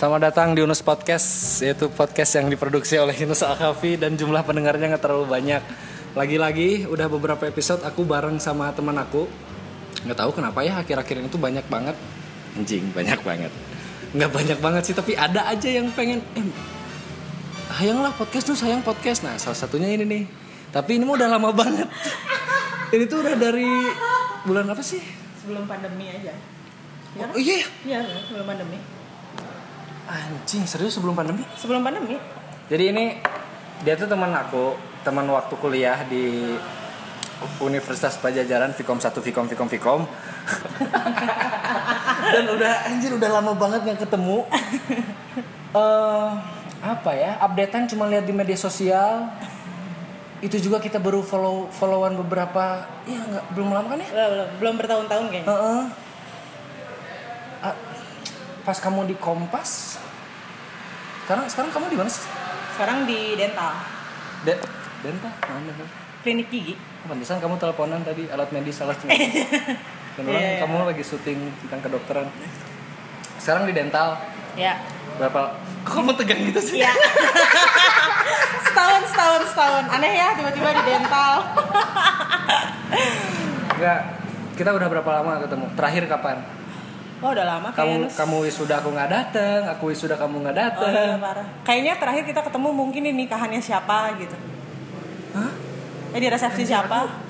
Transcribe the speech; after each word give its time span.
Selamat 0.00 0.32
datang 0.32 0.56
di 0.56 0.64
Yunus 0.64 0.80
Podcast, 0.80 1.60
yaitu 1.60 1.92
podcast 1.92 2.32
yang 2.32 2.48
diproduksi 2.48 2.96
oleh 2.96 3.12
Yunus 3.12 3.44
Akafi 3.44 4.00
dan 4.00 4.16
jumlah 4.16 4.40
pendengarnya 4.48 4.96
nggak 4.96 5.04
terlalu 5.04 5.28
banyak. 5.28 5.60
Lagi-lagi 6.16 6.88
udah 6.88 7.04
beberapa 7.04 7.44
episode 7.44 7.84
aku 7.84 8.08
bareng 8.08 8.40
sama 8.40 8.72
teman 8.72 8.96
aku. 8.96 9.28
Nggak 10.08 10.24
tahu 10.24 10.40
kenapa 10.40 10.64
ya 10.64 10.80
akhir-akhir 10.80 11.20
ini 11.20 11.28
tuh 11.28 11.36
banyak 11.36 11.68
banget. 11.68 12.00
Anjing, 12.56 12.88
banyak 12.96 13.20
banget. 13.20 13.52
Nggak 14.16 14.30
banyak 14.32 14.58
banget 14.64 14.82
sih, 14.88 14.96
tapi 14.96 15.12
ada 15.20 15.44
aja 15.52 15.68
yang 15.68 15.92
pengen 15.92 16.24
eh 16.32 16.48
sayanglah 17.76 18.16
podcast 18.16 18.48
tuh 18.48 18.56
sayang 18.56 18.80
podcast. 18.80 19.20
Nah, 19.20 19.36
salah 19.36 19.60
satunya 19.60 19.92
ini 19.92 20.08
nih. 20.08 20.24
Tapi 20.72 20.96
ini 20.96 21.04
mah 21.04 21.20
udah 21.20 21.28
lama 21.28 21.52
banget. 21.52 21.92
ini 22.96 23.04
tuh 23.04 23.20
udah 23.20 23.36
dari 23.36 23.68
bulan 24.48 24.64
apa 24.64 24.80
sih? 24.80 25.20
sebelum 25.40 25.64
pandemi 25.64 26.12
aja 26.12 26.36
ya 27.16 27.26
Oh 27.32 27.40
iya, 27.40 27.66
iya 27.82 28.00
sebelum 28.28 28.46
pandemi 28.46 28.78
anjing 30.10 30.66
serius 30.66 30.98
sebelum 30.98 31.14
pandemi? 31.14 31.46
sebelum 31.54 31.86
pandemi 31.86 32.18
Jadi 32.66 32.84
ini 32.90 33.04
dia 33.86 33.94
tuh 33.96 34.06
teman 34.10 34.30
aku, 34.34 34.76
teman 35.06 35.26
waktu 35.30 35.54
kuliah 35.58 36.04
di 36.06 36.54
Universitas 37.64 38.20
Pajajaran 38.20 38.76
Vkom 38.76 39.00
1 39.00 39.16
Vkom 39.16 39.46
Vkom 39.48 39.68
Vkom. 39.72 40.02
Dan 42.36 42.44
udah 42.52 42.72
anjir 42.86 43.10
udah 43.16 43.30
lama 43.32 43.56
banget 43.56 43.80
nggak 43.88 44.00
ketemu. 44.04 44.44
Eh 45.72 46.28
apa 46.80 47.10
ya? 47.16 47.40
Updatean 47.40 47.88
cuma 47.88 48.04
lihat 48.08 48.28
di 48.28 48.34
media 48.36 48.56
sosial. 48.60 49.32
Itu 50.40 50.56
juga 50.60 50.80
kita 50.80 51.00
baru 51.00 51.24
follow 51.24 51.68
followan 51.72 52.16
beberapa 52.20 52.84
ya 53.04 53.20
nggak 53.20 53.44
belum 53.56 53.68
lama 53.72 53.86
kan 53.92 53.98
ya? 54.00 54.08
belum 54.08 54.48
belum, 54.56 54.74
bertahun-tahun 54.80 55.24
kayaknya 55.28 55.48
Heeh. 55.52 55.80
Ah, 55.80 55.84
pas 58.60 58.76
kamu 58.76 59.06
di 59.06 59.16
Kompas 59.16 59.96
sekarang 61.24 61.46
sekarang 61.46 61.70
kamu 61.70 61.86
di 61.88 61.96
mana 61.96 62.10
sih? 62.10 62.26
sekarang 62.74 63.04
di 63.04 63.34
dental 63.34 63.72
De 64.40 64.54
Denta? 65.00 65.28
Mana 65.44 65.72
klinik 66.20 66.48
gigi 66.48 66.74
Pantesan 67.00 67.40
kamu 67.40 67.56
teleponan 67.56 68.04
tadi 68.04 68.28
alat 68.28 68.52
medis 68.52 68.76
alat 68.80 68.96
medis. 69.04 69.48
Dan 70.12 70.28
orang 70.28 70.36
Iya, 70.36 70.52
kamu 70.60 70.76
lagi 70.84 71.00
syuting 71.00 71.40
tentang 71.64 71.80
kedokteran. 71.80 72.28
Sekarang 73.40 73.64
di 73.64 73.72
dental 73.72 74.20
ya 74.52 74.76
berapa? 75.16 75.56
Kok 75.80 75.92
kamu 75.96 76.12
tegang 76.20 76.40
gitu 76.44 76.60
sih? 76.60 76.84
Iya. 76.84 76.92
setahun 78.68 79.02
setahun 79.08 79.42
setahun 79.48 79.84
aneh 79.88 80.12
ya 80.12 80.28
tiba-tiba 80.36 80.68
di 80.76 80.82
dental 80.84 81.32
Enggak. 83.76 84.00
Kita 84.56 84.76
udah 84.76 84.88
berapa 84.92 85.10
lama 85.20 85.40
ketemu? 85.40 85.64
Terakhir 85.72 86.04
kapan? 86.04 86.36
Oh 87.20 87.30
udah 87.30 87.46
lama 87.46 87.68
Kamu 87.70 87.76
kayaknya 87.76 88.08
kamu 88.16 88.36
wisuda 88.48 88.74
aku 88.80 88.88
nggak 88.96 89.10
dateng, 89.12 89.60
aku 89.68 89.84
wisuda 89.92 90.16
kamu 90.16 90.36
nggak 90.40 90.56
oh, 90.56 90.60
dateng. 90.64 90.92
iya, 90.92 91.16
parah. 91.20 91.46
kayaknya 91.62 91.94
terakhir 92.00 92.24
kita 92.24 92.40
ketemu 92.44 92.68
mungkin 92.72 93.00
di 93.04 93.12
nikahannya 93.12 93.60
siapa 93.60 94.16
gitu 94.16 94.36
Hah? 95.36 95.52
eh 96.10 96.20
di 96.20 96.28
resepsi 96.32 96.64
siapa 96.64 97.28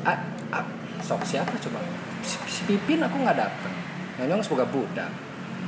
Ah, 0.00 0.16
ah, 0.50 0.64
sok 1.04 1.20
siapa 1.22 1.52
coba? 1.60 1.78
Si, 2.24 2.40
si 2.48 2.60
Pipin 2.64 3.04
aku 3.04 3.20
nggak 3.20 3.36
dateng. 3.36 3.74
Nyonyong 4.16 4.40
semoga 4.40 4.64
budak. 4.68 5.12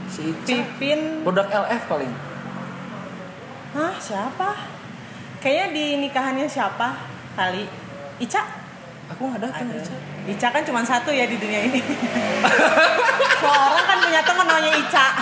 Si 0.09 0.29
Ica. 0.29 0.45
Pipin 0.45 1.25
Budak 1.25 1.49
LF 1.49 1.83
paling. 1.89 2.13
Hah 3.73 3.97
siapa 3.97 4.57
kayaknya 5.41 5.67
di 5.73 5.85
nikahannya 6.05 6.45
siapa 6.45 6.97
kali 7.33 7.65
Ica 8.21 8.45
Aku 9.13 9.29
nggak 9.33 9.41
dateng. 9.49 9.69
Ica. 9.73 9.97
Ica 10.23 10.49
kan 10.55 10.63
cuma 10.63 10.87
satu 10.87 11.11
ya 11.11 11.27
di 11.27 11.35
dunia 11.35 11.67
ini. 11.67 11.81
Semua 13.43 13.59
orang 13.75 13.85
kan 13.87 13.99
punya 14.07 14.21
teman 14.23 14.45
namanya 14.47 14.73
Ica. 14.79 15.07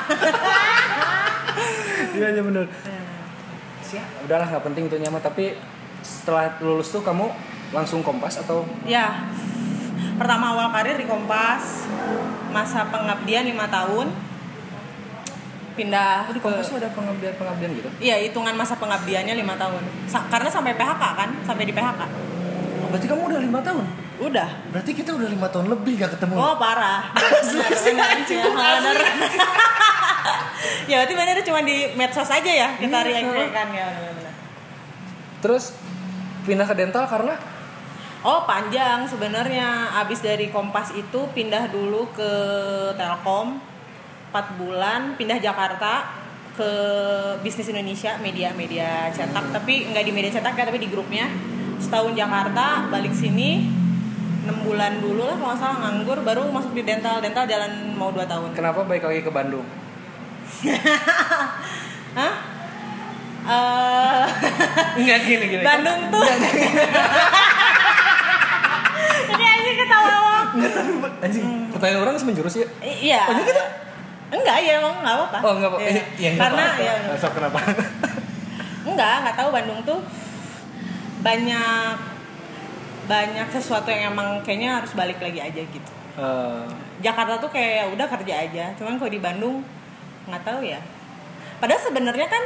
Iya 2.10 2.26
iya 2.36 2.42
bener. 2.42 2.66
Siap. 3.84 4.26
Udahlah 4.26 4.46
nggak 4.48 4.64
penting 4.66 4.84
itu 4.90 4.96
nyama 4.98 5.18
tapi 5.22 5.54
setelah 6.00 6.58
lulus 6.62 6.90
tuh 6.90 7.02
kamu 7.04 7.28
langsung 7.70 8.02
kompas 8.02 8.40
atau 8.42 8.66
ya, 8.82 9.30
pertama 10.18 10.50
awal 10.56 10.74
karir 10.74 10.98
di 10.98 11.06
Kompas, 11.06 11.86
masa 12.50 12.90
pengabdian 12.90 13.46
lima 13.46 13.70
tahun, 13.70 14.10
pindah 15.78 16.26
oh, 16.26 16.34
di 16.34 16.40
kompas 16.42 16.66
ada 16.74 16.90
pengabdian 16.90 17.34
pengabdian 17.38 17.70
gitu? 17.78 17.88
Iya, 18.02 18.18
hitungan 18.26 18.58
masa 18.58 18.74
pengabdiannya 18.74 19.38
lima 19.38 19.54
tahun. 19.54 19.82
Sa- 20.10 20.26
karena 20.26 20.50
sampai 20.50 20.74
PHK 20.74 21.02
kan, 21.14 21.30
sampai 21.46 21.64
di 21.64 21.72
PHK. 21.72 22.00
Berarti 22.90 23.06
kamu 23.06 23.22
udah 23.30 23.40
lima 23.40 23.60
tahun? 23.62 23.84
Udah. 24.20 24.48
Berarti 24.74 24.90
kita 24.92 25.10
udah 25.16 25.28
lima 25.30 25.48
tahun 25.48 25.66
lebih 25.70 25.92
gak 26.02 26.18
ketemu. 26.18 26.34
Oh 26.36 26.54
parah. 26.58 27.08
Benar, 27.14 27.70
benar. 27.72 28.16
Ya, 28.28 28.44
benar. 28.50 28.96
ya 30.90 30.94
berarti 31.00 31.14
benar 31.16 31.36
cuma 31.46 31.60
di 31.64 31.76
medsos 31.96 32.28
aja 32.28 32.50
ya 32.50 32.68
kita 32.76 32.98
Iya. 33.06 33.22
react 33.24 33.52
kan 33.54 33.68
ya. 33.72 33.86
Terus 35.40 35.72
pindah 36.44 36.66
ke 36.68 36.74
dental 36.76 37.06
karena 37.08 37.34
Oh 38.20 38.44
panjang 38.44 39.08
sebenarnya 39.08 39.96
abis 40.04 40.20
dari 40.20 40.52
Kompas 40.52 40.92
itu 40.92 41.24
pindah 41.32 41.72
dulu 41.72 42.04
ke 42.12 42.32
Telkom 42.92 43.56
4 44.28 44.60
bulan 44.60 45.16
pindah 45.16 45.40
Jakarta 45.40 46.04
ke 46.52 46.70
bisnis 47.40 47.72
Indonesia 47.72 48.20
media 48.20 48.52
media 48.52 49.08
cetak 49.08 49.56
tapi 49.56 49.88
nggak 49.88 50.04
di 50.04 50.12
media 50.12 50.36
cetak 50.36 50.52
ya 50.52 50.68
tapi 50.68 50.76
di 50.76 50.92
grupnya 50.92 51.32
setahun 51.80 52.12
Jakarta 52.12 52.86
balik 52.86 53.10
sini 53.10 53.66
6 54.42 54.64
bulan 54.64 54.98
dulu 54.98 55.22
lah 55.22 55.34
kalau 55.34 55.48
nggak 55.48 55.58
salah 55.58 55.76
nganggur 55.80 56.18
baru 56.20 56.48
masuk 56.48 56.72
di 56.72 56.82
dental 56.82 57.18
dental 57.18 57.44
jalan 57.44 57.68
mau 57.92 58.08
2 58.08 58.24
tahun 58.24 58.48
kenapa 58.52 58.84
balik 58.84 59.04
lagi 59.04 59.20
ke 59.20 59.30
Bandung? 59.30 59.64
Hah? 62.12 62.34
Eh, 63.40 64.24
Enggak 64.96 65.18
gini 65.24 65.44
gini. 65.48 65.62
Bandung 65.62 66.00
tuh 66.08 66.20
ini 69.30 69.44
aja 69.46 69.70
ketawa 69.74 70.12
Enggak 70.50 70.70
tapi 70.72 70.90
anjing. 71.20 71.46
Pertanyaan 71.70 72.00
orang 72.02 72.14
menjurus 72.20 72.54
ya. 72.56 72.66
I- 72.80 73.00
Iya. 73.06 73.22
Oh, 73.24 73.34
gitu? 73.38 73.62
Enggak 74.30 74.56
ya 74.60 74.72
emang 74.78 74.94
nggak 75.00 75.14
apa-apa. 75.16 75.38
Oh 75.40 75.52
enggak 75.54 75.70
apa-apa. 75.70 75.84
Iya. 75.84 75.92
Eh, 75.92 76.04
ya, 76.16 76.28
enggak 76.30 76.42
Karena 76.44 76.62
apa-apa. 76.64 76.82
ya 76.82 76.92
Nah, 77.00 77.16
sok 77.16 77.32
kenapa? 77.34 77.58
enggak 78.90 79.14
nggak 79.22 79.36
tahu 79.36 79.48
Bandung 79.50 79.80
tuh 79.84 79.98
banyak 81.20 81.96
banyak 83.10 83.48
sesuatu 83.50 83.90
yang 83.90 84.14
emang 84.14 84.38
kayaknya 84.46 84.80
harus 84.82 84.92
balik 84.94 85.18
lagi 85.18 85.40
aja 85.42 85.62
gitu. 85.62 85.92
Eh, 86.18 86.66
Jakarta 87.02 87.40
tuh 87.42 87.50
kayak 87.50 87.72
ya 87.72 87.84
udah 87.90 88.06
kerja 88.06 88.34
aja. 88.46 88.64
Cuman 88.78 88.96
kalau 89.00 89.10
di 89.10 89.20
Bandung 89.20 89.62
nggak 90.30 90.42
tahu 90.46 90.60
ya. 90.62 90.80
Padahal 91.60 91.82
sebenarnya 91.82 92.28
kan 92.30 92.44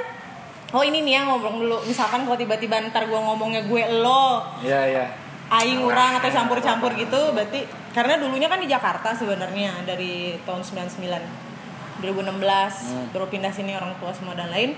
Oh 0.75 0.83
ini 0.83 1.07
nih 1.07 1.23
ya 1.23 1.31
ngomong 1.31 1.63
dulu 1.63 1.79
Misalkan 1.87 2.27
kalau 2.27 2.35
tiba-tiba 2.35 2.83
ntar 2.91 3.07
gue 3.07 3.15
ngomongnya 3.15 3.63
gue 3.63 3.83
lo 4.03 4.43
Iya 4.59 4.83
iya. 4.91 5.07
aing 5.45 5.87
orang 5.87 6.19
atau 6.19 6.35
campur-campur 6.35 6.99
gitu 6.99 7.31
berarti 7.31 7.63
karena 7.95 8.19
dulunya 8.19 8.51
kan 8.51 8.59
di 8.59 8.67
Jakarta 8.67 9.15
sebenarnya 9.15 9.87
dari 9.87 10.35
tahun 10.43 10.67
99 10.67 12.03
2016 12.03 13.15
baru 13.15 13.27
pindah 13.29 13.53
sini 13.55 13.77
orang 13.77 13.95
tua 14.03 14.11
semua 14.11 14.35
dan 14.35 14.51
lain 14.51 14.75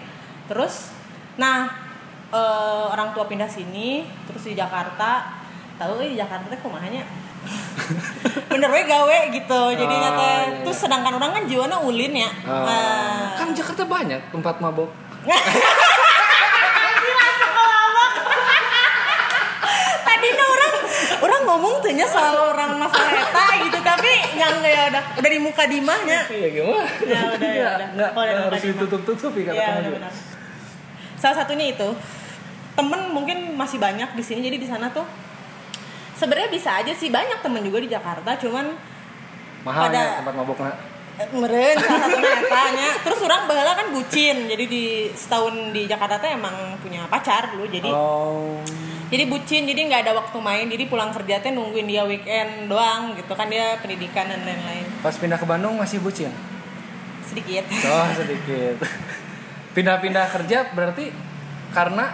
terus 0.50 0.92
nah 1.38 1.85
eh, 2.28 2.84
orang 2.88 3.10
tua 3.10 3.24
pindah 3.24 3.46
sini 3.46 4.02
terus 4.24 4.42
di 4.42 4.54
Jakarta 4.54 5.38
tahu 5.76 6.00
di 6.00 6.14
Jakarta 6.14 6.46
teh 6.46 6.58
kumahanya 6.58 7.04
bener 8.50 8.68
we 8.68 8.82
gawe 8.82 9.18
gitu 9.30 9.60
jadinya 9.72 10.10
Oh, 10.10 10.18
teh 10.18 10.38
iya, 10.42 10.62
terus 10.62 10.76
iya. 10.76 10.84
sedangkan 10.84 11.12
orang 11.14 11.30
kan 11.30 11.42
jiwanya 11.44 11.78
ulin 11.78 12.12
ya 12.16 12.30
Oh. 12.42 12.64
Nah, 12.64 13.36
Kan 13.36 13.52
Jakarta 13.52 13.84
banyak 13.84 14.20
tempat 14.30 14.58
mabok. 14.58 14.90
tadinya 20.02 20.44
orang 20.46 20.72
orang 21.20 21.40
ngomong 21.44 21.74
tuhnya 21.80 22.06
soal 22.06 22.52
orang 22.52 22.78
masalah 22.78 23.12
eta 23.12 23.46
gitu 23.60 23.78
tapi 23.80 24.10
yang 24.34 24.54
ya 24.60 24.82
udah 24.90 25.02
udah 25.16 25.30
di 25.30 25.40
muka 25.40 25.64
dimahnya 25.66 26.20
Iya 26.28 26.48
gimana? 26.52 26.82
Ya, 27.02 27.20
udah, 27.28 27.50
ya, 27.52 27.70
udah. 27.76 28.08
Udah, 28.12 28.42
harus 28.46 28.60
udah. 28.60 28.70
ditutup-tutupi 28.74 29.40
kata 29.44 29.54
Iya 29.54 29.68
kamu. 29.82 29.98
Salah 31.26 31.42
satunya 31.42 31.66
itu 31.68 31.88
temen 32.72 33.10
mungkin 33.10 33.38
masih 33.52 33.76
banyak 33.76 34.14
di 34.14 34.22
sini 34.22 34.38
jadi 34.40 34.56
di 34.56 34.62
sana 34.64 34.86
tuh 34.88 35.02
sebenarnya 36.14 36.46
bisa 36.48 36.70
aja 36.76 36.92
sih 36.92 37.10
banyak 37.10 37.42
temen 37.42 37.58
juga 37.60 37.82
di 37.82 37.90
Jakarta 37.90 38.38
cuman 38.38 38.70
Mahal 39.60 39.90
Pada- 39.90 39.98
ya 39.98 40.22
tempat 40.22 40.34
maboknya. 40.36 40.70
eh, 41.16 41.28
meren 41.34 41.76
etanya 42.38 42.88
terus 43.00 43.18
orang 43.20 43.42
bahala 43.44 43.74
kan 43.74 43.90
bucin 43.90 44.46
jadi 44.46 44.64
di 44.64 44.84
setahun 45.10 45.74
di 45.74 45.84
Jakarta 45.84 46.20
tuh 46.20 46.30
emang 46.30 46.54
punya 46.78 47.02
pacar 47.06 47.50
dulu 47.50 47.66
jadi 47.66 47.90
Oh. 47.90 48.62
jadi 49.08 49.26
bucin 49.26 49.64
jadi 49.64 49.80
nggak 49.82 50.06
ada 50.06 50.14
waktu 50.14 50.38
main 50.38 50.68
jadi 50.68 50.86
pulang 50.86 51.10
kerja 51.10 51.40
teh 51.40 51.50
nungguin 51.50 51.84
dia 51.84 52.04
weekend 52.04 52.68
doang 52.68 53.16
gitu 53.16 53.32
kan 53.32 53.50
dia 53.50 53.74
pendidikan 53.76 54.28
dan 54.28 54.44
lain-lain 54.44 54.86
Pas 55.02 55.10
pindah 55.12 55.34
ke 55.34 55.44
Bandung 55.44 55.74
masih 55.74 55.98
bucin. 55.98 56.30
sedikit 57.24 57.66
Oh 57.84 58.06
sedikit. 58.14 58.78
Pindah-pindah 59.76 60.24
kerja 60.32 60.72
berarti 60.72 61.12
karena 61.76 62.08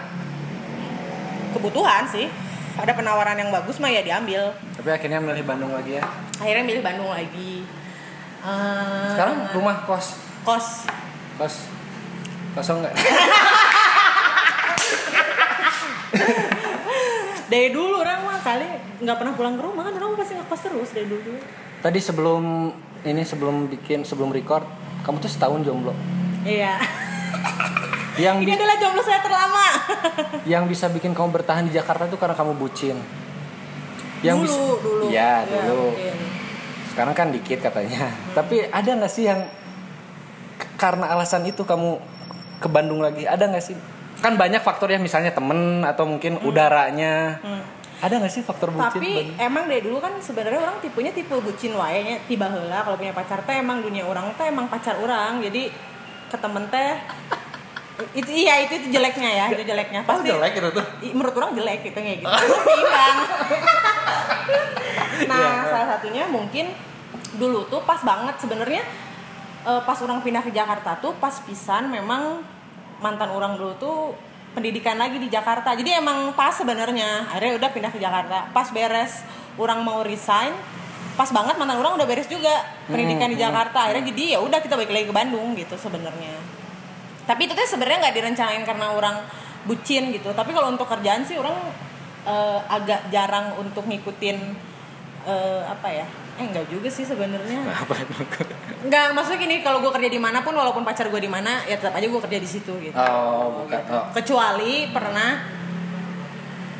kebutuhan 1.55 2.03
sih. 2.11 2.27
Ada 2.75 2.91
penawaran 2.91 3.39
yang 3.39 3.55
bagus 3.55 3.79
mah 3.79 3.87
ya 3.87 4.03
diambil. 4.03 4.51
Tapi 4.75 4.89
akhirnya 4.91 5.23
milih 5.23 5.47
Bandung 5.47 5.71
lagi 5.71 5.95
ya. 5.95 6.03
akhirnya 6.43 6.67
milih 6.67 6.83
Bandung 6.83 7.07
lagi. 7.07 7.63
Eh, 8.43 9.07
Sekarang 9.15 9.47
rumah 9.55 9.87
kos? 9.87 10.19
Kos. 10.43 10.83
Kos. 11.39 11.71
Kosong 12.51 12.83
nggak? 12.83 12.91
Dari 17.47 17.69
dulu 17.71 18.01
orang 18.01 18.27
mah 18.27 18.43
kali 18.43 18.67
nggak 19.07 19.17
pernah 19.23 19.33
pulang 19.39 19.55
ke 19.55 19.63
rumah 19.63 19.87
kan 19.87 19.93
orang 19.95 20.19
pasti 20.19 20.35
ngekos 20.35 20.61
terus 20.67 20.89
dari 20.91 21.07
dulu. 21.07 21.37
Tadi 21.79 21.99
sebelum 22.01 22.73
ini 23.07 23.23
sebelum 23.23 23.71
bikin 23.71 24.03
sebelum 24.03 24.35
record 24.35 24.67
kamu 25.05 25.21
tuh 25.23 25.31
setahun 25.31 25.63
jomblo. 25.63 25.93
Iya 26.43 26.75
yang 28.13 28.37
ini 28.39 28.53
adalah 28.53 28.77
jomblo 28.77 29.01
saya 29.01 29.19
terlama. 29.19 29.67
yang 30.51 30.69
bisa 30.69 30.85
bikin 30.87 31.17
kamu 31.17 31.33
bertahan 31.33 31.65
di 31.65 31.73
Jakarta 31.73 32.05
itu 32.05 32.17
karena 32.17 32.37
kamu 32.37 32.53
bucin. 32.53 32.97
Yang 34.21 34.37
dulu 34.45 34.45
bisa 34.45 34.61
dulu. 34.79 35.05
Ya 35.09 35.33
Iya, 35.43 35.61
dulu. 35.67 35.87
mungkin. 35.91 36.15
sekarang 36.93 37.13
kan 37.17 37.27
dikit 37.33 37.59
katanya. 37.59 38.13
Tapi 38.37 38.69
ada 38.69 38.85
nggak 38.93 39.09
sih 39.09 39.25
yang 39.25 39.41
karena 40.77 41.09
alasan 41.09 41.41
itu 41.43 41.65
kamu 41.65 41.97
ke 42.61 42.67
Bandung 42.69 43.01
lagi? 43.01 43.25
Ada 43.25 43.49
nggak 43.49 43.65
sih? 43.65 43.73
Kan 44.21 44.37
banyak 44.37 44.61
faktor 44.61 44.93
ya 44.93 45.01
misalnya 45.01 45.33
temen 45.33 45.81
atau 45.83 46.05
mungkin 46.05 46.37
udaranya. 46.45 47.41
Hmm. 47.41 47.63
ada 48.03 48.19
nggak 48.19 48.35
sih 48.35 48.43
faktor 48.43 48.67
bucin 48.67 48.99
tapi 48.99 49.11
Bandung? 49.15 49.39
emang 49.39 49.63
dari 49.63 49.79
dulu 49.79 50.03
kan 50.03 50.11
sebenarnya 50.19 50.59
orang 50.59 50.75
tipenya 50.83 51.15
tipe 51.15 51.31
bucin 51.39 51.71
wae 51.71 52.03
nya 52.03 52.19
tiba 52.27 52.51
heula 52.51 52.83
kalau 52.83 52.99
punya 52.99 53.15
pacar 53.15 53.39
teh 53.47 53.55
emang 53.55 53.79
dunia 53.79 54.03
orang 54.03 54.27
teh 54.35 54.43
emang 54.51 54.67
pacar 54.67 54.99
orang. 54.99 55.39
Jadi 55.39 55.71
ke 56.33 56.37
temen 56.39 56.65
teh. 56.67 56.97
Itu 58.11 58.25
iya 58.27 58.57
itu, 58.59 58.73
itu 58.75 58.87
jeleknya 58.89 59.29
ya 59.31 59.45
itu 59.47 59.63
jeleknya. 59.63 60.01
Pasti 60.01 60.25
Oh, 60.25 60.35
jelek 60.35 60.53
itu 60.57 60.69
tuh? 60.71 60.85
menurut 61.13 61.35
orang 61.37 61.53
jelek 61.53 61.79
gitu 61.83 61.93
kayak 61.95 62.17
gitu. 62.19 62.33
Seimbang. 62.65 63.17
Nah 65.23 65.37
Iya. 65.39 65.69
salah 65.69 65.87
satunya 65.93 66.23
mungkin 66.27 66.73
dulu 67.33 67.65
tuh 67.65 67.81
pas 67.83 68.01
banget 68.01 68.35
sebenarnya 68.37 68.81
eh, 69.63 69.81
pas 69.81 69.97
orang 70.01 70.19
pindah 70.19 70.41
ke 70.41 70.51
Jakarta 70.51 70.97
tuh 70.97 71.13
pas 71.17 71.33
pisan 71.39 71.87
memang 71.87 72.41
mantan 72.97 73.29
orang 73.29 73.55
dulu 73.55 73.73
tuh 73.77 73.97
pendidikan 74.53 74.97
lagi 74.97 75.17
di 75.17 75.29
Jakarta. 75.29 75.73
Jadi 75.73 75.93
emang 75.93 76.33
pas 76.33 76.53
sebenarnya. 76.53 77.25
Akhirnya 77.27 77.57
udah 77.57 77.69
pindah 77.69 77.89
ke 77.89 77.97
Jakarta. 77.97 78.49
Pas 78.49 78.69
beres 78.69 79.21
orang 79.55 79.81
mau 79.81 80.01
resign 80.01 80.53
pas 81.13 81.29
banget 81.29 81.55
mantan 81.61 81.77
orang 81.77 81.93
udah 81.93 82.07
beres 82.09 82.25
juga 82.25 82.51
pendidikan 82.89 83.29
di 83.29 83.37
Jakarta. 83.37 83.89
Akhirnya 83.89 84.09
jadi 84.09 84.23
ya 84.37 84.39
udah 84.41 84.59
kita 84.59 84.73
balik 84.73 84.91
lagi 84.91 85.05
ke 85.09 85.15
Bandung 85.15 85.53
gitu 85.53 85.77
sebenarnya. 85.77 86.33
Tapi 87.23 87.41
itu 87.47 87.53
tuh 87.53 87.67
sebenarnya 87.69 88.09
nggak 88.09 88.15
direncanain 88.17 88.63
karena 88.65 88.87
orang 88.91 89.15
bucin 89.69 90.11
gitu. 90.11 90.33
Tapi 90.33 90.51
kalau 90.51 90.73
untuk 90.73 90.89
kerjaan 90.89 91.23
sih 91.23 91.37
orang 91.37 91.55
eh, 92.25 92.59
agak 92.67 93.13
jarang 93.13 93.55
untuk 93.61 93.85
ngikutin 93.85 94.37
eh, 95.29 95.61
apa 95.69 95.87
ya? 95.87 96.07
Eh 96.33 96.49
enggak 96.49 96.65
juga 96.65 96.89
sih 96.89 97.05
sebenarnya. 97.05 97.61
Apa 97.85 97.93
Enggak, 98.81 99.13
maksudnya 99.13 99.39
gini, 99.45 99.55
kalau 99.61 99.85
gue 99.85 99.93
kerja 99.93 100.09
di 100.09 100.17
mana 100.17 100.41
pun, 100.41 100.57
walaupun 100.57 100.81
pacar 100.81 101.13
gue 101.13 101.21
di 101.21 101.29
mana, 101.29 101.61
ya 101.69 101.77
tetap 101.77 101.93
aja 101.93 102.09
gue 102.09 102.21
kerja 102.25 102.39
di 102.41 102.49
situ 102.49 102.73
gitu. 102.81 102.97
oh 102.97 103.63
bukan 103.63 103.81
oh. 103.93 104.09
Kecuali 104.11 104.89
pernah 104.89 105.45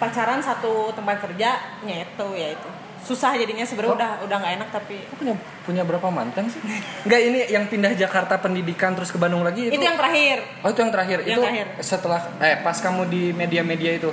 pacaran 0.02 0.42
satu 0.42 0.90
tempat 0.98 1.22
kerja, 1.22 1.62
nyetu 1.86 2.34
ya 2.34 2.58
itu. 2.58 2.70
Susah 3.04 3.34
jadinya 3.34 3.62
sebenarnya 3.62 3.90
Oh. 3.90 3.96
udah 3.96 4.10
udah 4.24 4.36
nggak 4.38 4.54
enak 4.58 4.68
tapi 4.72 4.96
punya 5.14 5.34
punya 5.62 5.82
berapa 5.84 6.08
mantan 6.08 6.48
sih 6.48 6.58
nggak 7.04 7.20
ini 7.22 7.38
yang 7.48 7.66
pindah 7.66 7.94
Jakarta 7.94 8.38
pendidikan 8.38 8.94
terus 8.94 9.08
ke 9.08 9.18
Bandung 9.18 9.42
lagi 9.42 9.66
itu, 9.66 9.70
itu, 9.70 9.82
yang 9.82 9.94
terakhir. 9.94 10.38
oh 10.58 10.68
itu 10.68 10.80
yang 10.80 10.90
terakhir 10.90 11.18
Yang 11.20 11.30
itu 11.30 11.42
terakhir. 11.42 11.66
setelah 11.80 12.20
eh 12.40 12.56
pas 12.58 12.76
kamu 12.76 13.02
di 13.06 13.30
media-media 13.32 13.92
itu 13.98 14.10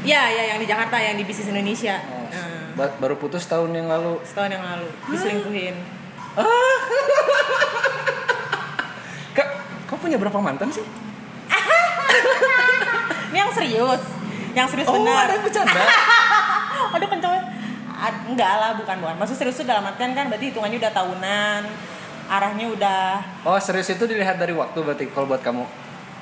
Ya, 0.00 0.26
ya 0.26 0.48
yang 0.48 0.56
di 0.56 0.64
Jakarta, 0.64 0.96
yang 0.96 1.12
di 1.12 1.22
bisnis 1.22 1.44
Indonesia. 1.48 1.98
Oh, 2.06 2.24
Nah, 2.30 2.70
ba- 2.78 2.94
baru 2.96 3.16
putus 3.16 3.44
tahun 3.44 3.72
yang 3.72 3.88
lalu 3.88 4.16
setahun 4.22 4.48
yang 4.48 4.62
lalu 4.62 4.86
diselingkuhin. 5.10 5.74
Kak, 9.34 9.46
kamu 9.86 9.98
punya 9.98 10.16
berapa 10.16 10.38
mantan 10.38 10.68
sih? 10.70 10.82
Ini 13.28 13.36
yang 13.36 13.50
serius, 13.50 14.00
yang 14.54 14.66
serius 14.66 14.86
Oh, 14.86 14.94
benar. 14.96 15.26
ada 15.26 15.32
yang 15.34 15.42
bercanda. 15.42 15.80
Aduh 16.94 17.08
kenceng. 17.08 17.34
Ad- 17.98 18.24
enggak 18.28 18.52
lah, 18.54 18.70
bukan 18.74 18.96
bukan. 18.96 19.16
Maksud 19.16 19.34
serius 19.34 19.58
itu 19.58 19.66
dalam 19.66 19.82
artian 19.82 20.12
kan 20.12 20.26
berarti 20.26 20.48
hitungannya 20.48 20.78
udah 20.78 20.92
tahunan, 20.92 21.62
arahnya 22.28 22.66
udah 22.68 23.02
oh, 23.42 23.58
serius 23.58 23.88
itu 23.88 24.04
dilihat 24.04 24.36
dari 24.36 24.52
waktu 24.52 24.78
berarti 24.78 25.04
kalau 25.08 25.26
buat 25.26 25.40
kamu. 25.40 25.64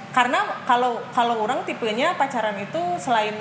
karena 0.09 0.39
kalau 0.65 0.97
kalau 1.11 1.45
orang 1.45 1.61
tipenya 1.63 2.17
pacaran 2.17 2.57
itu 2.57 2.81
selain 2.97 3.37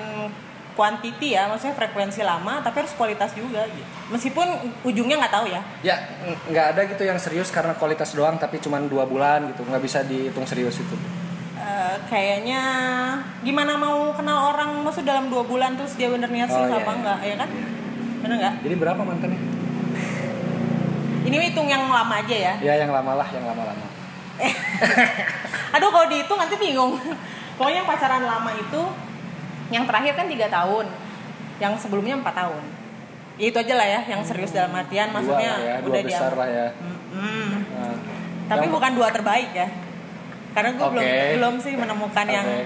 kuantiti 0.74 1.32
ya 1.32 1.48
maksudnya 1.48 1.72
frekuensi 1.72 2.20
lama 2.20 2.60
tapi 2.60 2.84
harus 2.84 2.92
kualitas 2.92 3.32
juga 3.32 3.64
gitu 3.64 3.88
meskipun 4.10 4.44
ujungnya 4.84 5.16
nggak 5.18 5.32
tahu 5.32 5.48
ya 5.48 5.62
Ya, 5.82 5.96
nggak 6.44 6.66
ada 6.76 6.82
gitu 6.86 7.00
yang 7.02 7.16
serius 7.16 7.48
karena 7.48 7.72
kualitas 7.74 8.12
doang 8.12 8.36
tapi 8.36 8.60
cuma 8.60 8.84
dua 8.84 9.08
bulan 9.08 9.48
gitu, 9.48 9.64
nggak 9.64 9.80
bisa 9.80 10.04
dihitung 10.04 10.44
serius 10.44 10.76
itu. 10.76 10.96
Eh, 11.56 11.96
kayaknya 12.06 12.62
gimana 13.40 13.80
mau 13.80 14.12
kenal 14.12 14.52
orang 14.52 14.84
maksud 14.84 15.02
dalam 15.02 15.32
dua 15.32 15.42
bulan 15.42 15.80
terus 15.80 15.96
dia 15.96 16.12
bener 16.12 16.28
niat 16.28 16.52
Oh, 16.52 16.60
serius 16.60 16.70
iya, 16.70 16.78
apa 16.78 16.92
iya. 16.92 16.98
enggak 17.00 17.20
ya 17.24 17.36
kan 17.40 17.50
bener 18.26 18.36
nggak 18.40 18.54
Jadi 18.60 18.76
berapa 18.76 19.02
mantannya? 19.02 19.40
ini 21.26 21.36
hitung 21.42 21.66
yang 21.66 21.86
lama 21.86 22.14
aja 22.16 22.36
ya 22.36 22.54
Ya 22.60 22.74
yang 22.78 22.92
lama 22.92 23.14
lah, 23.16 23.28
yang 23.30 23.42
lama-lama. 23.44 23.86
aduh 25.72 25.90
kalau 25.90 26.08
dihitung 26.08 26.36
nanti 26.36 26.56
bingung 26.56 27.00
pokoknya 27.56 27.78
yang 27.78 27.88
pacaran 27.88 28.24
lama 28.24 28.52
itu 28.52 28.82
yang 29.70 29.84
terakhir 29.84 30.14
kan 30.14 30.28
tiga 30.28 30.48
tahun 30.48 30.86
yang 31.56 31.74
sebelumnya 31.76 32.16
empat 32.16 32.36
tahun 32.38 32.64
ya 33.36 33.46
itu 33.48 33.58
aja 33.58 33.74
lah 33.74 33.88
ya 33.88 34.02
yang 34.06 34.22
serius 34.22 34.52
dalam 34.52 34.72
artian 34.72 35.08
maksudnya 35.10 35.52
lah 35.52 35.60
ya, 35.62 35.76
dua 35.80 35.88
udah 35.90 36.02
besar 36.04 36.30
diam- 36.30 36.40
lah 36.42 36.48
ya. 36.50 36.68
Mm-mm. 36.76 37.48
Nah, 37.74 37.96
tapi 38.46 38.66
yang- 38.66 38.74
bukan 38.74 38.92
dua 38.94 39.08
terbaik 39.10 39.50
ya 39.52 39.68
karena 40.52 40.70
gue 40.74 40.88
belum 40.90 41.04
Oke. 41.06 41.32
belum 41.34 41.54
sih 41.60 41.74
menemukan 41.76 42.26
yang 42.30 42.48
Oke. 42.48 42.64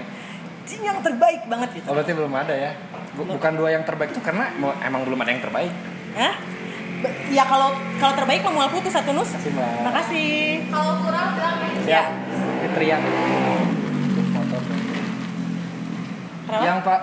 "Cing, 0.62 0.82
yang 0.82 0.98
terbaik 1.00 1.42
banget 1.46 1.68
gitu 1.72 1.86
Oh 1.86 1.94
berarti 1.96 2.12
belum 2.12 2.30
ada 2.32 2.54
ya? 2.54 2.70
Bu- 3.14 3.26
bukan 3.26 3.52
dua 3.58 3.74
yang 3.74 3.82
terbaik 3.82 4.14
itu 4.14 4.22
karena 4.22 4.54
emang 4.82 5.02
belum 5.02 5.18
ada 5.20 5.30
yang 5.34 5.42
terbaik. 5.42 5.72
Hah? 6.14 6.34
Ya 7.32 7.48
kalau 7.48 7.72
kalau 7.96 8.12
terbaik 8.12 8.44
mau 8.44 8.68
putus 8.68 8.92
satu 8.92 9.16
nus 9.16 9.32
Makasih, 9.32 9.80
makasih 9.80 10.28
Kalau 10.68 10.92
kurang 11.00 11.32
bilang 11.32 11.56
ya. 11.64 11.72
Ya. 11.88 12.04
Kenapa? 16.44 16.64
Yang 16.66 16.78
pak 16.82 17.00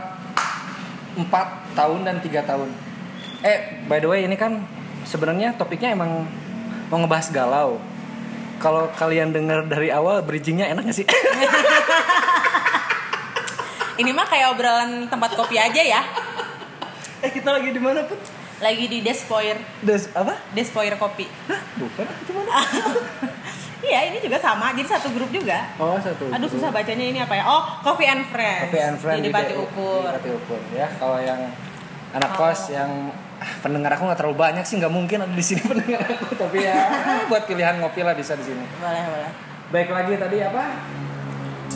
empat 1.17 1.47
tahun 1.73 1.99
dan 2.05 2.15
tiga 2.21 2.41
tahun. 2.45 2.69
Eh 3.41 3.57
by 3.89 3.97
the 4.03 4.09
way 4.11 4.21
ini 4.27 4.35
kan 4.37 4.61
sebenarnya 5.07 5.55
topiknya 5.55 5.95
emang 5.95 6.27
mau 6.91 6.97
ngebahas 7.01 7.31
galau. 7.33 7.79
Kalau 8.57 8.89
kalian 8.97 9.33
dengar 9.33 9.69
dari 9.69 9.93
awal 9.93 10.25
bridgingnya 10.25 10.67
enak 10.73 10.89
gak 10.89 10.97
sih? 10.97 11.05
ini 13.97 14.09
mah 14.09 14.23
kayak 14.23 14.53
obrolan 14.53 15.05
tempat 15.05 15.33
kopi 15.33 15.57
aja 15.57 15.79
ya 15.79 16.01
eh 17.19 17.29
kita 17.29 17.49
lagi 17.49 17.69
di 17.69 17.77
mana 17.77 18.05
pun? 18.05 18.17
lagi 18.57 18.85
di 18.85 19.01
Despoir 19.01 19.57
Des 19.79 20.09
apa? 20.11 20.33
Despoir 20.51 20.93
kopi 20.95 21.29
Bukan 21.77 22.05
itu 22.05 22.31
mana? 22.31 22.57
iya 23.87 24.09
ini 24.09 24.17
juga 24.17 24.37
sama 24.37 24.73
jadi 24.73 24.89
satu 24.91 25.09
grup 25.11 25.29
juga 25.29 25.69
Oh 25.77 25.93
satu. 25.95 26.29
aduh 26.29 26.45
susah 26.47 26.69
bacanya 26.69 27.05
ini 27.05 27.19
apa 27.19 27.33
ya 27.33 27.45
oh 27.45 27.61
Coffee 27.81 28.05
and 28.05 28.25
Friends 28.25 28.65
Coffee 28.65 28.81
and 28.83 28.97
Friend 28.97 29.19
di 29.19 29.29
Pati 29.29 29.53
DU. 29.53 29.61
Ukur 29.63 30.01
Di 30.03 30.13
Pati 30.15 30.29
Ukur 30.31 30.59
ya. 30.71 30.89
Kalau 30.91 31.17
yang 31.17 31.37
anak 32.11 32.33
Kalau- 32.33 32.49
kos 32.49 32.73
yang 32.73 32.89
ah, 33.37 33.51
pendengar 33.61 33.93
aku 33.93 34.09
nggak 34.09 34.17
terlalu 34.17 34.37
banyak 34.39 34.65
sih 34.65 34.75
nggak 34.77 34.89
mungkin 34.89 35.17
ada 35.19 35.29
di 35.31 35.45
sini 35.45 35.61
pendengar 35.69 36.01
aku 36.03 36.33
tapi 36.33 36.57
ya 36.59 36.77
buat 37.29 37.45
pilihan 37.45 37.77
ngopi 37.77 38.01
lah 38.01 38.13
bisa 38.13 38.33
di 38.33 38.45
sini. 38.47 38.65
boleh 38.75 39.01
boleh 39.03 39.31
Baik 39.67 39.89
lagi 39.91 40.13
tadi 40.17 40.37
apa? 40.39 40.63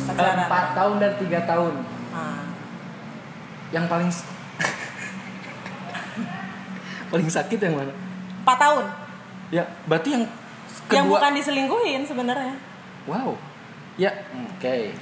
Empat 0.07 0.65
tahun 0.73 0.95
dan 0.97 1.11
tiga 1.17 1.43
tahun. 1.43 1.73
Ah. 2.11 2.43
Yang 3.71 3.85
paling 3.87 4.09
paling 7.11 7.27
sakit 7.27 7.57
yang 7.57 7.75
mana? 7.75 7.93
empat 8.41 8.57
tahun 8.57 8.85
Ya 9.51 9.63
berarti 9.85 10.09
yang 10.11 10.23
kedua. 10.25 10.91
yang 10.91 11.05
bukan 11.07 11.31
diselingkuhin 11.35 12.01
sebenarnya 12.03 12.55
Wow. 13.03 13.35
Ya 13.95 14.11
oke. 14.31 14.95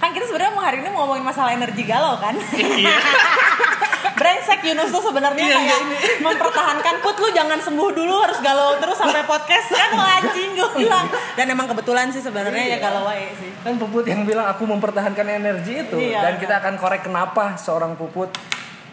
Kan 0.00 0.10
kita 0.10 0.24
sebenarnya 0.24 0.52
mau 0.52 0.64
hari 0.64 0.80
ini 0.80 0.88
mau 0.88 1.04
ngomongin 1.04 1.22
masalah 1.22 1.52
energi 1.52 1.84
galau 1.84 2.16
kan 2.16 2.32
brengsek 4.18 4.60
Yunus 4.62 4.90
tuh 4.90 5.00
sebenarnya 5.02 5.40
Iya, 5.40 5.56
kayak 5.56 5.80
iya, 5.80 6.18
mempertahankan 6.20 6.94
put 7.00 7.16
lu 7.16 7.28
jangan 7.30 7.56
sembuh 7.56 7.90
dulu 7.90 8.14
harus 8.18 8.40
galau 8.40 8.76
terus 8.76 8.96
sampai 8.96 9.24
podcast 9.24 9.68
kan 9.70 9.90
lu 9.90 10.00
anjing 10.02 10.50
gue 10.52 10.68
bilang 10.78 11.04
dan 11.34 11.46
emang 11.46 11.64
kebetulan 11.66 12.08
sih 12.08 12.20
sebenarnya 12.20 12.64
ya 12.66 12.70
Iya. 12.70 12.78
galau 12.80 13.04
aja 13.06 13.32
sih 13.36 13.50
Kan 13.60 13.76
Puput 13.76 14.04
yang 14.04 14.24
bilang 14.24 14.48
aku 14.48 14.64
mempertahankan 14.64 15.26
energi 15.26 15.72
itu 15.78 15.96
Iya. 15.96 16.20
dan 16.22 16.34
kita 16.36 16.60
akan 16.60 16.74
korek 16.76 17.02
kenapa 17.02 17.56
seorang 17.56 17.92
Puput 17.94 18.32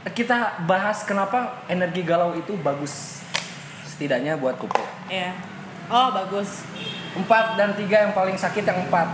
kita 0.08 0.64
bahas 0.64 1.04
kenapa 1.04 1.64
energi 1.68 2.00
galau 2.02 2.32
itu 2.32 2.56
bagus 2.56 3.20
setidaknya 3.86 4.36
buat 4.36 4.56
Puput. 4.56 4.88
Iya. 5.08 5.36
Oh 5.88 6.12
bagus. 6.14 6.64
Empat 7.12 7.56
dan 7.56 7.74
tiga 7.74 8.04
yang 8.04 8.14
paling 8.14 8.36
sakit 8.36 8.62
yang 8.62 8.88
empat 8.88 9.08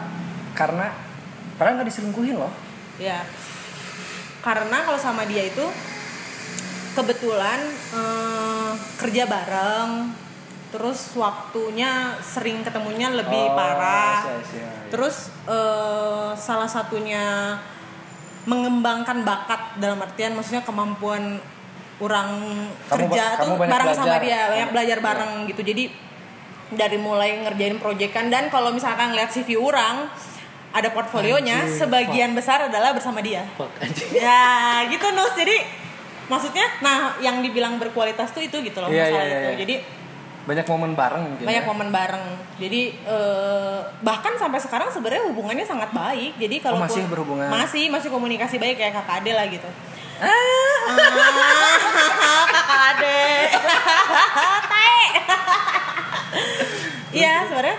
karena 0.54 0.94
padahal 1.53 1.77
nggak 1.77 1.89
diselingkuhin 1.89 2.36
loh. 2.36 2.53
Ya. 2.95 3.24
Karena 4.39 4.83
kalau 4.83 4.98
sama 4.98 5.24
dia 5.24 5.43
itu 5.43 5.65
kebetulan 6.93 7.60
eh, 7.91 8.72
kerja 8.95 9.24
bareng, 9.25 10.13
terus 10.69 11.13
waktunya 11.13 11.91
sering 12.19 12.62
ketemunya 12.62 13.10
lebih 13.10 13.43
Oh, 13.43 13.53
parah 13.53 14.25
I 14.27 14.41
see. 14.43 14.62
terus 14.89 15.17
eh, 15.45 16.29
salah 16.36 16.65
satunya 16.65 17.57
mengembangkan 18.43 19.24
bakat 19.24 19.77
dalam 19.77 20.01
artian 20.01 20.33
maksudnya 20.33 20.62
kemampuan 20.62 21.39
orang 21.98 22.29
Kamu 22.83 23.07
kerja 23.07 23.39
kamu 23.39 23.45
tuh 23.48 23.57
bareng 23.63 23.88
sama 23.89 24.05
belajar. 24.10 24.19
dia 24.19 24.36
banyak 24.36 24.50
Banyak- 24.51 24.72
belajar 24.74 24.98
iya. 24.98 25.05
bareng 25.05 25.31
gitu 25.48 25.62
jadi 25.63 25.83
dari 26.74 26.98
mulai 26.98 27.39
ngerjain 27.39 27.77
proyekan 27.77 28.27
dan 28.27 28.50
kalau 28.50 28.69
misalkan 28.69 29.13
lihat 29.13 29.29
CV 29.29 29.55
orang 29.55 30.10
ada 30.74 30.89
portfolionya 30.89 31.63
Anjing, 31.63 31.77
sebagian 31.80 32.32
besar 32.34 32.65
adalah 32.65 32.92
bersama 32.92 33.20
dia 33.20 33.46
Fuck 33.53 33.70
ya 34.18 34.44
gitu 34.88 35.06
nus 35.10 35.34
jadi 35.34 35.62
maksudnya 36.25 36.65
nah 36.80 36.98
yang 37.20 37.39
dibilang 37.39 37.77
berkualitas 37.77 38.30
tuh 38.30 38.42
itu 38.42 38.58
gitu 38.60 38.77
loh 38.77 38.88
Iya, 38.88 39.06
masalah 39.06 39.24
iya, 39.24 39.32
itu 39.32 39.48
iya. 39.48 39.60
jadi 39.60 39.75
Banyak 40.44 40.68
momen 40.68 40.92
bareng 40.92 41.24
mungkin. 41.25 41.46
banyak 41.46 41.62
ya. 41.62 41.70
momen 41.70 41.88
bareng 41.89 42.25
jadi 42.58 42.82
eh, 43.00 43.80
bahkan 44.01 44.36
sampai 44.36 44.58
sekarang 44.58 44.89
sebenarnya 44.89 45.24
hubungannya 45.25 45.63
sangat 45.63 45.88
baik 45.89 46.36
jadi 46.36 46.56
kalau 46.60 46.75
Oh, 46.75 46.84
masih 46.84 47.06
berhubungan? 47.06 47.48
masih 47.48 47.88
masih 47.88 48.10
komunikasi 48.10 48.58
baik 48.58 48.75
kayak 48.75 48.92
kakak 48.94 49.22
ade 49.22 49.32
lah 49.32 49.48
gitu 49.48 49.70
Ah. 50.15 50.30
Ah, 50.86 52.46
kakak 52.56 52.82
ade 52.94 53.24
tae 54.72 55.01
iya 57.13 57.46
sebenarnya 57.46 57.77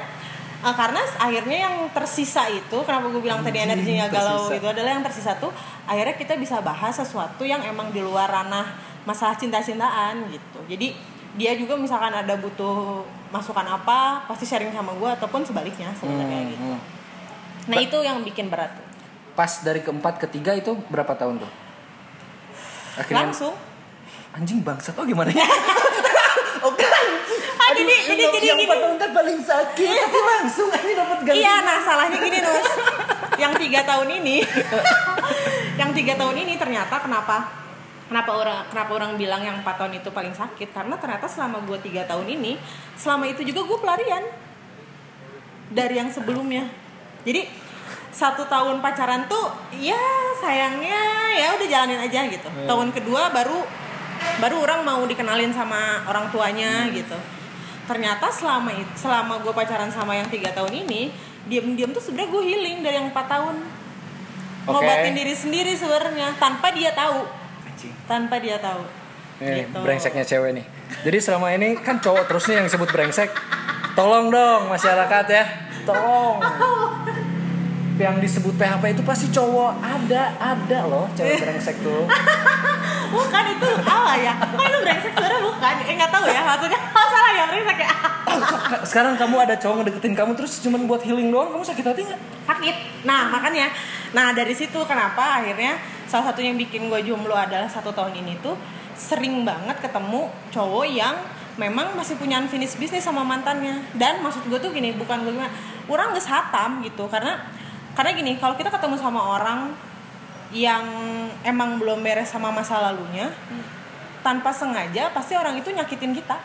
eh, 0.64 0.75
karena 0.75 1.00
akhirnya 1.21 1.59
yang 1.68 1.76
tersisa 1.92 2.49
itu 2.49 2.78
kenapa 2.88 3.12
gue 3.12 3.21
bilang 3.21 3.44
tadi 3.44 3.61
energinya 3.61 4.09
galau 4.09 4.49
tersisa. 4.49 4.59
itu 4.59 4.66
adalah 4.73 4.90
yang 4.97 5.04
tersisa 5.04 5.33
tuh 5.37 5.52
akhirnya 5.85 6.16
kita 6.16 6.35
bisa 6.40 6.64
bahas 6.64 6.97
sesuatu 6.97 7.44
yang 7.44 7.61
emang 7.62 7.92
di 7.92 8.00
luar 8.00 8.26
ranah 8.33 8.73
masalah 9.04 9.37
cinta-cintaan 9.37 10.25
gitu 10.33 10.61
jadi 10.64 10.97
dia 11.35 11.52
juga 11.59 11.75
misalkan 11.75 12.14
ada 12.14 12.38
butuh 12.38 13.02
masukan 13.35 13.66
apa 13.66 14.23
pasti 14.30 14.47
sharing 14.47 14.71
sama 14.71 14.94
gue 14.94 15.11
ataupun 15.18 15.42
sebaliknya 15.42 15.90
sebenarnya 15.99 16.40
Hmm, 16.47 16.50
gitu 16.54 16.62
hmm. 16.64 16.80
nah 17.66 17.76
itu 17.83 17.99
yang 18.06 18.23
bikin 18.23 18.47
berat 18.47 18.71
tuh. 18.78 18.87
Pas 19.35 19.50
dari 19.66 19.83
keempat 19.83 20.23
ketiga 20.23 20.54
itu 20.54 20.78
berapa 20.87 21.11
tahun 21.18 21.42
tuh? 21.42 21.50
Akhirnya 22.94 23.35
langsung 23.35 23.50
anjing 24.30 24.62
bangsat 24.62 24.94
oh 24.94 25.02
gimana 25.02 25.35
ya? 25.35 25.42
oh 26.64 26.73
kan. 26.73 27.06
Ah, 27.54 27.71
jadi- 27.73 28.02
jadi- 28.09 28.25
jadi 28.33 28.47
yang 28.49 28.61
gini. 28.61 28.97
kan 28.97 29.11
paling 29.12 29.38
sakit 29.38 29.94
tapi 29.94 30.18
langsung 30.33 30.68
aja 30.68 30.92
dapat 30.97 31.18
gaji. 31.23 31.37
Iya, 31.38 31.54
nah 31.61 31.78
salahnya 31.80 32.18
gini 32.18 32.38
Nus. 32.40 32.66
yang 33.35 33.52
tiga 33.54 33.80
tahun 33.83 34.09
ini, 34.23 34.37
yang 35.80 35.90
tiga 35.90 36.14
tahun 36.14 36.37
ini 36.38 36.54
ternyata 36.54 36.99
kenapa? 36.99 37.62
Kenapa 38.04 38.30
orang 38.30 38.61
kenapa 38.68 38.90
orang 38.94 39.11
bilang 39.16 39.40
yang 39.40 39.56
empat 39.59 39.80
tahun 39.80 39.97
itu 39.97 40.09
paling 40.09 40.33
sakit? 40.33 40.71
Karena 40.71 40.94
ternyata 40.94 41.25
selama 41.25 41.64
gue 41.64 41.80
tiga 41.80 42.04
tahun 42.04 42.28
ini, 42.30 42.61
selama 42.94 43.26
itu 43.26 43.42
juga 43.42 43.64
gue 43.64 43.78
pelarian 43.80 44.25
dari 45.68 45.97
yang 45.97 46.12
sebelumnya. 46.12 46.68
Jadi 47.25 47.49
satu 48.14 48.47
tahun 48.47 48.78
pacaran 48.78 49.26
tuh, 49.26 49.50
ya 49.75 49.99
sayangnya 50.38 51.00
ya 51.35 51.56
udah 51.59 51.66
jalanin 51.66 51.99
aja 51.99 52.28
gitu. 52.28 52.47
Tahun 52.47 52.88
kedua 52.92 53.33
baru 53.33 53.59
baru 54.38 54.56
orang 54.62 54.80
mau 54.83 55.02
dikenalin 55.04 55.52
sama 55.54 56.04
orang 56.06 56.28
tuanya 56.30 56.88
gitu. 56.90 57.16
Ternyata 57.85 58.33
selama 58.33 58.73
selama 58.97 59.44
gue 59.44 59.52
pacaran 59.52 59.92
sama 59.92 60.16
yang 60.16 60.28
tiga 60.33 60.50
tahun 60.52 60.73
ini, 60.87 61.12
diam-diam 61.47 61.92
tuh 61.92 62.00
sebenarnya 62.00 62.30
gue 62.33 62.42
healing 62.42 62.76
dari 62.80 62.97
yang 62.97 63.09
empat 63.12 63.26
tahun. 63.28 63.56
Oke. 64.64 64.73
Ngobatin 64.73 65.12
diri 65.12 65.35
sendiri 65.37 65.73
sebenarnya 65.76 66.33
tanpa 66.40 66.73
dia 66.73 66.97
tahu, 66.97 67.28
Anjing. 67.68 67.92
tanpa 68.09 68.40
dia 68.40 68.56
tahu. 68.56 68.80
Nih, 69.44 69.68
Gitu. 69.68 69.78
brengseknya 69.83 70.25
cewek 70.25 70.50
nih. 70.56 70.64
Jadi 71.04 71.18
selama 71.21 71.52
ini 71.52 71.76
kan 71.76 72.00
cowok 72.00 72.25
terus 72.30 72.49
nih 72.49 72.62
yang 72.62 72.66
disebut 72.71 72.88
brengsek. 72.88 73.28
Tolong 73.92 74.33
dong 74.33 74.73
masyarakat 74.73 75.25
ya. 75.28 75.44
Tolong. 75.85 76.40
Yang 77.94 78.16
disebut 78.26 78.54
PHP 78.58 78.84
itu 78.98 79.02
pasti 79.06 79.26
cowok. 79.30 79.78
Ada, 79.78 80.22
ada 80.38 80.78
loh 80.90 81.06
cewek 81.14 81.38
brengsek 81.38 81.78
tuh. 81.82 82.10
Bukan 83.14 83.44
itu 83.46 83.68
apa 83.86 84.12
ya? 84.18 84.34
Kok 84.34 84.64
itu 84.66 84.78
brengsek 84.82 85.12
sebenarnya 85.14 85.40
bukan? 85.46 85.74
Eh 85.86 85.94
nggak 85.94 86.10
tahu 86.10 86.26
ya 86.26 86.42
maksudnya. 86.42 86.80
Oh 86.98 87.06
salah 87.10 87.30
ya 87.36 87.44
brengsek 87.46 87.78
ya. 87.78 87.90
Sekarang 88.90 89.14
kamu 89.14 89.36
ada 89.46 89.54
cowok 89.54 89.74
ngedeketin 89.82 90.14
kamu 90.18 90.34
terus 90.34 90.58
cuman 90.58 90.90
buat 90.90 91.02
healing 91.06 91.30
doang, 91.30 91.54
kamu 91.54 91.62
sakit 91.62 91.84
hati 91.86 92.02
nggak? 92.02 92.20
sakit. 92.44 92.76
Nah 93.06 93.30
makanya, 93.30 93.70
nah 94.10 94.34
dari 94.34 94.52
situ 94.52 94.76
kenapa 94.84 95.42
akhirnya 95.42 95.78
salah 96.10 96.30
satu 96.32 96.44
yang 96.44 96.58
bikin 96.58 96.90
gue 96.90 97.00
jomblo 97.06 97.32
adalah 97.32 97.70
satu 97.70 97.94
tahun 97.94 98.14
ini 98.20 98.42
tuh 98.42 98.58
sering 98.94 99.42
banget 99.42 99.78
ketemu 99.82 100.30
cowok 100.54 100.86
yang 100.86 101.14
memang 101.54 101.94
masih 101.94 102.18
punya 102.18 102.42
unfinished 102.42 102.78
bisnis 102.78 103.06
sama 103.06 103.22
mantannya. 103.22 103.82
Dan 103.94 104.22
maksud 104.22 104.46
gue 104.46 104.58
tuh 104.58 104.70
gini, 104.74 104.94
bukan 104.94 105.22
gue 105.22 105.32
gimana, 105.34 105.52
orang 105.86 106.14
nggak 106.14 106.26
hatam 106.26 106.82
gitu 106.82 107.06
karena 107.06 107.38
karena 107.94 108.10
gini 108.12 108.32
kalau 108.36 108.54
kita 108.54 108.68
ketemu 108.68 108.96
sama 108.96 109.20
orang 109.30 109.70
yang 110.50 110.84
emang 111.42 111.78
belum 111.78 111.98
beres 111.98 112.28
sama 112.28 112.50
masa 112.50 112.78
lalunya 112.80 113.30
tanpa 114.20 114.50
sengaja 114.50 115.10
pasti 115.10 115.34
orang 115.34 115.56
itu 115.56 115.70
nyakitin 115.70 116.12
kita 116.12 116.36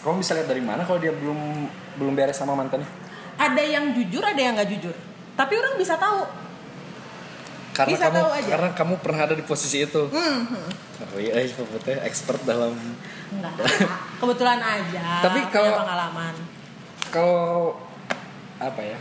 Kamu 0.00 0.20
bisa 0.20 0.34
lihat 0.34 0.46
dari 0.46 0.60
mana 0.60 0.84
kalau 0.84 0.98
dia 0.98 1.10
belum 1.10 1.64
belum 1.96 2.12
beres 2.12 2.36
sama 2.36 2.52
mantannya? 2.52 2.86
ada 3.34 3.58
yang 3.58 3.90
jujur 3.90 4.20
ada 4.20 4.36
yang 4.36 4.54
nggak 4.54 4.70
jujur 4.70 4.94
tapi 5.32 5.54
orang 5.54 5.74
bisa 5.74 5.96
tahu 5.96 6.22
Karena 7.72 7.90
Bisa 7.90 8.06
kamu 8.06 8.16
tahu 8.16 8.30
aja. 8.30 8.48
karena 8.48 8.68
kamu 8.70 8.94
pernah 9.02 9.20
ada 9.20 9.34
di 9.34 9.42
posisi 9.42 9.82
itu. 9.82 10.06
Mhm. 10.06 10.62
Oh 11.10 11.18
iya, 11.18 11.42
Puputnya 11.50 12.06
expert 12.06 12.38
dalam 12.44 12.70
Enggak, 13.34 13.50
kebetulan 14.22 14.62
aja. 14.62 15.26
Tapi 15.26 15.42
kalau- 15.50 15.82
pengalaman. 15.82 16.34
kalau 17.10 17.74
apa 18.62 18.78
ya? 18.78 18.94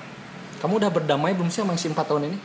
Kamu 0.63 0.79
udah 0.79 0.87
berdamai 0.95 1.35
belum 1.35 1.51
sih 1.51 1.59
sama 1.59 1.75
si 1.75 1.91
4 1.91 2.07
tahun 2.07 2.31
ini? 2.31 2.37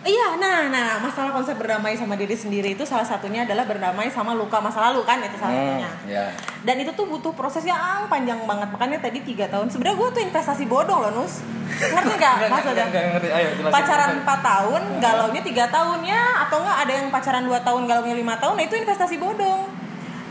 Iya, 0.00 0.40
nah, 0.40 0.72
nah, 0.72 0.96
masalah 0.96 1.28
konsep 1.28 1.60
berdamai 1.60 1.92
sama 1.92 2.16
diri 2.16 2.32
sendiri 2.32 2.72
itu 2.72 2.88
salah 2.88 3.04
satunya 3.04 3.44
adalah 3.44 3.68
berdamai 3.68 4.08
sama 4.08 4.32
luka 4.32 4.56
masa 4.56 4.80
lalu 4.88 5.04
kan 5.04 5.20
itu 5.20 5.36
salah 5.36 5.52
satunya. 5.52 5.90
ya. 6.08 6.32
Dan 6.64 6.80
itu 6.80 6.88
tuh 6.96 7.04
butuh 7.04 7.36
proses 7.36 7.68
yang 7.68 8.08
panjang 8.08 8.40
banget. 8.48 8.72
Makanya 8.72 9.04
tadi 9.04 9.20
tiga 9.20 9.44
tahun. 9.52 9.68
Sebenarnya 9.68 10.00
gue 10.00 10.08
tuh 10.08 10.22
investasi 10.24 10.64
bodong 10.64 11.04
loh, 11.04 11.12
Nus. 11.20 11.44
Ngerti 11.68 12.16
nggak 12.16 12.48
maksudnya? 12.48 12.84
Enggak 12.88 13.04
ngerti. 13.12 13.28
Ayo 13.28 13.48
jelasin. 13.60 13.76
Pacaran 13.76 14.10
4 14.24 14.40
tahun, 14.40 14.82
galaunya 15.04 15.42
tiga 15.44 15.64
tahunnya 15.68 16.20
atau 16.48 16.56
enggak 16.64 16.78
ada 16.80 16.92
yang 16.96 17.06
pacaran 17.12 17.44
2 17.44 17.60
tahun, 17.60 17.82
galaunya 17.84 18.16
lima 18.16 18.34
tahun, 18.40 18.54
nah 18.56 18.64
itu 18.64 18.80
investasi 18.80 19.20
bodong. 19.20 19.68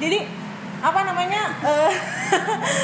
Jadi 0.01 0.48
apa 0.79 0.99
namanya 1.03 1.43
eh, 1.59 1.91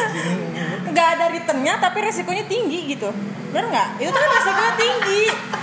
nggak 0.92 1.08
ada 1.18 1.26
returnnya 1.32 1.74
tapi 1.80 1.98
resikonya 2.04 2.46
tinggi 2.46 2.92
gitu. 2.92 3.10
Bener 3.52 3.72
nggak? 3.72 3.90
Itu 4.04 4.10
tuh 4.12 4.20
kan 4.20 4.30
resikonya 4.36 4.74
tinggi. 4.76 5.22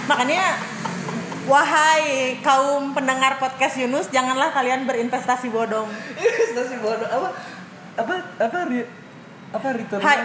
Makanya 0.09 0.45
wahai 1.43 2.39
kaum 2.41 2.95
pendengar 2.95 3.37
podcast 3.37 3.75
Yunus 3.77 4.09
janganlah 4.09 4.55
kalian 4.55 4.87
berinvestasi 4.87 5.51
bodong. 5.51 5.91
Investasi 6.17 6.81
bodoh 6.81 7.09
apa? 7.09 7.29
Apa 7.93 8.15
apa 8.41 8.59
ri, 8.73 8.89
apa 9.53 9.69
return 9.77 10.01
high 10.01 10.25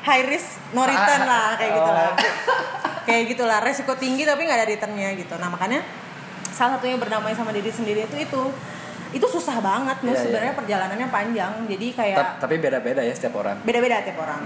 high 0.00 0.24
risk 0.24 0.56
no 0.72 0.88
return 0.88 1.28
lah 1.28 1.60
kayak 1.60 1.72
Oh. 1.76 1.78
gitulah 1.84 2.10
kayak 3.04 3.22
gitulah 3.28 3.58
resiko 3.60 3.92
tinggi 4.00 4.24
tapi 4.24 4.48
nggak 4.48 4.58
ada 4.64 4.66
returnnya 4.66 5.12
gitu. 5.20 5.36
Nah 5.36 5.52
makanya 5.52 5.84
salah 6.48 6.80
satunya 6.80 6.96
berdamai 6.96 7.36
sama 7.36 7.52
diri 7.52 7.68
sendiri 7.68 8.08
itu 8.08 8.16
itu 8.16 8.42
itu 9.14 9.26
susah 9.26 9.62
banget 9.62 9.98
Nus. 10.02 10.14
Iya, 10.14 10.22
sebenarnya 10.26 10.54
perjalanannya 10.54 11.08
panjang. 11.10 11.52
Jadi 11.66 11.86
kayak 11.94 12.16
Ta- 12.18 12.34
tapi 12.46 12.58
beda-beda 12.58 13.02
ya 13.02 13.14
setiap 13.14 13.38
orang. 13.38 13.56
Beda-beda 13.62 14.02
tiap 14.02 14.18
orang. 14.18 14.42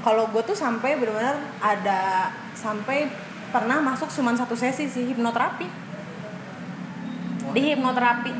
Kalau 0.00 0.32
gue 0.32 0.42
tuh 0.42 0.56
sampai 0.56 0.96
benar-benar 0.96 1.36
ada 1.60 2.32
sampai 2.56 3.06
pernah 3.50 3.78
masuk 3.82 4.08
cuma 4.10 4.32
satu 4.32 4.56
sesi 4.56 4.88
sih 4.88 5.04
hipnoterapi. 5.12 5.68
Di 7.50 7.60
hipnoterapi. 7.74 8.32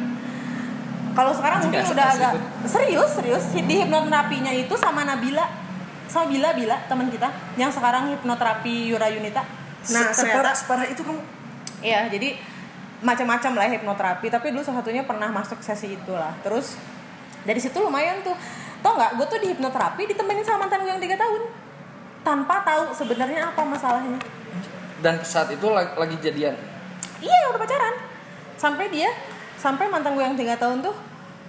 Kalau 1.10 1.32
sekarang 1.34 1.66
mungkin 1.66 1.84
udah 1.84 2.06
agak 2.06 2.32
tuh. 2.38 2.42
serius 2.70 3.10
serius. 3.18 3.44
Di 3.52 3.74
hipnoterapinya 3.76 4.54
itu 4.54 4.74
sama 4.78 5.02
Nabila 5.04 5.60
sama 6.10 6.26
Bila 6.26 6.50
Bila 6.58 6.74
teman 6.90 7.06
kita 7.06 7.30
yang 7.54 7.70
sekarang 7.70 8.10
hipnoterapi 8.10 8.90
Yura 8.90 9.06
Yunita. 9.06 9.46
Nah 9.94 10.10
Se- 10.10 10.26
ternyata 10.26 10.52
separah, 10.52 10.54
separah 10.54 10.86
itu 10.90 11.02
kamu 11.06 11.22
Iya, 11.80 12.12
jadi 12.12 12.36
macam-macam 13.00 13.52
lah 13.56 13.66
hipnoterapi. 13.72 14.26
Tapi 14.28 14.46
dulu 14.52 14.62
salah 14.64 14.84
satunya 14.84 15.04
pernah 15.04 15.28
masuk 15.32 15.60
sesi 15.60 15.96
itulah. 15.96 16.32
Terus 16.44 16.76
dari 17.44 17.60
situ 17.60 17.76
lumayan 17.80 18.20
tuh. 18.20 18.36
Tau 18.80 18.96
nggak? 18.96 19.20
Gue 19.20 19.26
tuh 19.28 19.38
di 19.44 19.52
hipnoterapi 19.52 20.08
ditemenin 20.08 20.44
sama 20.44 20.64
mantan 20.64 20.80
gue 20.84 20.92
yang 20.92 21.04
tiga 21.04 21.20
tahun, 21.20 21.52
tanpa 22.24 22.64
tahu 22.64 22.96
sebenarnya 22.96 23.52
apa 23.52 23.60
masalahnya. 23.64 24.20
dan 25.00 25.16
saat 25.24 25.48
itu 25.48 25.64
lagi, 25.72 25.96
lagi 25.96 26.16
jadian 26.20 26.52
Iya, 27.20 27.52
udah 27.52 27.60
pacaran. 27.60 27.94
Sampai 28.56 28.88
dia, 28.88 29.08
sampai 29.60 29.88
mantan 29.92 30.16
gue 30.16 30.24
yang 30.24 30.36
tiga 30.36 30.56
tahun 30.56 30.80
tuh 30.80 30.96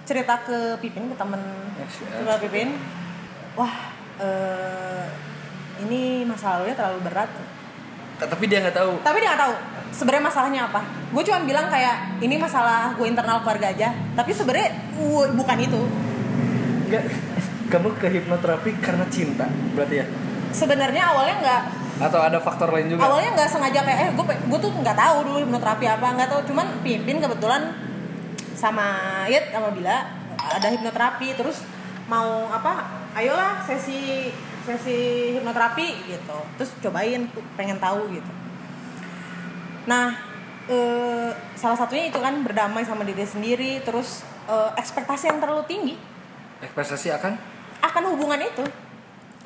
cerita 0.04 0.40
ke 0.44 0.76
Pipin 0.80 1.08
ke 1.08 1.16
temen 1.16 1.40
yes. 1.80 2.04
cerita 2.04 2.36
Pipin, 2.40 2.76
wah 3.56 3.72
eh, 4.20 5.04
ini 5.84 6.28
masa 6.28 6.60
lalunya 6.60 6.76
terlalu 6.76 7.00
berat. 7.08 7.30
Tapi 8.28 8.44
dia 8.50 8.58
nggak 8.62 8.76
tahu. 8.76 8.92
Tapi 9.02 9.16
dia 9.22 9.28
nggak 9.34 9.42
tahu 9.46 9.54
sebenarnya 9.92 10.24
masalahnya 10.24 10.60
apa. 10.66 10.80
Gue 11.12 11.22
cuma 11.22 11.44
bilang 11.44 11.68
kayak 11.68 12.18
ini 12.24 12.40
masalah 12.40 12.96
gue 12.96 13.06
internal 13.06 13.44
keluarga 13.44 13.70
aja. 13.70 13.92
Tapi 14.16 14.30
sebenarnya 14.32 14.70
bukan 15.36 15.58
itu. 15.60 15.80
Nggak. 16.88 17.04
kamu 17.72 17.88
ke 17.96 18.04
hipnoterapi 18.04 18.84
karena 18.84 19.08
cinta 19.08 19.48
berarti 19.72 20.04
ya? 20.04 20.06
Sebenarnya 20.52 21.08
awalnya 21.08 21.36
nggak. 21.40 21.62
Atau 22.04 22.20
ada 22.20 22.36
faktor 22.36 22.68
lain 22.68 22.92
juga? 22.92 23.08
Awalnya 23.08 23.32
nggak 23.32 23.48
sengaja 23.48 23.80
kayak 23.80 23.98
eh 24.04 24.10
gue 24.12 24.24
gue 24.28 24.58
tuh 24.60 24.72
nggak 24.76 24.96
tahu 24.96 25.16
dulu 25.24 25.38
hipnoterapi 25.40 25.86
apa 25.88 26.06
nggak 26.12 26.28
tahu. 26.28 26.40
Cuman 26.52 26.66
pimpin 26.84 27.16
kebetulan 27.16 27.72
sama 28.52 29.24
Yet 29.24 29.56
sama 29.56 29.72
Bila 29.72 30.04
ada 30.36 30.68
hipnoterapi. 30.68 31.32
Terus 31.32 31.64
mau 32.12 32.52
apa 32.52 32.92
ayolah 33.16 33.64
sesi 33.64 34.28
sesi 34.64 34.98
hipnoterapi 35.38 35.86
gitu. 36.08 36.38
Terus 36.58 36.70
cobain 36.82 37.28
pengen 37.58 37.78
tahu 37.82 38.08
gitu. 38.10 38.32
Nah 39.86 40.14
eh, 40.70 41.30
salah 41.58 41.78
satunya 41.78 42.10
itu 42.10 42.18
kan 42.18 42.34
berdamai 42.46 42.86
sama 42.86 43.02
diri 43.02 43.26
sendiri 43.26 43.82
terus 43.82 44.22
eh, 44.46 44.70
ekspektasi 44.78 45.30
yang 45.30 45.38
terlalu 45.42 45.62
tinggi. 45.66 45.94
Ekspektasi 46.62 47.10
akan? 47.18 47.32
Akan 47.82 48.02
hubungan 48.14 48.38
itu. 48.38 48.64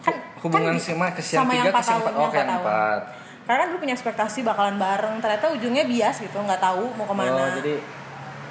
Kan 0.05 0.15
hubungan 0.45 0.77
kan 0.77 0.83
sama 0.83 1.07
ke 1.17 1.23
sama 1.25 1.53
tiga 1.57 1.73
ke 1.73 1.81
empat 1.81 1.87
empat. 1.89 2.13
oh 2.15 2.31
yang 2.31 2.51
empat 2.61 3.03
karena 3.47 3.63
kan 3.63 3.67
dulu 3.71 3.79
punya 3.87 3.95
ekspektasi 3.95 4.43
bakalan 4.43 4.75
bareng 4.75 5.23
ternyata 5.23 5.55
ujungnya 5.55 5.87
bias 5.87 6.19
gitu 6.19 6.35
nggak 6.35 6.59
tahu 6.59 6.91
mau 6.99 7.07
ke 7.07 7.15
mana. 7.15 7.31
Oh 7.31 7.51
jadi 7.63 7.79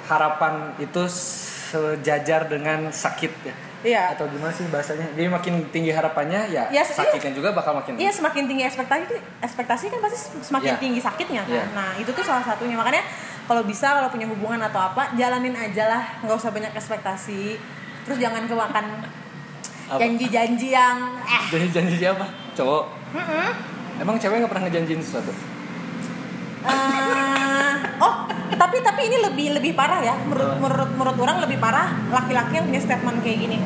harapan 0.08 0.72
itu 0.80 1.02
sejajar 1.12 2.48
dengan 2.48 2.88
sakit 2.88 3.32
ya 3.44 3.54
iya. 3.86 4.10
Atau 4.10 4.26
gimana 4.26 4.50
sih 4.50 4.66
bahasanya? 4.66 5.06
Jadi 5.14 5.30
makin 5.30 5.54
tinggi 5.70 5.94
harapannya 5.94 6.50
ya, 6.50 6.66
Ya, 6.68 6.82
sakitnya 6.82 7.30
juga 7.30 7.54
bakal 7.54 7.72
makin 7.72 7.94
iya 7.94 8.10
semakin 8.10 8.44
tinggi 8.44 8.66
ekspektasi 8.66 9.14
ekspektasi 9.38 9.84
kan 9.88 9.98
pasti 10.02 10.18
semakin 10.42 10.74
Iya. 10.74 10.82
tinggi 10.82 11.00
sakitnya 11.00 11.42
kan. 11.42 11.54
Iya. 11.54 11.64
nah 11.70 11.90
itu 11.94 12.10
tuh 12.10 12.20
salah 12.20 12.42
satunya. 12.42 12.74
Makanya 12.74 13.06
kalau 13.46 13.62
bisa 13.62 13.94
kalau 13.94 14.10
punya 14.10 14.26
hubungan 14.26 14.58
atau 14.60 14.82
apa 14.82 15.14
jalanin 15.14 15.54
aja 15.54 15.86
lah. 15.86 16.02
Nggak 16.20 16.36
usah 16.36 16.50
banyak 16.50 16.74
ekspektasi. 16.74 17.56
Terus 18.04 18.18
jangan 18.18 18.42
kemakan 18.44 18.84
janji-janji 20.02 20.74
yang 20.74 20.98
eh. 21.22 21.42
Jadi 21.48 21.66
janji 21.70 21.94
siapa? 21.96 22.26
Cowok? 22.52 22.84
Mm-mm. 23.14 23.48
emang 23.96 24.18
cewek 24.18 24.42
nggak 24.42 24.50
pernah 24.50 24.64
ngejanjiin 24.66 25.00
sesuatu? 25.00 25.30
Oh 26.66 27.15
tapi 28.54 28.78
tapi 28.78 29.00
ini 29.10 29.16
lebih 29.18 29.46
lebih 29.58 29.72
parah 29.74 29.98
ya. 29.98 30.14
Menurut 30.22 30.62
menurut 30.62 30.90
menurut 30.94 31.16
orang 31.18 31.36
lebih 31.42 31.58
parah 31.58 31.90
laki-laki 32.08 32.54
yang 32.54 32.66
punya 32.70 32.78
statement 32.78 33.18
kayak 33.20 33.38
gini. 33.42 33.58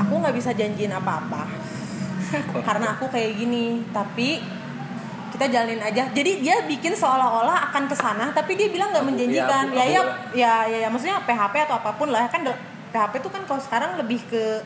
Aku 0.00 0.12
nggak 0.16 0.34
bisa 0.34 0.50
janjiin 0.52 0.90
apa-apa. 0.90 1.44
Karena 2.64 2.96
aku 2.96 3.12
kayak 3.12 3.36
gini. 3.36 3.84
Tapi 3.92 4.40
kita 5.34 5.50
jalanin 5.50 5.82
aja. 5.82 6.08
Jadi 6.08 6.40
dia 6.40 6.62
bikin 6.64 6.94
seolah-olah 6.94 7.70
akan 7.70 7.90
ke 7.90 7.96
sana 7.98 8.30
tapi 8.30 8.54
dia 8.54 8.70
bilang 8.70 8.94
nggak 8.94 9.04
menjanjikan. 9.04 9.64
iya, 9.74 9.82
ya 9.82 9.84
ya, 9.84 10.02
ya 10.32 10.54
ya 10.64 10.78
ya. 10.86 10.88
Maksudnya 10.88 11.18
PHP 11.22 11.54
atau 11.66 11.76
apa 11.76 11.90
pun 11.94 12.08
lah 12.08 12.24
kan 12.30 12.46
del- 12.46 12.60
PHP 12.94 13.18
itu 13.18 13.28
kan 13.28 13.42
kalau 13.42 13.58
sekarang 13.58 13.98
lebih 13.98 14.22
ke 14.30 14.62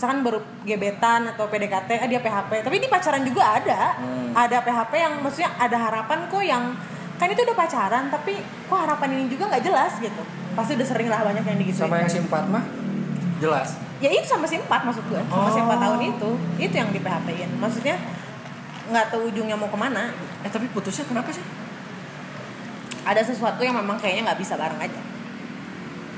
misalkan 0.00 0.24
baru 0.24 0.40
gebetan 0.64 1.28
atau 1.28 1.44
PDKT 1.44 2.00
ah 2.00 2.08
dia 2.08 2.24
PHP 2.24 2.64
tapi 2.64 2.80
di 2.80 2.88
pacaran 2.88 3.20
juga 3.20 3.52
ada. 3.52 4.00
Hmm. 4.00 4.32
ada 4.32 4.64
PHP 4.64 4.92
yang 4.96 5.12
maksudnya 5.20 5.52
ada 5.60 5.76
harapan 5.76 6.24
kok 6.24 6.40
yang 6.40 6.72
kan 7.20 7.28
itu 7.28 7.44
udah 7.44 7.52
pacaran 7.52 8.08
tapi 8.08 8.32
kok 8.40 8.78
harapan 8.80 9.12
ini 9.12 9.28
juga 9.28 9.52
nggak 9.52 9.60
jelas 9.60 10.00
gitu. 10.00 10.24
Pasti 10.56 10.72
udah 10.72 10.88
sering 10.88 11.12
lah 11.12 11.20
banyak 11.20 11.44
yang 11.44 11.58
digituin 11.60 11.84
sama 11.84 12.00
yang 12.00 12.08
si 12.08 12.16
empat 12.16 12.48
mah 12.48 12.64
jelas. 13.36 13.76
Ya 14.00 14.08
itu 14.08 14.24
sama 14.24 14.48
si 14.48 14.56
empat 14.56 14.88
maksud 14.88 15.04
gue. 15.04 15.20
Sama 15.20 15.44
Oh. 15.44 15.60
empat 15.68 15.78
tahun 15.78 16.00
itu. 16.16 16.30
Itu 16.56 16.74
yang 16.74 16.88
di 16.88 17.00
PHP 17.04 17.28
in 17.36 17.50
maksudnya 17.60 18.00
nggak 18.88 19.12
tahu 19.12 19.28
ujungnya 19.28 19.52
mau 19.52 19.68
ke 19.68 19.76
mana. 19.76 20.16
Eh 20.40 20.48
tapi 20.48 20.64
putusnya 20.72 21.04
kenapa 21.04 21.28
sih? 21.28 21.44
Ada 23.04 23.20
sesuatu 23.20 23.60
yang 23.60 23.76
memang 23.76 24.00
kayaknya 24.00 24.32
nggak 24.32 24.40
bisa 24.40 24.56
bareng 24.56 24.80
aja. 24.80 25.00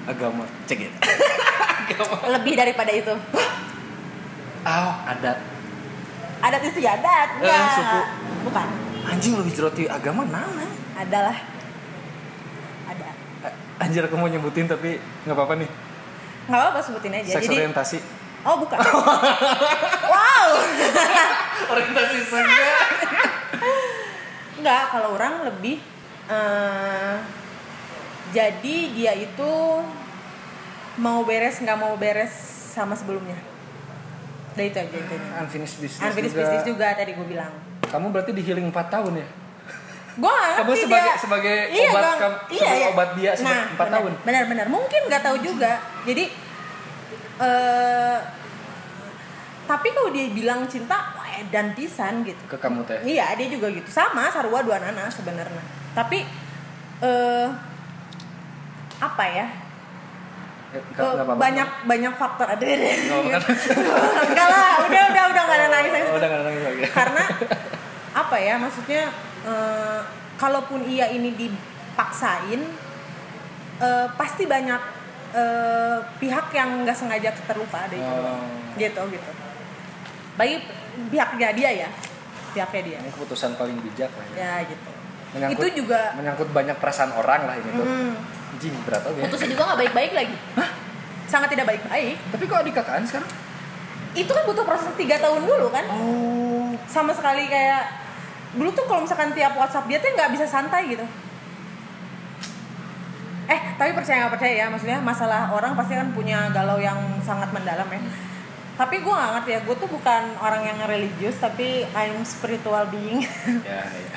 Agama. 0.07 0.47
Cek 0.71 0.79
it 0.81 0.93
agama. 1.83 2.31
Lebih 2.31 2.55
daripada 2.55 2.95
itu 2.95 3.11
ah 4.63 5.07
adat. 5.07 5.39
Adat 6.41 6.63
istiadat 6.65 7.29
Eh, 7.37 7.45
enggak 7.45 7.71
suku. 7.73 8.01
bukan. 8.45 8.67
Anjing 9.05 9.35
lebih 9.35 9.53
jeroti 9.53 9.85
agama 9.87 10.23
mana? 10.23 10.67
Adalah. 10.95 11.39
Ada. 12.87 13.09
Eh, 13.45 13.55
anjir 13.79 14.03
aku 14.03 14.15
mau 14.15 14.27
nyebutin 14.27 14.67
tapi 14.67 14.97
nggak 15.23 15.35
apa-apa 15.35 15.55
nih. 15.57 15.71
Nggak 16.47 16.61
apa-apa 16.61 16.81
sebutin 16.81 17.15
aja. 17.15 17.33
Seks 17.39 17.47
jadi 17.47 17.57
orientasi. 17.61 17.99
Oh 18.43 18.59
bukan. 18.59 18.79
Wow. 20.13 20.49
Orientasi 21.73 22.19
senja 22.27 22.75
Enggak, 24.59 24.83
kalau 24.91 25.15
orang 25.15 25.47
lebih 25.47 25.79
eh, 26.27 27.17
jadi 28.31 28.77
dia 28.91 29.13
itu 29.15 29.53
mau 30.97 31.23
beres 31.23 31.59
nggak 31.59 31.79
mau 31.79 31.95
beres 31.95 32.35
sama 32.75 32.93
sebelumnya. 32.93 33.39
Udah 34.53 34.65
itu 34.65 34.79
aja 34.79 34.93
itu. 34.95 35.15
unfinished 35.37 35.79
business 35.79 36.05
Unfinished 36.05 36.33
juga. 36.33 36.43
business 36.45 36.65
juga 36.67 36.87
tadi 36.93 37.13
gue 37.13 37.27
bilang. 37.27 37.53
kamu 37.85 38.07
berarti 38.09 38.31
di 38.31 38.43
healing 38.43 38.69
4 38.69 38.89
tahun 38.89 39.15
ya 39.17 39.29
Gue 40.13 40.29
Kamu 40.29 40.73
sebagai- 40.75 41.17
sebagai 41.17 41.57
obat 41.89 42.03
Bang. 42.03 42.19
kam- 42.19 42.41
sebagai 42.47 42.87
obat 42.91 43.09
dia 43.15 43.31
sudah 43.33 43.65
empat 43.67 43.81
benar, 43.83 43.97
tahun. 43.97 44.13
Benar-benar 44.23 44.67
mungkin 44.69 45.01
nggak 45.09 45.23
tahu 45.23 45.37
juga. 45.41 45.73
Jadi 46.03 46.25
eh 47.39 48.19
tapi 49.63 49.89
kalau 49.89 50.11
dia 50.11 50.29
bilang 50.29 50.67
cinta 50.67 51.17
dan 51.49 51.73
pisan 51.73 52.23
gitu. 52.23 52.39
ke 52.45 52.55
kamu 52.55 52.85
teh 52.85 53.01
Iya, 53.03 53.33
dia 53.35 53.49
juga 53.49 53.73
gitu. 53.73 53.89
Sama 53.89 54.29
Sarwa 54.29 54.61
dua 54.61 54.79
nana 54.79 55.09
sebenarnya. 55.09 55.65
Tapi 55.91 56.29
eh 57.01 57.49
apa 58.99 59.25
ya? 59.27 59.47
Banyak 61.37 61.69
banyak 61.85 62.13
faktor 62.17 62.49
ada 62.49 62.65
deh. 62.65 62.77
Nggak 63.29 63.41
apa-apa. 63.45 64.21
Enggak 64.25 64.49
lah, 64.49 64.73
udah 64.89 65.03
udah 65.13 65.25
udah 65.29 65.43
nggak 65.45 65.59
ada 65.59 65.69
nangis 65.69 65.93
Oh, 66.09 66.17
udah 66.17 66.29
nggak 66.29 66.43
nangis 66.49 66.63
lagi 66.65 66.81
Karena 66.89 67.25
apa 68.13 68.37
ya? 68.41 68.55
Maksudnya 68.57 69.03
eh, 69.45 70.01
kalaupun 70.41 70.81
ia 70.89 71.07
ini 71.13 71.31
dipaksain 71.37 72.61
eh, 73.85 74.07
pasti 74.17 74.45
banyak 74.49 74.83
eh, 75.37 75.99
pihak 76.17 76.47
yang 76.57 76.89
nggak 76.89 76.97
sengaja 76.97 77.37
terluka 77.45 77.79
ada 77.85 77.97
itu. 77.97 78.13
Oh. 78.13 78.41
Gitu 78.81 79.03
gitu. 79.13 79.31
Bagi 80.41 80.57
pihaknya 81.13 81.49
dia 81.53 81.71
ya. 81.85 81.89
Pihaknya 82.53 82.83
dia. 82.85 82.99
ini 83.01 83.13
keputusan 83.13 83.57
paling 83.61 83.77
bijak 83.85 84.13
lah 84.13 84.27
ya. 84.33 84.37
Ya 84.41 84.55
gitu. 84.69 84.91
Menyangkut, 85.33 85.65
Itu 85.65 85.67
juga 85.85 86.13
menyangkut 86.13 86.49
banyak 86.53 86.77
perasaan 86.77 87.17
orang 87.17 87.49
lah 87.49 87.57
ini 87.57 87.71
tuh 87.73 87.87
hmm, 87.89 88.13
anjing 88.63 88.79
berat 88.87 89.03
oke 89.03 89.19
putusnya 89.27 89.49
juga 89.51 89.63
nggak 89.75 89.81
baik-baik 89.83 90.13
lagi. 90.15 90.37
Sangat 91.27 91.49
tidak 91.51 91.67
baik-baik. 91.67 92.15
tapi 92.31 92.45
kok 92.47 92.61
adik 92.63 92.75
kakaan 92.79 93.03
sekarang 93.03 93.31
Itu 94.15 94.31
kan 94.31 94.45
butuh 94.47 94.63
proses 94.63 94.93
tiga 94.95 95.19
tahun 95.19 95.43
dulu 95.43 95.67
kan. 95.75 95.83
oh 95.91 96.71
sama 96.87 97.11
sekali 97.17 97.51
kayak 97.51 97.89
dulu 98.55 98.69
tuh 98.71 98.85
kalau 98.85 99.03
misalkan 99.03 99.33
tiap 99.33 99.57
WhatsApp 99.57 99.89
dia 99.89 99.99
tuh 99.99 100.13
nggak 100.13 100.31
bisa 100.37 100.45
santai 100.47 100.93
gitu. 100.93 101.03
Eh 103.49 103.61
tapi 103.81 103.91
percaya 103.97 104.25
nggak 104.29 104.33
percaya 104.39 104.55
ya 104.55 104.67
maksudnya 104.71 105.01
masalah 105.03 105.51
orang 105.51 105.73
pasti 105.75 105.97
kan 105.97 106.13
punya 106.13 106.53
galau 106.53 106.79
yang 106.79 107.01
sangat 107.25 107.49
mendalam 107.51 107.89
ya. 107.89 108.01
Tapi 108.73 109.01
gue 109.05 109.13
nggak 109.13 109.33
ngerti 109.37 109.51
ya, 109.53 109.61
gue 109.69 109.77
tuh 109.77 109.89
bukan 109.89 110.23
orang 110.41 110.63
yang 110.65 110.79
religius 110.89 111.37
tapi 111.41 111.85
I'm 111.93 112.25
spiritual 112.25 112.89
being. 112.93 113.25
ya 113.65 113.83
ya 113.89 114.11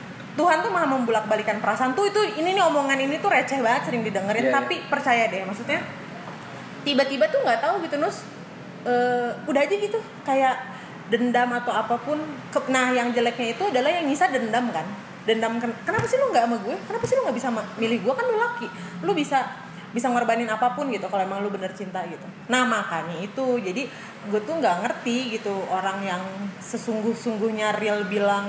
Tuhan 0.40 0.64
tuh 0.64 0.72
maha 0.72 0.88
membulak 0.88 1.28
balikan 1.28 1.60
perasaan. 1.60 1.92
Tuh 1.92 2.08
itu 2.08 2.40
ini 2.40 2.56
nih 2.56 2.64
omongan 2.64 2.96
ini 2.96 3.20
tuh 3.20 3.28
receh 3.28 3.60
banget 3.60 3.92
sering 3.92 4.00
didengerin. 4.00 4.48
Iya, 4.48 4.56
tapi 4.56 4.80
percaya 4.88 5.28
deh 5.28 5.44
maksudnya 5.44 5.84
tiba-tiba 6.80 7.28
tuh 7.28 7.44
nggak 7.44 7.60
tahu 7.60 7.84
gitu 7.84 8.00
nus. 8.00 8.24
Eh, 8.88 9.28
udah 9.44 9.60
aja 9.60 9.76
gitu 9.76 10.00
kayak 10.24 10.56
dendam 11.12 11.52
atau 11.52 11.76
apa 11.76 12.00
pun. 12.00 12.16
Ke- 12.48 12.72
nah 12.72 12.88
yang 12.88 13.12
jeleknya 13.12 13.52
itu 13.52 13.68
adalah 13.68 13.92
yang 13.92 14.08
nyisa 14.08 14.32
dendam 14.32 14.72
kan. 14.72 14.88
Dendam 15.28 15.60
ken- 15.60 15.76
kenapa 15.84 16.08
sih 16.08 16.16
lu 16.16 16.32
nggak 16.32 16.48
sama 16.48 16.56
gue? 16.64 16.76
Kenapa 16.88 17.04
sih 17.04 17.14
lu 17.20 17.22
nggak 17.28 17.36
bisa 17.36 17.48
milih 17.76 17.98
gue? 18.00 18.12
Kan 18.16 18.24
lu 18.24 18.36
laki. 18.40 18.66
Lu 19.04 19.12
bisa 19.12 19.44
bisa 19.90 20.06
ngorbanin 20.06 20.46
apa 20.46 20.72
pun 20.72 20.86
gitu 20.88 21.10
kalau 21.10 21.26
emang 21.26 21.42
lu 21.44 21.50
bener 21.52 21.74
cinta 21.76 22.00
gitu. 22.08 22.22
Nah 22.48 22.62
makanya 22.64 23.20
itu 23.20 23.58
jadi 23.60 23.84
gue 24.30 24.40
tuh 24.40 24.54
nggak 24.56 24.86
ngerti 24.86 25.36
gitu 25.36 25.52
orang 25.68 26.00
yang 26.00 26.22
sesungguh-sungguhnya 26.62 27.76
real 27.76 28.06
bilang 28.06 28.46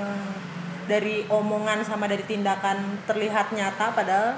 dari 0.92 1.24
omongan 1.32 1.80
sama 1.80 2.04
dari 2.04 2.20
tindakan 2.28 3.00
terlihat 3.08 3.48
nyata 3.56 3.96
padahal 3.96 4.36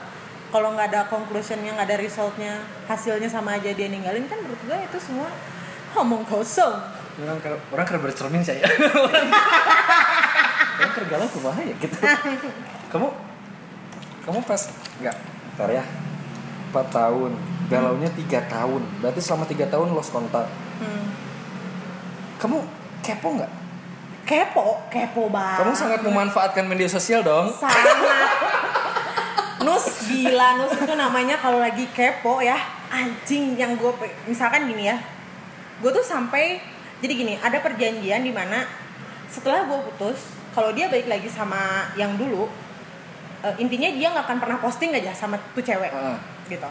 kalau 0.54 0.70
nggak 0.70 0.86
ada 0.94 1.10
conclusionnya 1.10 1.74
nggak 1.74 1.90
ada 1.90 1.98
resultnya 1.98 2.62
hasilnya 2.86 3.26
sama 3.26 3.58
aja 3.58 3.74
dia 3.74 3.90
ninggalin 3.90 4.30
kan 4.30 4.38
menurut 4.38 4.62
gue 4.62 4.78
itu 4.78 4.98
semua 5.02 5.26
omong 5.98 6.22
kosong. 6.22 6.78
Orang 7.18 7.38
kira 7.42 7.58
orang 7.74 7.86
kira 7.86 7.98
bercermin 7.98 8.42
saya 8.42 8.62
orang 9.06 9.26
orang 10.78 10.90
kira 10.94 11.06
galau 11.10 11.26
kumaha 11.26 11.58
ya 11.58 11.74
gitu. 11.74 11.96
Kamu 12.94 13.08
kamu 14.22 14.38
pas 14.46 14.62
nggak 15.02 15.16
ntar 15.58 15.70
ya. 15.74 15.82
4 16.70 16.90
tahun 16.90 17.30
galaunya 17.66 18.10
tiga 18.14 18.42
tahun. 18.46 18.82
Berarti 19.02 19.20
selama 19.22 19.46
tiga 19.46 19.66
tahun 19.66 19.90
lost 19.90 20.14
kontak 20.14 20.46
Hmm. 20.74 21.06
kamu 22.42 22.66
kepo 22.98 23.38
nggak 23.38 23.46
kepo 24.24 24.80
kepo 24.88 25.28
banget. 25.28 25.60
Kamu 25.62 25.72
sangat 25.76 26.00
memanfaatkan 26.00 26.64
media 26.64 26.88
sosial 26.88 27.20
dong. 27.20 27.52
Sangat. 27.52 27.96
Nus 29.64 29.84
gila 30.08 30.60
Nus. 30.60 30.72
Itu 30.76 30.94
namanya 30.96 31.36
kalau 31.38 31.60
lagi 31.60 31.88
kepo 31.92 32.40
ya 32.40 32.56
anjing 32.88 33.56
yang 33.56 33.76
gue 33.76 33.92
misalkan 34.28 34.68
gini 34.68 34.88
ya. 34.88 34.96
Gue 35.80 35.92
tuh 35.92 36.04
sampai 36.04 36.60
jadi 37.04 37.12
gini 37.12 37.34
ada 37.38 37.60
perjanjian 37.60 38.24
di 38.24 38.32
mana 38.32 38.64
setelah 39.28 39.68
gue 39.68 39.78
putus 39.92 40.32
kalau 40.56 40.72
dia 40.72 40.88
balik 40.88 41.10
lagi 41.10 41.28
sama 41.28 41.90
yang 41.98 42.16
dulu 42.16 42.48
eh, 43.44 43.54
intinya 43.60 43.90
dia 43.92 44.08
nggak 44.14 44.24
akan 44.24 44.38
pernah 44.40 44.58
posting 44.62 44.94
aja 44.94 45.12
sama 45.12 45.36
tuh 45.52 45.60
cewek 45.60 45.92
Heeh. 45.92 46.18
gitu. 46.48 46.70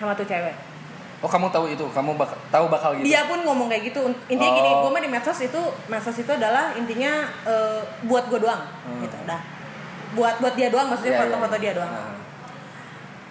Sama 0.00 0.16
tuh 0.16 0.24
cewek 0.24 0.71
Oh 1.22 1.30
kamu 1.30 1.46
tahu 1.48 1.70
itu, 1.70 1.86
kamu 1.86 2.18
bak 2.18 2.34
tahu 2.50 2.66
bakal 2.66 2.90
gitu. 2.92 3.06
dia 3.06 3.22
pun 3.24 3.38
ngomong 3.40 3.70
kayak 3.70 3.88
gitu 3.88 4.02
intinya 4.26 4.52
gini 4.52 4.68
Oh. 4.68 4.82
gue 4.82 4.90
mah 4.90 4.98
di 4.98 5.06
medsos 5.06 5.38
itu 5.38 5.60
medsos 5.86 6.14
itu 6.14 6.26
adalah 6.28 6.74
intinya 6.74 7.14
eh, 7.44 7.78
buat 8.02 8.26
gue 8.26 8.38
doang 8.38 8.58
Hmm. 8.82 9.00
gitu 9.00 9.14
dah 9.22 9.38
buat 10.12 10.34
buat 10.38 10.52
dia 10.52 10.66
doang 10.68 10.90
maksudnya 10.90 11.14
Iya, 11.14 11.18
iya, 11.18 11.30
foto-foto 11.30 11.54
iya. 11.54 11.62
dia 11.62 11.72
doang 11.72 11.88
Nah. 11.88 12.10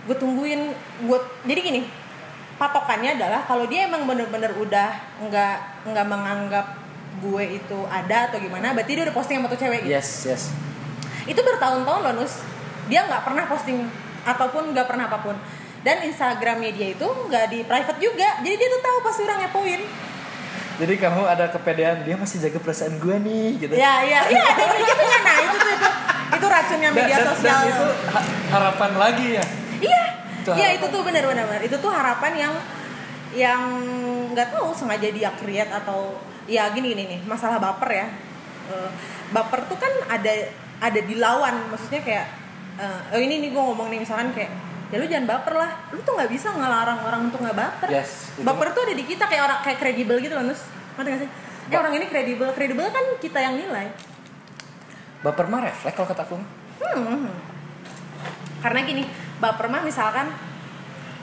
gue 0.02 0.16
tungguin 0.18 0.62
gue 1.04 1.18
jadi 1.44 1.60
gini 1.62 1.82
patokannya 2.56 3.18
adalah 3.18 3.42
kalau 3.42 3.66
dia 3.66 3.86
emang 3.86 4.06
bener-bener 4.06 4.50
udah 4.54 4.90
nggak 5.20 5.56
nggak 5.86 6.06
menganggap 6.06 6.66
gue 7.20 7.44
itu 7.54 7.80
ada 7.86 8.32
atau 8.32 8.40
gimana 8.40 8.72
berarti 8.72 8.92
dia 8.94 9.04
udah 9.04 9.14
posting 9.14 9.38
sama 9.38 9.52
tuh 9.52 9.60
cewek 9.60 9.84
gitu 9.84 9.92
Yes, 9.92 10.10
yes. 10.24 10.44
itu 11.26 11.38
bertahun-tahun 11.38 12.02
loh 12.02 12.14
nus 12.16 12.40
dia 12.88 13.04
nggak 13.04 13.22
pernah 13.22 13.44
posting 13.46 13.84
ataupun 14.24 14.72
nggak 14.72 14.88
pernah 14.88 15.06
apa 15.06 15.20
pun 15.20 15.36
dan 15.82 16.06
instagramnya 16.06 16.72
dia 16.72 16.88
itu 16.94 17.08
nggak 17.08 17.46
di 17.50 17.60
private 17.66 18.00
juga 18.00 18.30
jadi 18.42 18.56
dia 18.56 18.70
tuh 18.70 18.82
tahu 18.82 18.98
pasti 19.02 19.22
orang 19.26 19.40
ngepoin 19.46 19.82
Jadi 20.72 20.98
kamu 20.98 21.30
ada 21.30 21.46
kepedean 21.46 22.02
dia 22.02 22.18
masih 22.18 22.42
jaga 22.42 22.58
perasaan 22.58 22.98
gue 22.98 23.14
nih 23.22 23.48
gitu. 23.62 23.74
ya 23.78 24.02
ya 24.02 24.26
iya 24.26 24.44
ada 24.50 24.64
kayak 24.66 24.82
gitu 24.82 25.04
kan 25.06 25.22
nah 25.22 25.38
itu 25.38 25.58
tuh 25.58 25.72
itu 25.72 25.90
itu 26.32 26.46
racunnya 26.50 26.90
media 26.90 27.18
dan- 27.22 27.28
sosial 27.30 27.60
dan 27.60 27.70
itu 27.70 27.86
ha- 28.10 28.28
harapan 28.50 28.92
lagi 28.98 29.28
ya. 29.38 29.46
Iya, 29.82 30.04
iya 30.58 30.68
itu 30.74 30.86
tuh 30.90 31.02
benar-benar 31.06 31.46
benar. 31.46 31.62
Itu 31.62 31.78
tuh 31.78 31.92
harapan 31.94 32.34
yang 32.34 32.54
yang 33.32 33.62
nggak 34.34 34.58
tahu 34.58 34.74
sengaja 34.74 35.10
dia 35.14 35.30
create 35.38 35.70
atau 35.70 36.18
ya 36.50 36.66
gini 36.74 36.98
gini 36.98 37.04
nih 37.14 37.20
masalah 37.30 37.62
baper 37.62 37.90
ya. 37.94 38.08
Eh, 38.74 38.90
baper 39.30 39.70
tuh 39.70 39.78
kan 39.78 39.92
ada 40.10 40.34
ada 40.82 41.00
di 41.02 41.16
lawan, 41.22 41.70
maksudnya 41.70 42.02
kayak 42.02 42.26
eh 42.82 43.00
oh 43.14 43.20
ini 43.22 43.38
nih 43.38 43.50
gue 43.54 43.62
ngomong 43.62 43.94
nih 43.94 44.02
misalkan 44.02 44.34
kayak 44.34 44.50
ya 44.92 45.00
lu 45.00 45.08
jangan 45.08 45.26
baper 45.26 45.56
lah, 45.56 45.72
lu 45.90 46.04
tuh 46.04 46.14
nggak 46.14 46.28
bisa 46.28 46.52
ngelarang 46.52 47.00
orang 47.02 47.22
untuk 47.26 47.40
nggak 47.40 47.56
baper. 47.56 47.90
Yes. 47.90 48.36
Baper 48.38 48.76
tuh 48.76 48.84
ada 48.84 48.94
di 48.94 49.04
kita 49.04 49.24
kayak 49.26 49.44
orang 49.48 49.60
kayak 49.64 49.80
kredibel 49.80 50.20
gitu 50.20 50.36
loh 50.36 50.44
nus, 50.44 50.62
ngerti 51.00 51.10
gak 51.10 51.22
sih? 51.24 51.30
Eh 51.72 51.78
orang 51.80 51.94
ini 51.96 52.06
kredibel, 52.06 52.52
kredibel 52.52 52.84
kan 52.86 53.06
kita 53.18 53.40
yang 53.40 53.56
nilai. 53.56 53.88
Baper 55.24 55.48
mah 55.48 55.64
refleks 55.64 55.96
kalau 55.96 56.10
kataku. 56.10 56.36
Hmm. 56.82 57.32
Karena 58.60 58.80
gini, 58.84 59.08
baper 59.40 59.72
mah 59.72 59.82
misalkan 59.82 60.28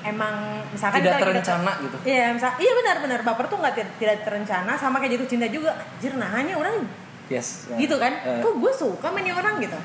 emang 0.01 0.65
misalkan 0.73 1.03
Tidak 1.03 1.13
kita- 1.13 1.21
kita- 1.21 1.29
terencana 1.45 1.73
gitu. 1.85 1.97
Iya, 2.07 2.27
misal, 2.33 2.51
iya 2.57 2.73
benar-benar 2.73 3.21
baper 3.27 3.47
tuh 3.47 3.59
nggak 3.61 3.75
ti- 3.77 3.95
tidak 4.01 4.25
terencana 4.25 4.73
sama 4.79 4.97
kayak 4.97 5.19
jatuh 5.19 5.29
cinta 5.29 5.47
juga. 5.51 5.77
Anjir, 5.77 6.15
nahanya 6.17 6.55
orang 6.57 6.87
Yes. 7.29 7.69
ya. 7.69 7.77
gitu 7.77 8.01
kan? 8.01 8.13
Eh, 8.25 8.41
Kok 8.41 8.55
gue 8.57 8.73
suka 8.73 9.13
nih 9.13 9.35
orang 9.37 9.61
gitu. 9.61 9.77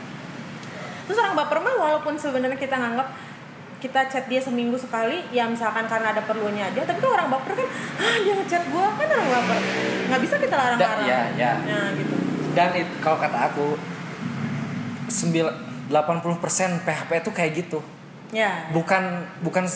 Terus 1.04 1.18
orang 1.20 1.36
baper 1.36 1.60
mah 1.60 1.76
walaupun 1.76 2.16
sebenarnya 2.16 2.56
kita 2.56 2.80
nganggap 2.80 3.12
kita 3.84 4.08
chat 4.08 4.32
dia 4.32 4.40
seminggu 4.40 4.80
sekali, 4.80 5.20
ya 5.36 5.44
misalkan 5.44 5.84
karena 5.92 6.16
ada 6.16 6.24
perlunya 6.24 6.72
aja. 6.72 6.88
Tapi 6.88 7.04
kalau 7.04 7.20
orang 7.20 7.28
baper 7.36 7.60
kan, 7.60 7.68
ah 8.00 8.16
dia 8.24 8.34
ngechat 8.40 8.64
gue 8.72 8.88
kan 8.96 9.08
orang 9.12 9.28
baper. 9.28 9.60
Nggak 10.08 10.22
bisa 10.24 10.36
kita 10.40 10.56
larang-larang. 10.56 11.04
Da- 11.04 11.12
ya, 11.12 11.22
ya. 11.36 11.54
Nah 11.68 11.92
gitu. 12.00 12.16
Dan 12.56 12.70
it- 12.80 12.96
kalau 13.04 13.20
kata 13.20 13.52
aku 13.52 13.76
9 15.12 15.52
80% 15.92 16.80
PHP 16.88 17.12
itu 17.28 17.32
kayak 17.36 17.52
gitu. 17.60 17.80
Ya. 18.32 18.72
Bukan 18.72 19.28
bukan 19.44 19.68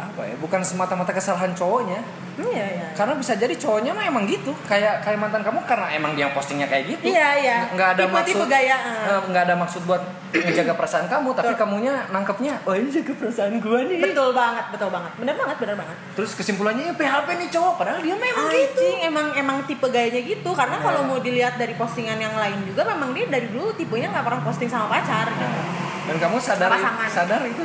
apa 0.00 0.20
ya? 0.24 0.34
Bukan 0.40 0.64
semata-mata 0.64 1.12
kesalahan 1.12 1.52
cowoknya. 1.52 2.00
Hmm, 2.34 2.46
Iya, 2.46 2.66
iya. 2.68 2.86
Karena 2.92 3.14
bisa 3.14 3.32
jadi 3.34 3.54
cowoknya 3.54 3.90
mah 3.90 4.04
emang 4.04 4.24
gitu. 4.24 4.50
Kayak 4.64 5.00
kayak 5.00 5.18
mantan 5.18 5.40
kamu 5.40 5.62
karena 5.64 5.86
emang 5.88 6.12
dia 6.12 6.30
postingnya 6.30 6.66
kayak 6.66 6.84
gitu. 6.88 7.06
Iya, 7.08 7.28
iya. 7.36 7.58
Nggak- 7.70 7.90
ada 7.92 8.02
Tipe-tipe 8.04 8.18
maksud 8.36 8.48
gaya, 8.48 8.76
ah. 8.76 9.06
eh, 9.08 9.20
nggak 9.24 9.42
ada 9.44 9.54
maksud 9.54 9.82
buat 9.84 10.02
ngejaga 10.32 10.74
perasaan 10.74 11.06
kamu, 11.06 11.30
tapi 11.32 11.52
kamunya 11.54 11.94
nangkepnya, 12.10 12.58
oh 12.62 12.74
ini 12.74 12.90
jaga 12.90 13.14
perasaan 13.14 13.58
gua 13.58 13.86
nih. 13.86 14.02
Betul 14.02 14.34
banget, 14.34 14.66
betul 14.68 14.90
banget. 14.90 15.12
Bener 15.14 15.34
banget, 15.34 15.56
bener 15.56 15.76
banget. 15.76 15.96
Terus 16.12 16.30
kesimpulannya 16.34 16.84
ya 16.84 16.94
PHP 16.94 17.28
nih 17.36 17.48
cowok, 17.48 17.72
padahal 17.76 18.00
dia 18.00 18.16
memang 18.16 18.46
gitu. 18.48 18.58
Anjing, 18.74 18.98
emang 19.04 19.26
emang 19.32 19.56
tipe 19.64 19.86
gayanya 19.86 20.20
gitu 20.20 20.50
karena 20.50 20.76
kalau 20.76 21.00
Nah. 21.00 21.08
mau 21.08 21.18
dilihat 21.18 21.54
dari 21.54 21.74
postingan 21.74 22.18
yang 22.18 22.34
lain 22.34 22.62
juga 22.64 22.82
memang 22.84 23.10
dia 23.10 23.26
dari 23.26 23.46
dulu 23.46 23.70
tipenya 23.72 24.10
nggak 24.10 24.24
pernah 24.24 24.42
posting 24.42 24.66
sama 24.66 24.90
pacar 24.90 25.30
gitu. 25.30 25.58
Dan 26.04 26.16
kamu 26.18 26.36
sadar 26.36 26.68
sadar 27.08 27.40
itu 27.44 27.62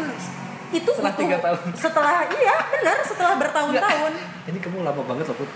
itu 0.70 0.86
Setelah 0.88 1.14
tiga 1.14 1.38
tahun. 1.40 1.60
setelah 1.84 2.12
iya 2.30 2.56
benar 2.70 2.98
setelah 3.02 3.36
bertahun-tahun 3.38 4.14
ini 4.46 4.58
kamu 4.58 4.78
lama 4.82 5.02
banget 5.04 5.26
loh 5.26 5.38
Put. 5.38 5.50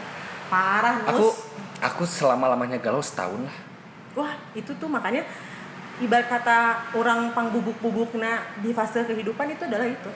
parah 0.48 0.96
Aku 1.08 1.24
Nus. 1.24 1.38
aku 1.80 2.04
selama 2.04 2.46
lamanya 2.48 2.78
galau 2.78 3.00
setahun 3.00 3.42
lah. 3.42 3.56
wah 4.14 4.34
itu 4.52 4.74
tuh 4.74 4.86
makanya 4.86 5.22
ibarat 6.00 6.26
kata 6.26 6.58
orang 6.94 7.30
pang 7.32 7.50
bubuk-bubuk 7.50 8.14
nah 8.16 8.42
di 8.58 8.70
fase 8.70 9.04
kehidupan 9.04 9.50
itu 9.50 9.64
adalah 9.64 9.86
itu 9.86 10.10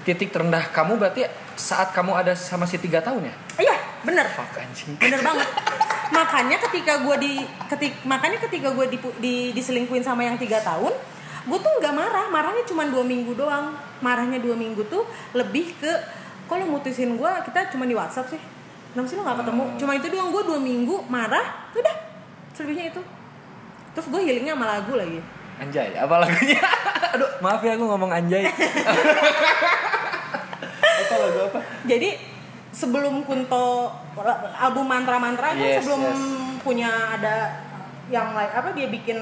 Titik 0.00 0.32
terendah 0.32 0.64
kamu 0.66 0.96
berarti 0.96 1.28
saat 1.54 1.92
kamu 1.92 2.16
ada 2.16 2.32
sama 2.32 2.64
si 2.64 2.80
tiga 2.80 2.98
tahun 2.98 3.20
ya? 3.20 3.34
iya 3.60 3.76
bener 4.00 4.24
Fuck 4.26 4.56
anjing. 4.56 4.96
bener 4.96 5.20
banget 5.28 5.44
makanya 6.10 6.56
ketika 6.58 6.98
gue 6.98 7.16
di 7.20 7.32
ketik 7.68 7.94
makanya 8.02 8.40
ketika 8.40 8.72
gue 8.72 8.86
di, 8.88 8.98
di 9.20 9.34
diselingkuin 9.52 10.00
sama 10.00 10.24
yang 10.24 10.34
tiga 10.34 10.58
tahun 10.58 10.90
gue 11.40 11.58
tuh 11.58 11.72
nggak 11.78 11.94
marah 11.94 12.26
marahnya 12.26 12.64
cuma 12.64 12.82
dua 12.84 13.04
minggu 13.04 13.32
doang 13.32 13.76
marahnya 14.00 14.38
dua 14.38 14.52
minggu 14.54 14.84
tuh 14.86 15.04
lebih 15.32 15.76
ke 15.76 15.92
kok 16.44 16.56
lu 16.56 16.66
mutusin 16.66 17.14
gue 17.14 17.30
kita 17.44 17.70
cuma 17.70 17.84
di 17.84 17.94
WhatsApp 17.94 18.28
sih 18.28 18.40
kenapa 18.90 19.06
sih 19.06 19.14
lu 19.14 19.22
nggak 19.22 19.38
ketemu 19.40 19.64
cuma 19.76 19.92
itu 19.94 20.06
doang 20.08 20.30
gue 20.30 20.42
dua 20.44 20.58
minggu 20.58 20.96
marah 21.06 21.70
udah 21.70 21.96
selebihnya 22.50 22.90
itu 22.90 23.02
terus 23.90 24.06
gue 24.06 24.20
healingnya 24.20 24.54
sama 24.54 24.66
lagu 24.68 24.94
lagi 24.94 25.20
Anjay, 25.60 25.92
apa 25.92 26.16
lagunya? 26.16 26.56
Aduh, 27.12 27.28
maaf 27.38 27.60
ya 27.60 27.76
aku 27.76 27.84
ngomong 27.84 28.08
anjay. 28.08 28.48
apa 31.00 31.14
lagu 31.16 31.38
apa? 31.46 31.60
jadi 31.84 32.16
sebelum 32.70 33.20
Kunto 33.24 33.92
album 34.56 34.86
mantra-mantra 34.86 35.52
kan 35.52 35.60
Yes, 35.60 35.84
sebelum 35.84 36.00
yes. 36.02 36.20
punya 36.62 36.88
ada 37.12 37.60
yang 38.08 38.32
lain 38.32 38.50
apa 38.50 38.72
dia 38.72 38.88
bikin 38.88 39.18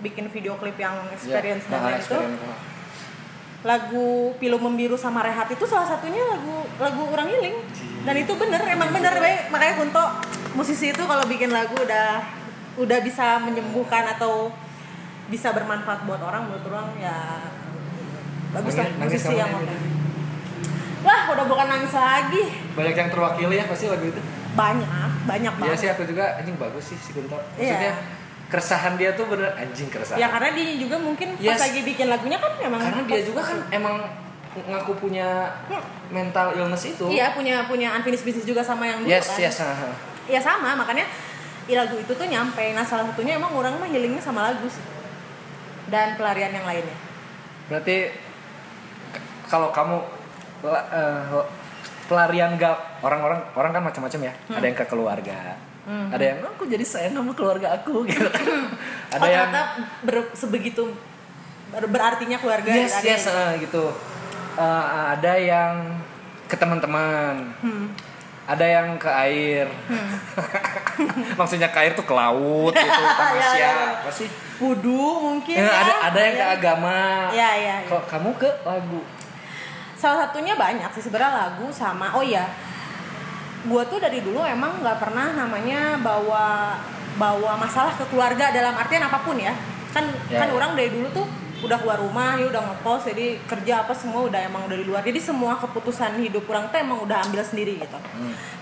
bikin 0.00 0.28
video 0.28 0.54
klip 0.56 0.76
yang 0.76 0.96
experience 1.10 1.64
dan 1.66 1.80
Nah, 1.80 1.86
lain 1.88 1.98
itu. 1.98 2.18
Lagu 3.60 4.32
Pilu 4.40 4.56
Membiru 4.56 4.96
sama 4.96 5.20
Rehat 5.20 5.52
itu 5.52 5.64
salah 5.68 5.84
satunya 5.84 6.24
lagu 6.24 6.64
lagu 6.80 7.02
orang 7.12 7.28
healing 7.28 7.56
dan 8.08 8.14
itu 8.16 8.32
bener 8.32 8.60
emang 8.64 8.88
bener 8.88 9.12
baik 9.20 9.52
makanya 9.52 9.74
Kunto 9.76 10.04
musisi 10.56 10.88
itu 10.90 11.02
kalau 11.04 11.24
bikin 11.28 11.52
lagu 11.52 11.76
udah 11.76 12.24
udah 12.80 12.98
bisa 13.04 13.36
menyembuhkan 13.44 14.08
atau 14.16 14.48
bisa 15.28 15.52
bermanfaat 15.52 16.08
buat 16.08 16.18
orang 16.24 16.48
menurut 16.48 16.64
orang 16.72 16.88
ya 16.96 17.16
bagus 18.50 18.74
lah 18.80 18.88
musisi 18.98 19.34
yang 19.36 19.52
nyanyi. 19.52 19.90
wah 21.04 21.30
udah 21.30 21.44
bukan 21.46 21.66
nangis 21.70 21.92
lagi 21.94 22.42
Banyak 22.74 22.94
yang 22.96 23.10
terwakili 23.12 23.54
ya 23.60 23.64
pasti 23.68 23.86
lagu 23.86 24.08
itu. 24.08 24.20
banyak 24.50 25.10
banyak 25.28 25.52
Iya 25.52 25.60
banget 25.62 25.78
sih 25.78 25.88
aku 25.92 26.02
juga 26.08 26.24
anjing 26.40 26.56
bagus 26.58 26.84
sih 26.90 26.98
si 26.98 27.12
Kunto. 27.14 27.38
Iya. 27.54 27.76
Maksudnya 27.76 27.92
keresahan 28.50 28.98
dia 28.98 29.14
tuh 29.14 29.24
bener 29.24 29.54
anjing 29.54 29.86
keresahan. 29.86 30.18
ya 30.18 30.26
karena 30.26 30.50
dia 30.52 30.74
juga 30.76 30.96
mungkin 30.98 31.38
pas 31.38 31.54
Yes. 31.54 31.60
lagi 31.62 31.80
bikin 31.80 32.06
lagunya 32.10 32.36
kan 32.36 32.52
memang 32.58 32.80
Karena 32.82 33.02
dia 33.06 33.22
juga 33.22 33.40
kan 33.40 33.58
emang 33.70 33.96
ngaku 34.50 34.92
punya 34.98 35.54
mental 36.10 36.58
illness 36.58 36.82
itu. 36.84 37.06
iya 37.06 37.30
punya 37.30 37.64
punya 37.70 37.94
unfinished 37.94 38.26
business 38.26 38.42
juga 38.44 38.60
sama 38.60 38.82
yang 38.84 38.98
dulu 39.00 39.08
Yes, 39.08 39.30
kan 39.30 39.38
yes. 39.38 39.62
aha. 39.62 39.88
ya 40.26 40.42
sama 40.42 40.74
makanya 40.74 41.06
i 41.64 41.78
lagu 41.78 41.94
itu 41.94 42.10
tuh 42.10 42.26
nyampe 42.26 42.74
nah 42.74 42.82
salah 42.82 43.06
satunya 43.06 43.38
emang 43.38 43.54
orang 43.54 43.78
mah 43.78 43.86
healingnya 43.86 44.18
sama 44.18 44.50
lagu 44.50 44.66
sih 44.66 44.82
dan 45.86 46.18
pelarian 46.18 46.50
yang 46.50 46.66
lainnya 46.66 46.98
Berarti 47.70 48.10
kalau 49.46 49.70
kamu 49.70 50.02
eh, 50.66 51.42
pelarian 52.10 52.58
gak 52.58 52.98
orang-orang 53.06 53.38
orang 53.54 53.70
kan 53.70 53.82
macam-macam 53.86 54.20
ya. 54.26 54.32
Ada 54.50 54.66
yang 54.66 54.74
ke 54.74 54.86
keluarga. 54.90 55.54
Ada 55.82 56.24
yang 56.24 56.38
"Oh, 56.40 56.52
aku 56.52 56.64
jadi 56.64 56.82
sayang 56.82 57.14
sama 57.14 57.32
keluarga 57.32 57.72
aku 57.72 58.04
gitu. 58.06 58.22
ada 59.08 59.18
oh, 59.18 59.26
yang 59.26 59.50
ber- 60.00 60.30
sebegitu 60.32 60.92
ber- 61.68 61.86
berartinya 61.86 62.36
keluarga 62.36 62.68
yes 62.68 62.94
ada 62.94 63.06
yes 63.06 63.24
yang- 63.24 63.34
eh, 63.34 63.64
gitu. 63.64 63.84
Eh, 64.52 64.84
ada 65.10 65.32
yang 65.34 65.74
ke 66.44 66.54
teman-teman. 66.54 67.54
Hmm. 67.58 67.86
Ada 68.44 68.66
yang 68.66 68.86
ke 68.96 69.06
air. 69.06 69.70
Maksudnya 71.38 71.68
ke 71.68 71.78
air 71.80 71.92
tuh 71.92 72.02
ke 72.02 72.10
laut 72.12 72.72
gitu, 72.72 73.02
Ya, 73.10 73.30
ya, 73.32 73.50
ya. 73.56 73.72
Apa 73.96 74.10
sih? 74.10 74.28
wudhu 74.58 74.92
mungkin 75.22 75.54
Eh, 75.54 75.62
ya 75.62 75.72
ada 75.72 75.92
ada 76.04 76.18
yang 76.20 76.34
ke 76.34 76.44
Ya. 76.44 76.52
agama. 76.52 76.98
ya 77.32 77.50
ya, 77.56 77.76
ya. 77.80 77.88
Kok 77.88 78.02
kamu 78.06 78.30
ke 78.36 78.50
lagu? 78.62 79.00
salah 79.92 80.24
satunya 80.24 80.52
banyak 80.54 80.88
sih 80.90 81.02
sebenarnya 81.02 81.28
lagu 81.38 81.68
sama 81.70 82.08
oh 82.10 82.24
iya 82.24 82.48
gue 83.60 83.82
tuh 83.92 83.98
dari 84.00 84.24
dulu 84.24 84.40
emang 84.40 84.80
nggak 84.80 84.96
pernah 84.96 85.36
namanya 85.36 86.00
bawa 86.00 86.80
bawa 87.20 87.52
masalah 87.60 87.92
ke 87.92 88.08
keluarga 88.08 88.48
dalam 88.48 88.72
artian 88.72 89.04
apa 89.04 89.20
pun 89.20 89.36
ya. 89.36 89.52
Kan 89.92 90.08
Ya, 90.30 90.40
kan 90.40 90.48
orang 90.54 90.78
dari 90.78 90.88
dulu 90.94 91.10
tuh 91.12 91.26
udah 91.60 91.76
keluar 91.76 92.00
rumah 92.00 92.40
ya 92.40 92.48
udah 92.48 92.62
ngekos 92.72 93.12
jadi 93.12 93.36
kerja 93.44 93.84
apa 93.84 93.92
semua 93.92 94.24
udah 94.24 94.40
emang 94.40 94.64
udah 94.64 94.78
di 94.80 94.86
luar. 94.88 95.04
Jadi 95.04 95.20
semua 95.20 95.60
keputusan 95.60 96.16
hidup 96.24 96.48
orang 96.48 96.72
tuh 96.72 96.80
emang 96.80 97.04
udah 97.04 97.20
ambil 97.28 97.44
sendiri 97.44 97.76
gitu. 97.76 97.98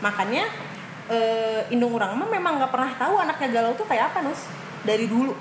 Makanya 0.03 0.51
eh, 1.07 1.63
indung 1.71 1.95
orang 1.95 2.19
mah 2.19 2.27
memang 2.27 2.59
nggak 2.59 2.73
pernah 2.75 2.91
tahu 2.99 3.15
anaknya 3.23 3.49
galau 3.55 3.73
tuh 3.79 3.87
kayak 3.87 4.11
apa 4.11 4.27
nus. 4.27 4.51
Dari 4.83 5.07
dulu. 5.07 5.35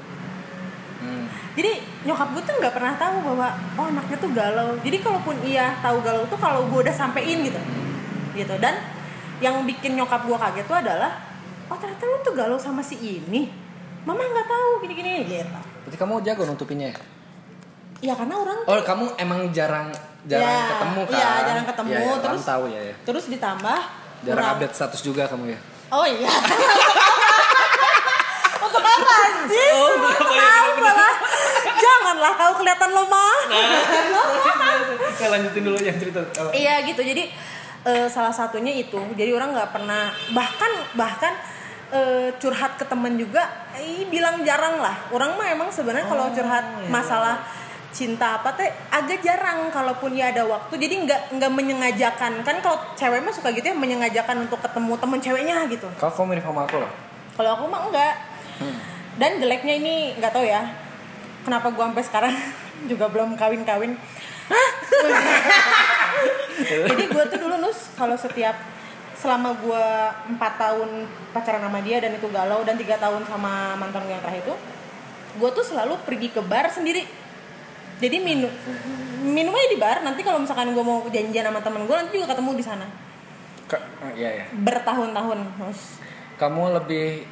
Hmm. 0.97 1.29
jadi 1.53 1.77
nyokap 2.09 2.33
gue 2.33 2.41
tuh 2.41 2.57
nggak 2.57 2.73
pernah 2.73 2.97
tahu 2.97 3.21
bahwa 3.21 3.53
oh 3.77 3.85
anaknya 3.89 4.17
tuh 4.17 4.31
galau. 4.33 4.69
Jadi 4.81 4.97
kalaupun 5.01 5.35
iya 5.45 5.77
tahu 5.81 6.01
galau 6.05 6.25
tuh 6.29 6.37
kalau 6.37 6.65
gue 6.69 6.79
udah 6.85 6.93
sampein 6.93 7.41
gitu. 7.41 7.61
Gitu. 8.33 8.53
Dan 8.61 8.96
yang 9.39 9.61
bikin 9.63 9.93
nyokap 9.93 10.21
gue 10.21 10.33
kaget 10.35 10.65
tuh 10.65 10.77
adalah 10.77 11.11
oh 11.67 11.75
ternyata 11.75 12.03
lu 12.03 12.17
tuh 12.19 12.33
galau 12.33 12.55
sama 12.55 12.79
si 12.79 12.97
ini 12.97 13.51
mama 14.01 14.19
nggak 14.19 14.45
tahu 14.45 14.69
gini 14.81 14.93
gini 14.93 15.11
gitu 15.23 15.45
Berarti 15.83 15.97
kamu 15.97 16.19
jago 16.21 16.43
nutupinnya 16.43 16.89
ya? 16.89 16.97
ya 18.03 18.13
karena 18.13 18.35
orang 18.35 18.59
Oh, 18.63 18.77
kamu 18.77 19.05
emang 19.15 19.39
jarang 19.51 19.87
jarang 20.23 20.43
Ya, 20.43 20.67
ketemu 20.69 21.01
kan? 21.03 21.15
iya, 21.15 21.29
jarang 21.43 21.65
ketemu, 21.65 21.87
Iya, 21.87 21.97
iya, 21.97 22.07
orang 22.09 22.23
terus- 22.23 22.45
tahu 22.45 22.63
ya, 22.67 22.81
ya. 22.83 22.95
terus 23.03 23.25
ditambah 23.27 23.79
Jarang 24.19 24.37
orang- 24.37 24.53
update 24.55 24.73
status 24.73 25.01
juga 25.01 25.23
kamu 25.25 25.43
ya. 25.49 25.59
oh 25.89 26.03
iya 26.03 26.27
untuk 28.59 28.83
apa 28.83 29.13
anjing 29.23 29.73
Oh, 29.73 29.87
untuk 29.93 30.11
apa 30.11 30.33
ya? 30.33 30.49
apa 30.67 30.89
lah 30.93 31.13
janganlah 31.73 32.31
kau 32.33 32.53
kelihatan 32.55 32.89
lemah 32.91 33.35
Nah, 35.17 35.29
lanjutin 35.29 35.63
dulu 35.63 35.75
yang 35.79 35.97
cerita. 35.97 36.21
Iya 36.51 36.85
gitu. 36.85 37.01
Jadi 37.01 37.25
eh, 37.85 38.07
salah 38.09 38.33
satunya 38.33 38.73
itu. 38.73 38.97
Jadi 39.13 39.31
orang 39.33 39.53
nggak 39.53 39.71
pernah 39.75 40.09
bahkan 40.33 40.71
bahkan 40.97 41.33
eh, 41.93 42.29
curhat 42.41 42.79
ke 42.79 42.85
temen 42.87 43.17
juga, 43.19 43.45
eh, 43.77 44.07
bilang 44.09 44.41
jarang 44.41 44.81
lah. 44.81 44.95
Orang 45.13 45.37
mah 45.37 45.47
emang 45.51 45.69
sebenarnya 45.69 46.07
kalau 46.09 46.31
curhat 46.33 46.65
masalah 46.89 47.43
cinta 47.87 48.37
apa 48.37 48.53
teh 48.53 48.67
agak 48.93 49.25
jarang 49.25 49.69
kalaupun 49.73 50.13
ya 50.13 50.29
ada 50.33 50.45
waktu. 50.45 50.77
Jadi 50.77 51.05
nggak 51.07 51.21
nggak 51.37 51.51
menyengajakan. 51.53 52.45
Kan 52.45 52.57
kalau 52.65 52.77
cewek 52.97 53.21
mah 53.21 53.33
suka 53.33 53.53
gitu 53.53 53.69
ya 53.69 53.75
menyengajakan 53.77 54.49
untuk 54.49 54.59
ketemu 54.61 54.93
temen 54.97 55.19
ceweknya 55.19 55.57
gitu. 55.71 55.87
Kalau 55.97 56.11
kamu 56.13 56.37
mirip 56.37 56.45
sama 56.45 56.63
aku 56.65 56.77
loh. 56.81 56.91
kalau 57.37 57.53
aku 57.53 57.63
mah 57.69 57.81
enggak. 57.85 58.13
Dan 59.17 59.41
jeleknya 59.41 59.73
ini 59.77 60.13
nggak 60.17 60.33
tahu 60.33 60.45
ya 60.45 60.61
kenapa 61.47 61.71
gua 61.71 61.87
sampai 61.87 62.03
sekarang 62.03 62.33
juga 62.91 63.07
belum 63.07 63.39
kawin-kawin 63.39 63.95
jadi 66.91 67.03
gue 67.09 67.23
tuh 67.29 67.39
dulu 67.39 67.55
nus 67.61 67.91
kalau 67.95 68.15
setiap 68.17 68.55
selama 69.17 69.57
gue 69.57 69.85
empat 70.37 70.53
tahun 70.61 71.09
pacaran 71.33 71.63
sama 71.65 71.81
dia 71.81 71.97
dan 71.97 72.13
itu 72.13 72.29
galau 72.29 72.61
dan 72.61 72.77
tiga 72.77 73.01
tahun 73.01 73.25
sama 73.25 73.73
mantan 73.73 74.05
gue 74.05 74.13
yang 74.13 74.21
terakhir 74.21 74.45
itu 74.45 74.55
gue 75.37 75.49
tuh 75.53 75.65
selalu 75.65 75.97
pergi 76.05 76.29
ke 76.29 76.41
bar 76.45 76.69
sendiri 76.69 77.05
jadi 77.97 78.21
minum 78.21 78.49
minumnya 79.25 79.67
di 79.73 79.77
bar 79.81 80.05
nanti 80.05 80.21
kalau 80.21 80.37
misalkan 80.37 80.69
gue 80.69 80.83
mau 80.85 81.01
janjian 81.09 81.49
sama 81.49 81.59
temen 81.65 81.89
gue 81.89 81.95
nanti 81.97 82.13
juga 82.13 82.37
ketemu 82.37 82.51
di 82.53 82.65
sana 82.65 82.85
oh, 83.73 84.11
iya 84.13 84.29
ya. 84.41 84.45
bertahun-tahun 84.53 85.39
nus 85.61 86.05
Kamu 86.37 86.69
lebih 86.77 87.25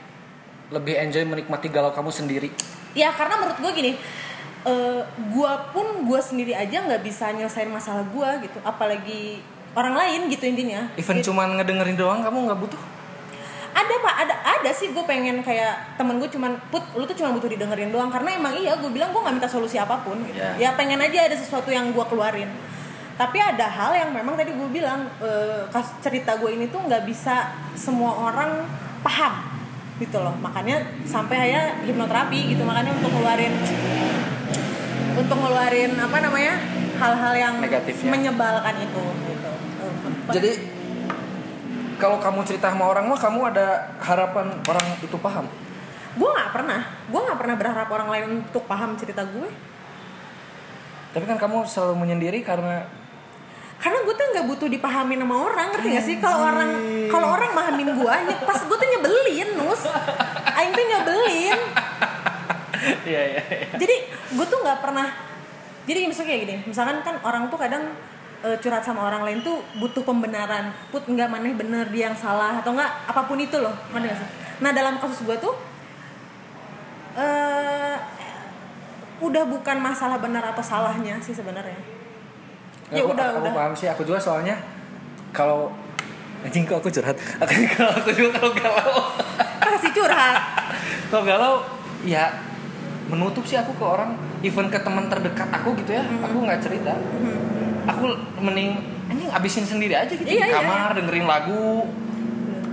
lebih 0.74 0.98
enjoy 0.98 1.21
menikmati 1.30 1.69
galau 1.69 1.93
kamu 1.93 2.10
sendiri. 2.10 2.50
ya 2.98 3.13
karena 3.13 3.38
menurut 3.38 3.62
gue 3.62 3.71
gini 3.78 3.91
eh 4.65 5.01
gue 5.06 5.51
pun 5.69 5.88
gue 6.10 6.19
sendiri 6.19 6.58
aja 6.58 6.82
nggak 6.82 7.06
bisa 7.06 7.30
nyelesain 7.30 7.69
masalah 7.69 8.01
gue 8.10 8.49
gitu 8.49 8.58
apalagi 8.65 9.45
orang 9.78 9.93
lain 9.93 10.25
gitu 10.34 10.49
intinya 10.49 10.89
Even 10.97 11.21
Gitu. 11.21 11.30
cuman 11.30 11.62
ngedengerin 11.62 11.93
doang 11.93 12.25
kamu 12.25 12.49
nggak 12.49 12.60
butuh? 12.65 12.82
ada 13.75 13.91
pak 13.99 14.15
ada 14.23 14.36
ada 14.39 14.69
sih 14.71 14.95
gue 14.95 15.04
pengen 15.04 15.43
kayak 15.43 15.99
temen 15.99 16.15
gue 16.15 16.32
cuman 16.32 16.56
put 16.71 16.80
lu 16.95 17.04
tuh 17.04 17.12
cuma 17.12 17.36
butuh 17.36 17.51
didengerin 17.51 17.91
doang 17.91 18.08
karena 18.08 18.39
emang 18.39 18.56
iya 18.56 18.80
gue 18.80 18.88
bilang 18.88 19.12
gue 19.12 19.19
nggak 19.19 19.36
minta 19.36 19.51
solusi 19.51 19.75
apa 19.75 19.99
pun 19.99 20.15
gitu. 20.23 20.39
Ya. 20.39 20.56
ya 20.56 20.69
pengen 20.80 21.04
aja 21.04 21.28
ada 21.28 21.36
sesuatu 21.36 21.67
yang 21.69 21.91
gue 21.91 22.06
keluarin 22.08 22.47
tapi 23.19 23.38
ada 23.39 23.67
hal 23.67 23.91
yang 23.91 24.10
memang 24.15 24.39
tadi 24.39 24.56
gue 24.56 24.69
bilang 24.71 25.12
kas 25.75 25.91
cerita 25.99 26.39
gue 26.39 26.56
ini 26.56 26.71
tuh 26.71 26.88
nggak 26.88 27.04
bisa 27.04 27.51
semua 27.75 28.32
orang 28.32 28.63
paham 29.04 29.43
gitu 29.99 30.23
loh 30.23 30.36
makanya 30.39 30.80
sampai 31.04 31.36
saya 31.47 31.62
hipnoterapi 31.84 32.56
gitu 32.56 32.63
makanya 32.63 32.95
untuk 32.95 33.12
ngeluarin 33.12 33.54
untuk 35.15 35.38
ngeluarin 35.39 35.91
apa 35.95 36.17
namanya 36.19 36.54
hal-hal 36.99 37.34
yang 37.36 37.54
Negatifnya. 37.63 38.12
menyebalkan 38.12 38.75
itu 38.84 39.04
gitu. 39.32 39.51
Jadi 40.36 40.51
kalau 41.95 42.19
kamu 42.19 42.43
cerita 42.43 42.75
sama 42.75 42.91
orang 42.91 43.08
mah 43.08 43.19
kamu 43.19 43.39
ada 43.56 43.95
harapan 44.04 44.51
orang 44.67 44.88
itu 44.99 45.17
paham. 45.19 45.47
gue 46.15 46.30
nggak 46.32 46.51
pernah. 46.56 46.82
Gue 47.12 47.19
nggak 47.28 47.39
pernah 47.39 47.56
berharap 47.60 47.88
orang 47.91 48.08
lain 48.08 48.25
untuk 48.47 48.63
paham 48.71 48.95
cerita 48.95 49.28
gue. 49.28 49.51
Tapi 51.12 51.23
kan 51.28 51.36
kamu 51.39 51.67
selalu 51.67 52.08
menyendiri 52.08 52.39
karena 52.39 52.88
karena 53.75 53.99
gue 54.08 54.15
tuh 54.15 54.25
nggak 54.32 54.47
butuh 54.47 54.67
dipahamin 54.71 55.19
sama 55.19 55.36
orang 55.36 55.67
ngerti 55.75 55.88
gak 55.91 56.06
sih? 56.08 56.15
Kalau 56.23 56.39
orang 56.39 56.71
kalau 57.12 57.28
orang 57.36 57.51
mahamin 57.51 57.91
gue 57.91 58.15
pas 58.47 58.60
gue 58.63 58.78
tuh 58.80 58.88
nyebelin 58.95 59.49
nus. 59.60 59.84
Aing 60.56 60.71
tuh 60.71 60.86
nyebelin 60.88 61.60
Iya 63.05 63.21
iya. 63.37 63.41
jadi 63.77 63.95
gue 64.09 64.45
tuh 64.49 64.59
nggak 64.65 64.79
pernah 64.81 65.07
jadi 65.85 66.09
misalnya 66.09 66.29
kayak 66.33 66.41
gini 66.41 66.55
misalkan 66.65 66.97
kan 67.05 67.15
orang 67.21 67.53
tuh 67.53 67.61
kadang 67.61 67.93
eh, 68.41 68.57
curhat 68.57 68.81
sama 68.81 69.05
orang 69.05 69.21
lain 69.21 69.39
tuh 69.45 69.61
butuh 69.77 70.01
pembenaran 70.01 70.73
put 70.89 71.05
nggak 71.05 71.29
maneh 71.29 71.53
bener 71.53 71.85
dia 71.93 72.09
yang 72.09 72.17
salah 72.17 72.57
atau 72.57 72.73
nggak 72.73 72.91
apa 73.05 73.21
pun 73.29 73.37
itu 73.37 73.61
loh 73.61 73.73
mana 73.93 74.09
sih 74.09 74.29
nah 74.59 74.73
dalam 74.73 74.97
kasus 74.97 75.21
gue 75.21 75.37
tuh 75.37 75.53
eh 77.15 77.95
udah 79.23 79.43
bukan 79.47 79.79
masalah 79.79 80.19
benar 80.19 80.43
atau 80.51 80.59
salahnya 80.59 81.15
sih 81.23 81.31
sebenarnya 81.31 81.79
ya 82.91 83.01
aku, 83.01 83.15
udah 83.15 83.27
aku 83.31 83.39
udah 83.41 83.53
paham 83.55 83.73
sih. 83.73 83.87
Aku 83.89 84.01
juga 84.05 84.19
soalnya 84.21 84.55
kalau 85.33 85.73
anjing 86.45 86.67
kok 86.69 86.77
aku 86.77 86.93
curhat. 86.93 87.17
Aku 87.41 87.53
kalau 87.73 87.93
aku 87.97 88.09
juga 88.13 88.29
kalau 88.37 88.53
galau. 88.53 88.99
kasih 89.75 89.91
curhat 89.91 90.37
kalau 91.11 91.23
galau 91.27 91.53
ya 92.07 92.31
menutup 93.05 93.45
sih 93.45 93.53
aku 93.53 93.77
ke 93.77 93.85
orang 93.85 94.17
even 94.41 94.67
ke 94.67 94.79
teman 94.81 95.05
terdekat 95.05 95.49
aku 95.49 95.77
gitu 95.77 95.93
ya. 95.93 96.03
Hmm. 96.03 96.25
aku 96.25 96.37
nggak 96.45 96.59
cerita. 96.61 96.93
Aku 97.85 98.03
mending 98.41 98.81
anjing 99.05 99.29
abisin 99.29 99.61
sendiri 99.61 99.93
aja 99.93 100.09
gitu 100.09 100.25
Iya, 100.25 100.45
di 100.45 100.49
iya. 100.49 100.57
kamar 100.57 100.97
dengerin 100.97 101.27
lagu. 101.29 101.85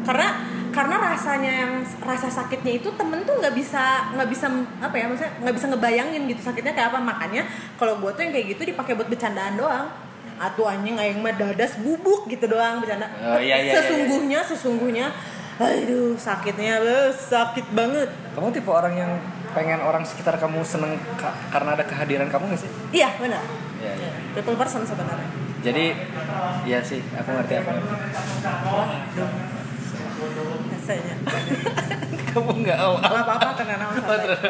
Karena 0.02 0.28
karena 0.72 0.96
rasanya 1.12 1.52
yang 1.52 1.72
rasa 2.00 2.32
sakitnya 2.32 2.80
itu 2.80 2.88
temen 2.96 3.20
tuh 3.28 3.36
nggak 3.36 3.52
bisa 3.52 4.08
nggak 4.16 4.28
bisa 4.32 4.48
apa 4.80 4.96
ya 4.96 5.04
maksudnya 5.04 5.32
nggak 5.44 5.54
bisa 5.60 5.66
ngebayangin 5.68 6.22
gitu 6.32 6.40
sakitnya 6.42 6.72
kayak 6.72 6.88
apa. 6.96 6.98
Makanya 6.98 7.42
kalau 7.76 8.00
gue 8.00 8.10
tuh 8.10 8.22
yang 8.24 8.32
kayak 8.32 8.46
gitu 8.56 8.62
dipakai 8.72 8.96
buat 8.96 9.08
bercandaan 9.08 9.60
doang. 9.60 9.86
Atau 10.40 10.64
anjing 10.66 10.96
aing 10.96 11.20
mah 11.20 11.36
dadas 11.36 11.76
bubuk 11.78 12.26
gitu 12.26 12.48
doang 12.48 12.80
bercanda. 12.80 13.06
Oh, 13.20 13.36
iya, 13.38 13.62
iya, 13.62 13.68
iya, 13.68 13.72
sesungguhnya 13.78 14.40
sesungguhnya 14.42 15.06
aduh 15.60 16.16
sakitnya 16.16 16.80
beuh, 16.80 17.12
sakit 17.12 17.70
banget. 17.70 18.08
Kamu 18.34 18.48
tipe 18.50 18.66
orang 18.66 18.96
yang 18.96 19.12
pengen 19.52 19.80
orang 19.80 20.02
sekitar 20.02 20.36
kamu 20.36 20.60
seneng 20.62 20.92
ka- 21.14 21.32
karena 21.48 21.72
ada 21.72 21.84
kehadiran 21.84 22.26
kamu 22.26 22.50
gak 22.50 22.60
sih 22.60 22.70
iya 22.90 23.12
benar 23.16 23.44
Iya, 23.78 23.92
iya. 23.96 24.10
people 24.32 24.54
person 24.54 24.82
sebenarnya 24.82 25.26
jadi 25.60 25.94
ya 26.64 26.78
sih 26.80 27.02
aku 27.12 27.28
ngerti 27.32 27.54
aku 27.56 27.68
ngerti. 27.68 27.94
rasanya 30.72 31.14
kamu 32.28 32.50
nggak 32.60 32.78
mau 32.78 32.96
apa 32.96 33.32
apa 33.32 33.48
tenang 33.54 33.90
Oh, 33.92 33.98
santai. 33.98 34.18
terus 34.18 34.40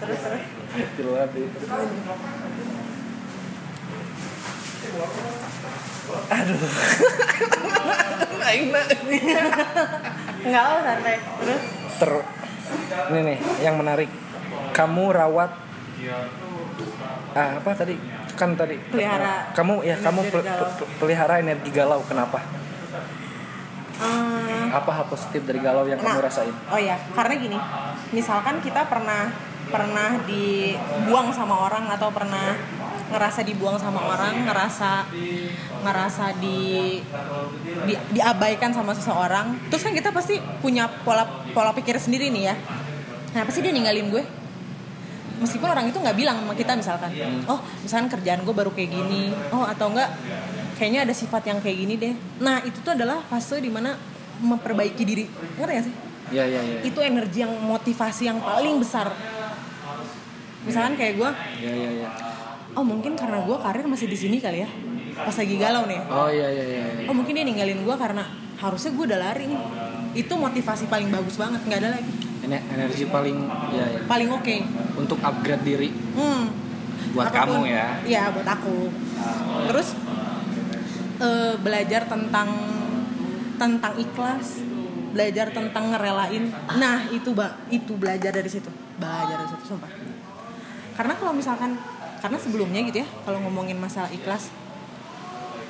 terus 0.00 0.20
terus 0.20 0.42
Jelas 0.92 1.28
sih. 1.30 1.46
Aduh. 6.28 6.58
Aing 8.42 8.74
na- 8.74 8.88
nggak 10.42 10.64
oh 10.66 10.80
santai 10.82 11.16
terus 11.38 11.62
Ter 11.96 12.10
ini 13.10 13.20
nih 13.22 13.38
yang 13.60 13.76
menarik. 13.76 14.08
Kamu 14.72 15.12
rawat 15.12 15.50
ah 17.32 17.50
apa 17.60 17.70
tadi? 17.72 17.96
Kan 18.36 18.56
tadi. 18.56 18.76
Pelihara. 18.88 19.52
Kamu 19.52 19.84
ya 19.84 19.96
kamu 20.00 20.20
pel- 20.28 20.48
pelihara 20.98 21.38
energi 21.38 21.70
galau. 21.70 22.00
Kenapa? 22.04 22.40
Hmm, 24.02 24.66
apa 24.74 24.90
hal 24.90 25.06
positif 25.06 25.46
dari 25.46 25.62
galau 25.62 25.86
yang 25.86 26.00
kamu 26.00 26.18
Nah, 26.18 26.26
rasain? 26.26 26.50
Oh 26.66 26.80
ya, 26.80 26.98
karena 27.14 27.34
gini, 27.38 27.58
misalkan 28.10 28.58
kita 28.58 28.82
pernah 28.90 29.30
pernah 29.72 30.20
dibuang 30.28 31.32
sama 31.32 31.64
orang 31.64 31.88
atau 31.88 32.12
pernah 32.12 32.52
ngerasa 33.12 33.40
dibuang 33.44 33.76
sama 33.80 34.04
orang, 34.04 34.44
ngerasa 34.44 35.08
ngerasa 35.82 36.24
di, 36.40 37.00
di 37.88 37.94
diabaikan 38.12 38.72
sama 38.72 38.92
seseorang, 38.92 39.56
terus 39.68 39.84
kan 39.84 39.92
kita 39.92 40.12
pasti 40.12 40.40
punya 40.60 40.88
pola 41.02 41.24
pola 41.52 41.72
pikir 41.72 41.96
sendiri 41.96 42.28
nih 42.28 42.52
ya. 42.52 42.54
Kenapa 43.32 43.48
sih 43.52 43.64
dia 43.64 43.72
ninggalin 43.72 44.12
gue? 44.12 44.24
Meskipun 45.40 45.68
orang 45.68 45.90
itu 45.90 45.98
nggak 45.98 46.16
bilang 46.16 46.36
sama 46.40 46.54
kita 46.54 46.72
misalkan, 46.78 47.10
oh 47.48 47.60
misalkan 47.82 48.08
kerjaan 48.12 48.40
gue 48.44 48.54
baru 48.54 48.70
kayak 48.70 48.90
gini, 48.92 49.32
oh 49.50 49.64
atau 49.64 49.90
enggak 49.90 50.08
kayaknya 50.76 51.08
ada 51.08 51.14
sifat 51.16 51.48
yang 51.48 51.58
kayak 51.60 51.76
gini 51.84 51.94
deh. 51.98 52.14
Nah 52.40 52.64
itu 52.64 52.80
tuh 52.80 52.94
adalah 52.94 53.20
fase 53.26 53.58
di 53.58 53.68
mana 53.68 53.98
memperbaiki 54.40 55.02
diri, 55.04 55.26
ngerti 55.58 55.72
gak 55.76 55.84
sih? 55.84 55.94
ya 56.32 56.48
ya 56.48 56.60
ya 56.64 56.80
itu 56.80 56.98
energi 57.04 57.44
yang 57.44 57.52
motivasi 57.60 58.24
yang 58.24 58.40
paling 58.40 58.80
besar 58.80 59.12
misalkan 60.62 60.94
kayak 60.94 61.14
gue 61.16 61.30
Iya 61.60 61.72
iya 61.72 61.90
iya. 61.98 62.08
oh 62.72 62.84
mungkin 62.84 63.12
karena 63.14 63.42
gue 63.42 63.56
karir 63.56 63.84
masih 63.84 64.06
di 64.06 64.16
sini 64.16 64.38
kali 64.38 64.62
ya 64.62 64.70
pas 65.12 65.34
lagi 65.34 65.54
galau 65.56 65.84
nih 65.84 66.00
Oh 66.08 66.28
iya 66.28 66.48
iya 66.48 66.64
iya. 66.64 66.82
iya. 67.02 67.06
oh 67.06 67.14
mungkin 67.14 67.32
dia 67.34 67.44
ninggalin 67.44 67.82
gue 67.82 67.96
karena 67.96 68.24
harusnya 68.56 68.90
gue 68.90 69.04
udah 69.06 69.20
lari 69.20 69.44
nih 69.50 69.60
itu 70.12 70.32
motivasi 70.32 70.86
paling 70.86 71.08
bagus 71.08 71.36
banget 71.36 71.60
nggak 71.64 71.80
ada 71.82 71.90
lagi 71.96 72.12
Ener- 72.42 72.66
energi 72.68 73.04
paling 73.06 73.36
ya, 73.70 73.86
ya. 73.86 74.00
paling 74.04 74.28
oke 74.28 74.56
untuk 74.98 75.18
upgrade 75.18 75.62
diri 75.62 75.88
hmm. 75.90 76.44
buat 77.14 77.30
Apa 77.30 77.46
pun. 77.46 77.62
kamu 77.62 77.70
ya. 77.70 77.86
Iya 78.02 78.22
buat 78.30 78.48
aku 78.48 78.76
terus 79.66 79.88
eh, 81.18 81.54
belajar 81.58 82.02
tentang 82.06 82.48
tentang 83.56 83.94
ikhlas 83.94 84.58
belajar 85.12 85.52
tentang 85.52 85.92
ngerelain 85.92 86.48
nah 86.80 87.04
itu 87.12 87.30
mbak 87.30 87.68
itu 87.68 87.92
belajar 87.94 88.32
dari 88.32 88.48
situ 88.48 88.70
belajar 88.96 89.36
dari 89.38 89.48
situ 89.52 89.64
sumpah 89.68 89.90
karena 90.92 91.14
kalau 91.16 91.32
misalkan 91.32 91.76
karena 92.20 92.38
sebelumnya 92.38 92.80
gitu 92.86 93.02
ya 93.02 93.08
kalau 93.24 93.42
ngomongin 93.42 93.76
masalah 93.76 94.08
ikhlas 94.12 94.52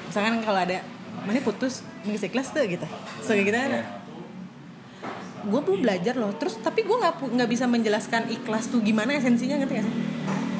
misalkan 0.08 0.44
kalau 0.44 0.60
ada 0.60 0.84
mana 1.24 1.40
putus 1.40 1.80
nggak 2.04 2.28
ikhlas 2.28 2.52
tuh 2.52 2.66
gitu 2.66 2.84
so 3.22 3.32
kayak 3.32 3.46
gitu 3.48 3.58
kan 3.58 3.70
Iya. 3.72 3.84
gue 5.42 5.60
belum 5.60 5.80
belajar 5.82 6.14
loh 6.14 6.30
terus 6.38 6.54
tapi 6.62 6.86
gue 6.86 6.94
nggak 6.94 7.18
nggak 7.34 7.50
bisa 7.50 7.66
menjelaskan 7.66 8.30
ikhlas 8.30 8.70
tuh 8.70 8.78
gimana 8.78 9.18
esensinya 9.18 9.58
ngerti 9.58 9.82
gak 9.82 9.86
sih 9.86 9.96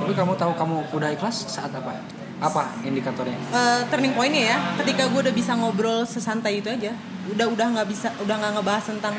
Tapi 0.02 0.12
kamu 0.18 0.34
tahu 0.34 0.52
kamu 0.58 0.76
udah 0.98 1.14
ikhlas 1.14 1.46
saat 1.46 1.70
apa? 1.70 1.94
Apa 2.42 2.74
indikatornya? 2.82 3.38
Eh, 3.54 3.80
turning 3.86 4.10
pointnya 4.18 4.42
ya 4.50 4.56
ketika 4.82 5.06
gue 5.06 5.20
udah 5.22 5.30
bisa 5.30 5.54
ngobrol 5.54 6.02
sesantai 6.02 6.58
itu 6.58 6.66
aja 6.66 6.90
udah 7.30 7.46
udah 7.46 7.66
nggak 7.78 7.86
bisa 7.86 8.10
udah 8.18 8.34
nggak 8.34 8.52
ngebahas 8.58 8.84
tentang 8.90 9.14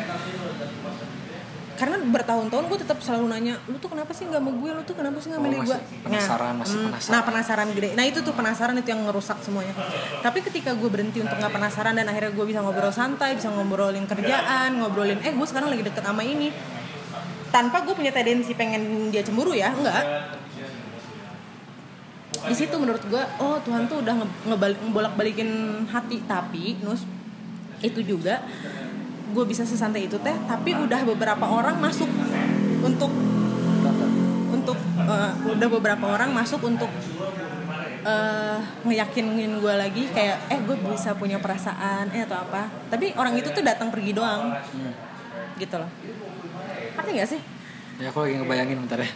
karena 1.74 1.98
bertahun-tahun 2.00 2.64
gue 2.66 2.80
tetap 2.80 3.00
selalu 3.00 3.26
nanya 3.28 3.58
lu 3.66 3.76
tuh 3.76 3.90
kenapa 3.90 4.12
sih 4.12 4.24
nggak 4.24 4.38
mau 4.38 4.54
gue 4.54 4.70
lu 4.70 4.82
tuh 4.84 4.94
kenapa 4.94 5.18
sih 5.18 5.28
nggak 5.28 5.38
Oh, 5.38 5.44
milih 5.44 5.60
gue 5.60 5.74
masih 5.74 6.00
penasaran, 6.02 6.54
masih 6.56 6.78
penasaran. 6.80 7.10
nah 7.10 7.22
penasaran 7.24 7.68
gede. 7.72 7.90
Nah 7.94 8.04
itu 8.04 8.20
tuh 8.20 8.32
penasaran 8.32 8.76
itu 8.76 8.88
yang 8.88 9.02
ngerusak 9.04 9.38
semuanya. 9.40 9.74
Tapi 10.20 10.40
ketika 10.42 10.72
gue 10.72 10.86
berhenti 10.86 11.20
untuk 11.20 11.34
nggak 11.34 11.50
penasaran 11.52 11.94
dan 11.94 12.06
akhirnya 12.06 12.30
gue 12.30 12.46
bisa 12.46 12.60
ngobrol 12.60 12.90
santai 12.90 13.34
bisa 13.34 13.50
ngobrolin 13.50 14.06
kerjaan 14.06 14.70
ngobrolin 14.76 15.18
eh 15.20 15.32
gue 15.32 15.48
sekarang 15.48 15.68
lagi 15.68 15.82
deket 15.82 16.02
sama 16.02 16.22
ini. 16.22 16.54
Tanpa 17.50 17.82
gue 17.82 17.94
punya 17.94 18.10
tendensi 18.10 18.54
pengen 18.54 18.82
dia 19.10 19.22
cemburu 19.22 19.52
ya 19.52 19.70
enggak 19.70 20.04
di 22.44 22.52
situ 22.52 22.76
menurut 22.76 23.00
gue 23.04 23.24
oh 23.40 23.56
Tuhan 23.62 23.88
tuh 23.88 24.04
udah 24.04 24.14
nge- 24.16 24.36
ngebalik 24.48 24.80
ngebolak 24.80 25.14
balikin 25.16 25.50
hati. 25.88 26.22
Tapi 26.24 26.78
nus 26.80 27.06
itu 27.80 28.00
juga 28.00 28.44
gue 29.34 29.46
bisa 29.50 29.66
sesantai 29.66 30.06
itu 30.06 30.22
teh 30.22 30.38
tapi 30.46 30.78
udah 30.78 31.02
beberapa 31.10 31.46
orang 31.50 31.82
masuk 31.82 32.08
untuk 32.86 33.12
untuk 34.54 34.78
eh, 35.04 35.32
udah 35.50 35.68
beberapa 35.68 36.06
orang 36.08 36.30
masuk 36.32 36.62
untuk 36.64 36.88
eh, 38.04 38.60
ngeyakinin 38.84 39.60
gue 39.60 39.74
lagi 39.74 40.04
kayak 40.12 40.52
eh 40.52 40.60
gue 40.62 40.78
bisa 40.94 41.16
punya 41.16 41.40
perasaan 41.40 42.12
eh 42.12 42.24
atau 42.24 42.38
apa. 42.40 42.70
Tapi 42.92 43.16
orang 43.18 43.36
itu 43.40 43.50
tuh 43.50 43.64
datang 43.64 43.90
pergi 43.90 44.12
doang. 44.16 44.54
Gitu 45.58 45.76
loh. 45.76 45.90
Ngerti 47.00 47.10
gak 47.18 47.30
sih? 47.30 47.42
Ya 48.02 48.10
aku 48.10 48.26
lagi 48.26 48.36
ngebayangin 48.42 48.78
bentar 48.86 49.00
ya. 49.02 49.12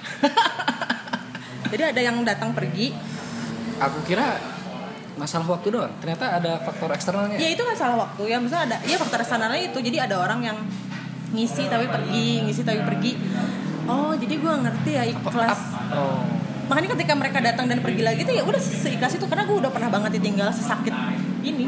jadi 1.71 1.84
ada 1.95 2.01
yang 2.01 2.17
datang 2.23 2.56
pergi. 2.56 2.95
Aku 3.77 4.01
kira 4.10 4.57
masalah 5.17 5.58
waktu 5.58 5.73
doang. 5.73 5.91
Ternyata 5.99 6.38
ada 6.38 6.62
faktor 6.62 6.93
eksternalnya. 6.93 7.38
ya 7.41 7.49
itu 7.51 7.62
kan 7.65 7.75
salah 7.75 7.97
waktu 8.08 8.23
ya 8.30 8.38
misalnya 8.38 8.73
ada 8.73 8.77
ya 8.86 8.95
faktor 9.01 9.19
eksternalnya 9.25 9.62
itu 9.73 9.77
jadi 9.82 10.06
ada 10.06 10.21
orang 10.21 10.39
yang 10.45 10.58
ngisi 11.36 11.67
tapi 11.67 11.91
pergi 11.91 12.47
ngisi 12.47 12.62
tapi 12.63 12.80
pergi 12.88 13.12
oh 13.88 14.15
jadi 14.15 14.36
gue 14.39 14.53
ngerti 14.63 14.91
ya 14.95 15.03
Apa- 15.03 15.32
ikhlas 15.32 15.60
oh. 15.91 16.23
makanya 16.71 16.95
ketika 16.95 17.13
mereka 17.19 17.39
datang 17.43 17.67
dan 17.67 17.80
pergi 17.84 18.03
lagi 18.03 18.23
tuh 18.23 18.36
ya 18.36 18.43
udah 18.47 18.60
seikhlas 18.60 19.19
itu 19.19 19.27
karena 19.27 19.43
gue 19.43 19.58
udah 19.60 19.71
pernah 19.71 19.91
banget 19.91 20.19
ditinggal 20.19 20.51
sesakit 20.56 20.95
ini 21.43 21.67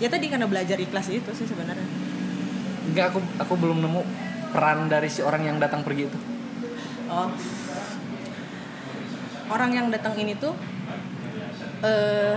ya 0.00 0.08
tadi 0.08 0.26
karena 0.32 0.48
belajar 0.48 0.76
ikhlas 0.80 1.12
itu 1.12 1.30
sih 1.36 1.44
sebenarnya 1.48 1.84
Enggak 2.88 3.12
aku 3.12 3.20
aku 3.36 3.52
belum 3.60 3.84
nemu 3.84 4.00
peran 4.48 4.88
dari 4.88 5.12
si 5.12 5.20
orang 5.20 5.44
yang 5.44 5.60
datang 5.60 5.84
pergi 5.84 6.08
itu. 6.08 6.18
oh 7.12 7.28
orang 9.52 9.70
yang 9.76 9.86
datang 9.92 10.16
ini 10.16 10.32
tuh 10.40 10.56
eh 11.84 12.34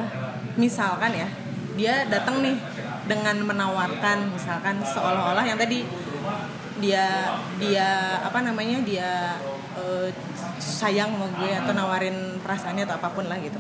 misalkan 0.60 1.16
ya 1.16 1.28
dia 1.74 2.06
datang 2.06 2.44
nih 2.46 2.58
dengan 3.08 3.42
menawarkan 3.42 4.36
misalkan 4.36 4.84
seolah-olah 4.86 5.46
yang 5.48 5.58
tadi 5.58 5.82
dia 6.82 7.30
dia 7.58 8.20
apa 8.22 8.42
namanya 8.42 8.82
dia 8.86 9.38
eh, 9.78 10.10
sayang 10.62 11.18
sama 11.18 11.28
gue 11.42 11.52
atau 11.54 11.74
nawarin 11.74 12.38
perasaannya 12.42 12.86
atau 12.86 12.96
apa 13.02 13.10
pun 13.14 13.26
lah 13.26 13.38
gitu 13.42 13.58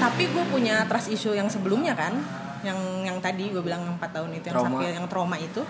tapi 0.00 0.22
gue 0.30 0.44
punya 0.50 0.84
trust 0.90 1.12
issue 1.12 1.34
yang 1.36 1.46
sebelumnya 1.50 1.94
kan 1.94 2.18
yang 2.60 2.76
yang 3.04 3.18
tadi 3.24 3.48
gue 3.48 3.62
bilang 3.64 3.84
4 3.96 4.00
tahun 4.00 4.30
itu 4.36 4.52
yang 4.52 4.56
Trauma. 4.56 4.78
sakit 4.78 4.92
yang 5.00 5.06
trauma 5.08 5.36
itu 5.40 5.62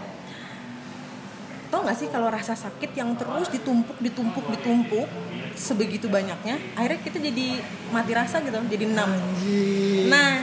tau 1.71 1.87
gak 1.87 1.97
sih 1.97 2.11
kalau 2.11 2.27
rasa 2.29 2.59
sakit 2.59 2.91
yang 2.99 3.15
terus 3.15 3.47
ditumpuk 3.49 3.95
ditumpuk 4.03 4.43
ditumpuk 4.51 5.07
sebegitu 5.55 6.11
banyaknya 6.11 6.59
akhirnya 6.75 7.01
kita 7.07 7.19
jadi 7.23 7.47
mati 7.95 8.13
rasa 8.13 8.43
gitu 8.43 8.59
jadi 8.67 8.85
enam. 8.91 9.11
Nah 10.11 10.43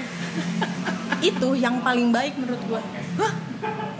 itu 1.29 1.49
yang 1.59 1.83
paling 1.83 2.15
baik 2.15 2.39
menurut 2.39 2.61
gua. 2.71 2.81
Hah? 3.19 3.33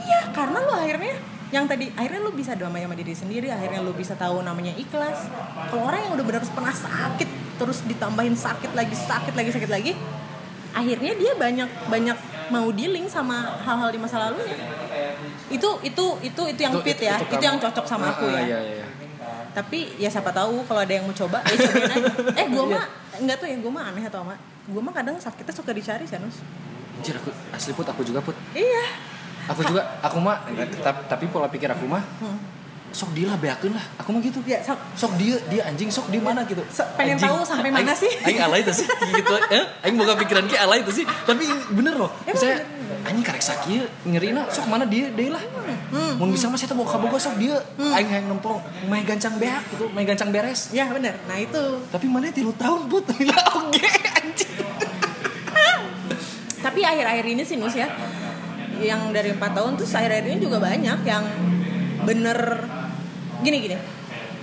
iya 0.07 0.31
karena 0.31 0.63
lo 0.63 0.73
akhirnya 0.77 1.19
yang 1.51 1.65
tadi 1.67 1.91
akhirnya 1.95 2.21
lo 2.23 2.31
bisa 2.31 2.55
damai 2.55 2.83
sama 2.83 2.95
diri 2.95 3.15
sendiri 3.15 3.47
akhirnya 3.51 3.83
lo 3.83 3.91
bisa 3.91 4.15
tahu 4.15 4.39
namanya 4.39 4.71
ikhlas. 4.79 5.27
Kalau 5.67 5.83
orang 5.83 6.07
yang 6.07 6.13
udah 6.15 6.25
benar 6.25 6.43
pernah 6.47 6.71
sakit 6.71 7.29
terus 7.57 7.83
ditambahin 7.83 8.37
sakit 8.37 8.71
lagi 8.77 8.93
sakit 8.95 9.33
lagi 9.33 9.49
sakit 9.51 9.71
lagi 9.71 9.93
akhirnya 10.77 11.17
dia 11.17 11.33
banyak 11.33 11.69
banyak 11.89 12.17
mau 12.53 12.69
dealing 12.69 13.09
sama 13.09 13.57
hal-hal 13.65 13.89
di 13.89 13.99
masa 13.99 14.21
lalunya 14.21 14.55
itu 15.49 15.69
itu 15.81 16.05
itu 16.21 16.41
itu 16.45 16.59
yang 16.59 16.73
fit 16.79 16.99
ya 16.99 17.15
itu, 17.15 17.25
kamu. 17.29 17.43
yang 17.43 17.57
cocok 17.57 17.85
sama 17.85 18.05
aku 18.11 18.25
Ah, 18.25 18.37
ya 18.37 18.43
Iya, 18.43 18.59
iya. 18.75 18.87
tapi 19.53 19.95
ya 19.95 20.07
siapa 20.07 20.29
tahu 20.29 20.61
kalau 20.63 20.81
ada 20.81 20.91
yang 20.91 21.03
mau 21.03 21.15
coba 21.15 21.41
ya 21.43 21.55
cobain 21.55 21.89
aja 21.89 22.09
eh 22.39 22.47
gue 22.47 22.63
mah 22.67 22.83
nggak 23.17 23.37
tuh 23.37 23.47
ya 23.47 23.57
gue 23.57 23.71
mah 23.71 23.83
aneh 23.85 24.03
atau 24.03 24.21
apa 24.21 24.35
gue 24.63 24.81
mah 24.81 24.91
kadang 24.91 25.15
sakitnya 25.15 25.51
suka 25.51 25.71
dicari 25.71 26.03
Sanus 26.03 26.39
Anjir 26.95 27.13
aku 27.15 27.29
asli 27.51 27.71
put 27.71 27.85
aku 27.85 28.01
juga 28.01 28.19
put. 28.19 28.33
iya 28.51 28.85
Aku 29.47 29.61
juga 29.63 29.79
aku 30.01 30.17
mah 30.17 30.43
tapi, 30.77 30.99
tapi 31.07 31.23
pola 31.27 31.47
pikir 31.47 31.67
aku 31.67 31.85
mah 31.85 32.01
Hmm. 32.17 32.35
sok 32.89 33.13
dia 33.13 33.27
lah 33.27 33.37
beakeun 33.37 33.71
lah. 33.71 33.85
Aku 33.95 34.09
mah 34.09 34.19
gitu. 34.19 34.41
ya 34.43 34.57
sok 34.59 34.75
Sok 34.93 35.13
dia 35.15 35.37
dia 35.45 35.61
anjing 35.63 35.87
sok 35.87 36.07
di 36.07 36.17
mana 36.17 36.41
gitu. 36.43 36.59
So- 36.67 36.83
pengen 36.93 37.15
Anjing. 37.15 37.29
tahu 37.29 37.37
sampai 37.43 37.69
mana 37.69 37.85
Aing- 37.85 37.95
sih? 37.95 38.11
Aing 38.23 38.41
alay 38.41 38.59
itu 38.59 38.73
sih 38.73 38.87
gitu. 39.13 39.35
Eh, 39.47 39.63
aing 39.83 39.95
boga 39.95 40.15
pikiran 40.15 40.43
ki 40.43 40.57
alay 40.57 40.81
itu 40.81 40.91
sih. 40.93 41.05
Tapi 41.05 41.43
bener 41.69 41.95
loh. 41.95 42.09
Misalnya 42.25 42.59
anjing 43.07 43.23
karek 43.23 43.39
sakieu 43.39 43.87
nyerina 44.03 44.43
sok 44.51 44.67
mana 44.67 44.83
dia 44.83 45.07
deui 45.15 45.31
lah. 45.31 45.41
Hmm. 45.87 46.19
Mun 46.19 46.35
bisa 46.35 46.51
mah 46.51 46.59
saya 46.59 46.75
boga 46.75 46.99
boga 46.99 47.15
sok 47.15 47.39
dia. 47.39 47.55
Aing 47.79 48.11
hayang 48.11 48.27
nempel 48.27 48.59
main 48.91 49.07
gancang 49.07 49.39
beak 49.39 49.63
gitu, 49.71 49.87
main 49.95 50.03
gancang 50.03 50.29
beres. 50.29 50.69
ya 50.75 50.91
bener 50.91 51.15
nah 51.25 51.39
itu 51.39 51.63
Tapi 51.87 52.05
mana 52.11 52.27
tilu 52.29 52.51
tahun 52.59 52.91
put 52.91 53.07
Gila 53.07 53.37
oke 53.63 53.87
anjing. 54.19 54.53
tapi 56.65 56.79
akhir-akhir 56.83 57.25
ini 57.31 57.43
sih 57.47 57.55
Nus 57.55 57.73
ya 57.73 57.87
yang 58.77 59.09
dari 59.09 59.33
empat 59.33 59.57
tahun 59.57 59.79
tuh 59.79 59.87
akhir-akhir 59.89 60.25
ini 60.27 60.37
juga 60.37 60.61
banyak 60.61 60.99
yang 61.07 61.23
bener 62.05 62.67
gini 63.41 63.57
gini 63.63 63.77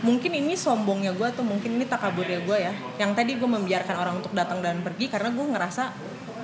mungkin 0.05 0.33
ini 0.37 0.53
sombongnya 0.53 1.17
gue 1.17 1.25
atau 1.25 1.41
mungkin 1.41 1.81
ini 1.81 1.89
takaburnya 1.89 2.45
gue 2.45 2.59
ya 2.61 2.73
yang 3.01 3.17
tadi 3.17 3.41
gue 3.41 3.49
membiarkan 3.49 3.97
orang 3.97 4.15
untuk 4.21 4.37
datang 4.37 4.61
dan 4.61 4.85
pergi 4.85 5.09
karena 5.09 5.33
gue 5.33 5.47
ngerasa 5.49 5.85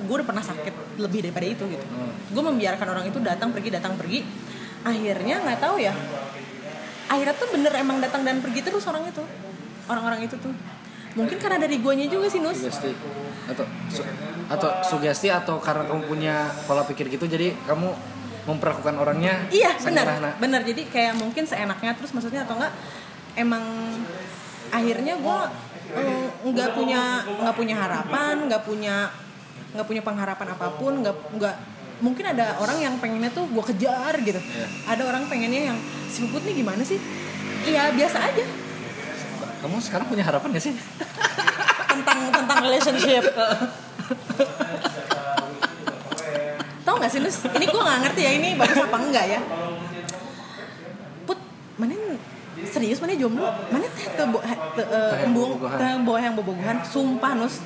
gue 0.05 0.15
udah 0.21 0.29
pernah 0.29 0.45
sakit 0.45 1.01
lebih 1.01 1.29
daripada 1.29 1.47
itu 1.47 1.65
gitu. 1.69 1.87
Gue 2.33 2.43
membiarkan 2.43 2.87
orang 2.89 3.05
itu 3.09 3.19
datang 3.21 3.53
pergi 3.53 3.69
datang 3.73 3.95
pergi. 3.97 4.25
Akhirnya 4.85 5.45
nggak 5.45 5.59
tahu 5.61 5.77
ya 5.81 5.93
akhirnya 7.11 7.35
tuh 7.35 7.51
bener 7.51 7.75
emang 7.75 7.99
datang 7.99 8.23
dan 8.23 8.39
pergi 8.39 8.61
terus 8.63 8.87
orang 8.87 9.03
itu. 9.11 9.23
Orang-orang 9.91 10.23
itu 10.25 10.39
tuh. 10.39 10.55
Mungkin 11.19 11.43
karena 11.43 11.59
dari 11.59 11.83
guanya 11.83 12.07
juga 12.07 12.31
sih 12.31 12.39
Nus. 12.39 12.55
Sugesti. 12.55 12.95
Atau 13.51 13.67
su- 13.91 14.07
atau 14.51 14.71
sugesti 14.83 15.31
atau 15.31 15.63
karena 15.63 15.87
kamu 15.87 16.11
punya 16.11 16.51
pola 16.67 16.83
pikir 16.83 17.07
gitu 17.07 17.31
jadi 17.31 17.55
kamu 17.71 17.87
memperlakukan 18.51 18.99
orangnya 18.99 19.47
Iya 19.47 19.79
benar 19.79 20.35
benar 20.43 20.61
jadi 20.67 20.83
kayak 20.91 21.15
mungkin 21.23 21.47
seenaknya 21.47 21.95
terus 21.95 22.11
maksudnya 22.11 22.43
atau 22.43 22.59
enggak 22.59 22.75
emang 23.39 23.63
akhirnya 24.75 25.15
gue 25.23 25.39
nggak 26.51 26.71
punya 26.75 27.23
nggak 27.27 27.55
punya 27.55 27.75
harapan 27.79 28.35
nggak 28.51 28.63
punya 28.67 29.07
nggak 29.71 29.87
punya 29.87 30.03
pengharapan 30.03 30.49
apa 30.55 30.67
pun 30.75 30.93
nggak 30.99 31.17
nggak 31.39 31.55
mungkin 32.01 32.25
ada 32.25 32.57
orang 32.59 32.81
yang 32.81 32.95
pengennya 32.97 33.31
tuh 33.31 33.45
gue 33.47 33.65
kejar 33.73 34.15
gitu. 34.25 34.41
Iya. 34.41 34.67
ada 34.89 35.03
orang 35.05 35.29
pengennya 35.29 35.73
yang 35.73 35.79
si 36.09 36.25
Puput 36.25 36.43
nih 36.49 36.65
gimana 36.65 36.83
sih? 36.83 36.97
Iya 37.69 37.93
biasa 37.93 38.19
aja. 38.25 38.45
Kamu 39.61 39.77
sekarang 39.85 40.09
punya 40.09 40.25
harapan 40.25 40.57
gak 40.57 40.65
sih? 40.65 40.75
Tentang 41.93 42.19
tentang 42.33 42.59
relationship. 42.65 43.29
Tau 46.81 46.95
nggak 46.97 47.11
sih 47.13 47.21
Nus? 47.21 47.45
Ini 47.45 47.65
gue 47.69 47.83
nggak 47.85 47.99
ngerti 48.09 48.21
ya 48.25 48.33
ini 48.41 48.49
bagus 48.57 48.79
apa 48.81 48.97
enggak 48.97 49.25
ya? 49.29 49.41
Put 51.29 51.39
mana 51.77 51.93
serius 52.67 52.99
mana 53.01 53.17
jomblo? 53.17 53.47
Mana 53.71 53.87
teh 53.93 54.07
teu 54.13 54.27
bo- 54.29 54.45
he- 54.45 54.63
teu, 54.77 54.85
eh, 54.85 55.13
Teh 55.79 55.91
embung 55.97 56.19
yang 56.21 56.35
bobogohan? 56.35 56.83
Sumpah 56.85 57.33
nus. 57.37 57.65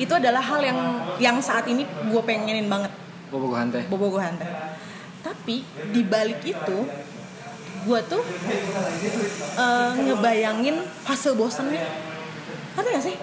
Itu 0.00 0.12
adalah 0.16 0.40
hal 0.40 0.60
yang 0.64 0.78
yang 1.20 1.36
saat 1.42 1.68
ini 1.68 1.84
gue 1.84 2.22
pengenin 2.24 2.70
banget. 2.70 2.92
Bobogohan 3.30 3.68
teh. 3.68 3.84
Bobogohan 3.86 4.34
teh. 4.38 4.48
Tapi 5.20 5.62
di 5.92 6.02
balik 6.06 6.40
itu 6.42 6.78
gue 7.80 8.00
tuh 8.08 8.22
eh, 9.56 9.90
ngebayangin 9.96 10.76
fase 11.02 11.32
bosennya. 11.34 11.84
Ngerti 12.76 12.88
gak 12.92 13.04
sih? 13.04 13.16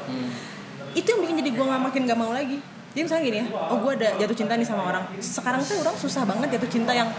Itu 0.94 1.08
yang 1.14 1.20
bikin 1.26 1.36
jadi 1.46 1.52
gue 1.54 1.66
nggak 1.66 1.84
makin 1.88 2.02
gak 2.06 2.20
mau 2.20 2.34
lagi. 2.34 2.58
Jadi 2.98 3.06
misalnya 3.06 3.24
gini 3.30 3.38
ya 3.46 3.48
oh 3.54 3.78
gue 3.78 3.92
ada 3.94 4.10
jatuh 4.18 4.34
cinta 4.34 4.54
nih 4.58 4.66
sama 4.66 4.90
orang. 4.90 5.06
Sekarang 5.22 5.62
tuh 5.62 5.78
orang 5.86 5.94
susah 5.94 6.26
banget 6.26 6.58
jatuh 6.58 6.70
cinta 6.70 6.92
yang 6.98 7.10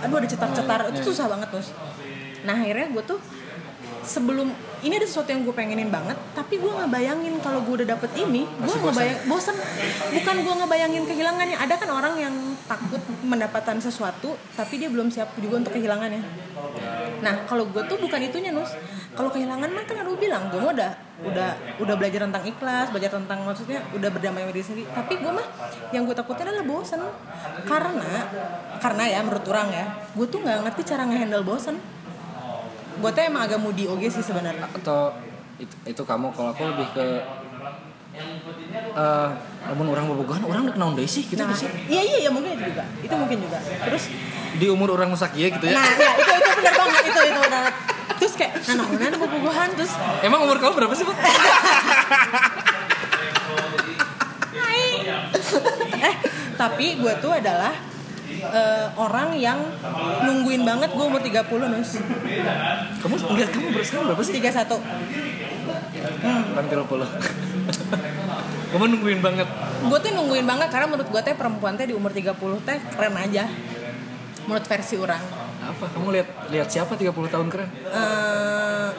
aduh 0.00 0.16
ada 0.16 0.28
cetar-cetar. 0.28 0.80
Itu 0.92 1.12
susah 1.12 1.28
banget 1.28 1.48
terus 1.52 1.68
nah 2.44 2.54
akhirnya 2.60 2.92
gue 2.92 3.02
tuh 3.04 3.20
sebelum 4.04 4.52
ini 4.84 5.00
ada 5.00 5.08
sesuatu 5.08 5.32
yang 5.32 5.42
gue 5.48 5.54
pengenin 5.56 5.88
banget 5.88 6.14
tapi 6.36 6.60
gue 6.60 6.68
nggak 6.68 6.92
bayangin 6.92 7.40
kalau 7.40 7.64
gue 7.64 7.82
udah 7.82 7.88
dapet 7.96 8.12
ini 8.20 8.44
gue 8.44 8.68
Masih 8.68 8.84
ngebayang 8.84 9.20
bosan 9.26 9.56
bukan 10.12 10.36
gue 10.44 10.54
ngebayangin 10.60 11.04
kehilangannya. 11.08 11.56
Ada 11.56 11.74
kan 11.80 11.90
orang 11.90 12.14
yang 12.20 12.34
takut 12.68 13.00
mendapatkan 13.24 13.80
sesuatu 13.80 14.36
tapi 14.54 14.76
dia 14.76 14.92
belum 14.92 15.08
siap 15.08 15.32
juga 15.40 15.64
untuk 15.64 15.72
kehilangannya. 15.72 16.20
Nah 17.24 17.48
kalau 17.48 17.64
gue 17.72 17.82
tuh 17.88 17.96
bukan 17.96 18.20
itunya 18.20 18.52
nus. 18.52 18.76
Kalau 19.14 19.30
kehilangan 19.30 19.70
mah 19.70 19.86
kan 19.88 20.04
lu 20.04 20.18
bilang 20.20 20.52
gue 20.52 20.60
udah 20.60 20.92
udah 21.24 21.50
udah 21.80 21.94
belajar 21.94 22.26
tentang 22.26 22.44
ikhlas 22.44 22.90
belajar 22.90 23.14
tentang 23.14 23.46
maksudnya 23.46 23.80
udah 23.96 24.10
berdamai 24.12 24.44
sama 24.44 24.52
diri 24.52 24.66
sendiri. 24.68 24.88
Tapi 24.92 25.14
gue 25.16 25.32
mah 25.32 25.46
yang 25.96 26.04
gue 26.04 26.12
takutin 26.12 26.44
adalah 26.52 26.66
bosan 26.68 27.00
karena 27.64 28.12
karena 28.84 29.04
ya 29.08 29.18
menurut 29.24 29.46
orang 29.48 29.68
ya 29.72 29.86
gue 30.12 30.26
tuh 30.28 30.44
nggak 30.44 30.58
ngerti 30.68 30.82
cara 30.92 31.08
ngehandle 31.08 31.46
bosan 31.46 31.80
gue 33.00 33.10
tuh 33.10 33.22
emang 33.22 33.42
agak 33.46 33.58
moody 33.58 33.84
oge 33.90 34.08
sih 34.10 34.24
sebenarnya. 34.24 34.66
Atau 34.70 35.14
itu, 35.58 35.74
itu 35.86 36.02
kamu 36.02 36.34
kalau 36.34 36.50
aku 36.54 36.62
lebih 36.74 36.88
ke 36.94 37.06
eh 38.94 39.30
namun 39.66 39.90
orang 39.90 40.06
bobogohan 40.06 40.46
orang 40.46 40.70
udah 40.70 40.78
naon 40.78 40.94
deui 40.94 41.08
sih 41.08 41.26
gitu 41.26 41.42
nah 41.42 41.50
sih? 41.50 41.66
iya 41.90 41.98
iya 41.98 42.16
iya 42.26 42.30
mungkin 42.30 42.54
itu 42.54 42.70
juga. 42.70 42.84
Itu 43.02 43.14
mungkin 43.18 43.38
juga. 43.42 43.58
Terus 43.58 44.04
di 44.54 44.66
umur 44.70 44.94
orang 44.94 45.10
nusak 45.10 45.34
ieu 45.34 45.50
gitu 45.50 45.66
ya? 45.66 45.74
Nah 45.74 45.88
ya 45.98 46.10
itu 46.14 46.30
itu 46.38 46.50
benar 46.62 46.74
banget 46.78 47.04
itu 47.10 47.20
itu 47.26 47.40
benar 47.42 47.64
terus 48.14 48.34
kayak 48.38 48.52
nah 48.70 48.74
nah 48.78 49.08
nah 49.10 49.18
bobogohan 49.18 49.68
terus 49.74 49.92
emang 50.22 50.40
umur 50.46 50.56
kamu 50.62 50.72
berapa 50.78 50.94
sih 50.94 51.04
Pak? 51.04 51.16
eh 56.04 56.14
tapi 56.54 56.86
gue 56.98 57.12
tuh 57.18 57.32
adalah 57.34 57.74
eh, 58.52 58.86
orang 58.98 59.32
yang 59.38 59.58
nungguin 60.26 60.62
banget 60.66 60.90
gue 60.92 61.04
umur 61.04 61.22
30 61.22 61.72
nus. 61.72 61.90
Kamu 63.00 63.14
enggak 63.32 63.48
kamu 63.54 63.66
berapa 63.72 63.86
sekarang 63.86 64.04
berapa 64.12 64.22
sih? 64.24 64.34
31 64.36 65.24
kan 66.54 66.64
tiga 66.68 66.84
puluh. 66.84 67.08
Kamu 68.74 68.84
nungguin 68.90 69.22
banget. 69.22 69.46
Gue 69.86 69.98
tuh 70.02 70.10
nungguin 70.12 70.44
banget 70.44 70.68
karena 70.68 70.86
menurut 70.90 71.08
gue 71.08 71.22
teh 71.22 71.34
perempuan 71.38 71.78
teh 71.78 71.86
di 71.86 71.94
umur 71.94 72.10
30 72.10 72.34
teh 72.66 72.78
keren 72.92 73.14
aja. 73.14 73.46
Menurut 74.44 74.66
versi 74.66 74.94
orang. 74.98 75.22
Apa? 75.64 75.84
Kamu 75.94 76.10
lihat 76.12 76.28
lihat 76.50 76.68
siapa 76.68 76.98
30 76.98 77.14
tahun 77.14 77.48
keren? 77.48 77.70
Eh 77.70 78.90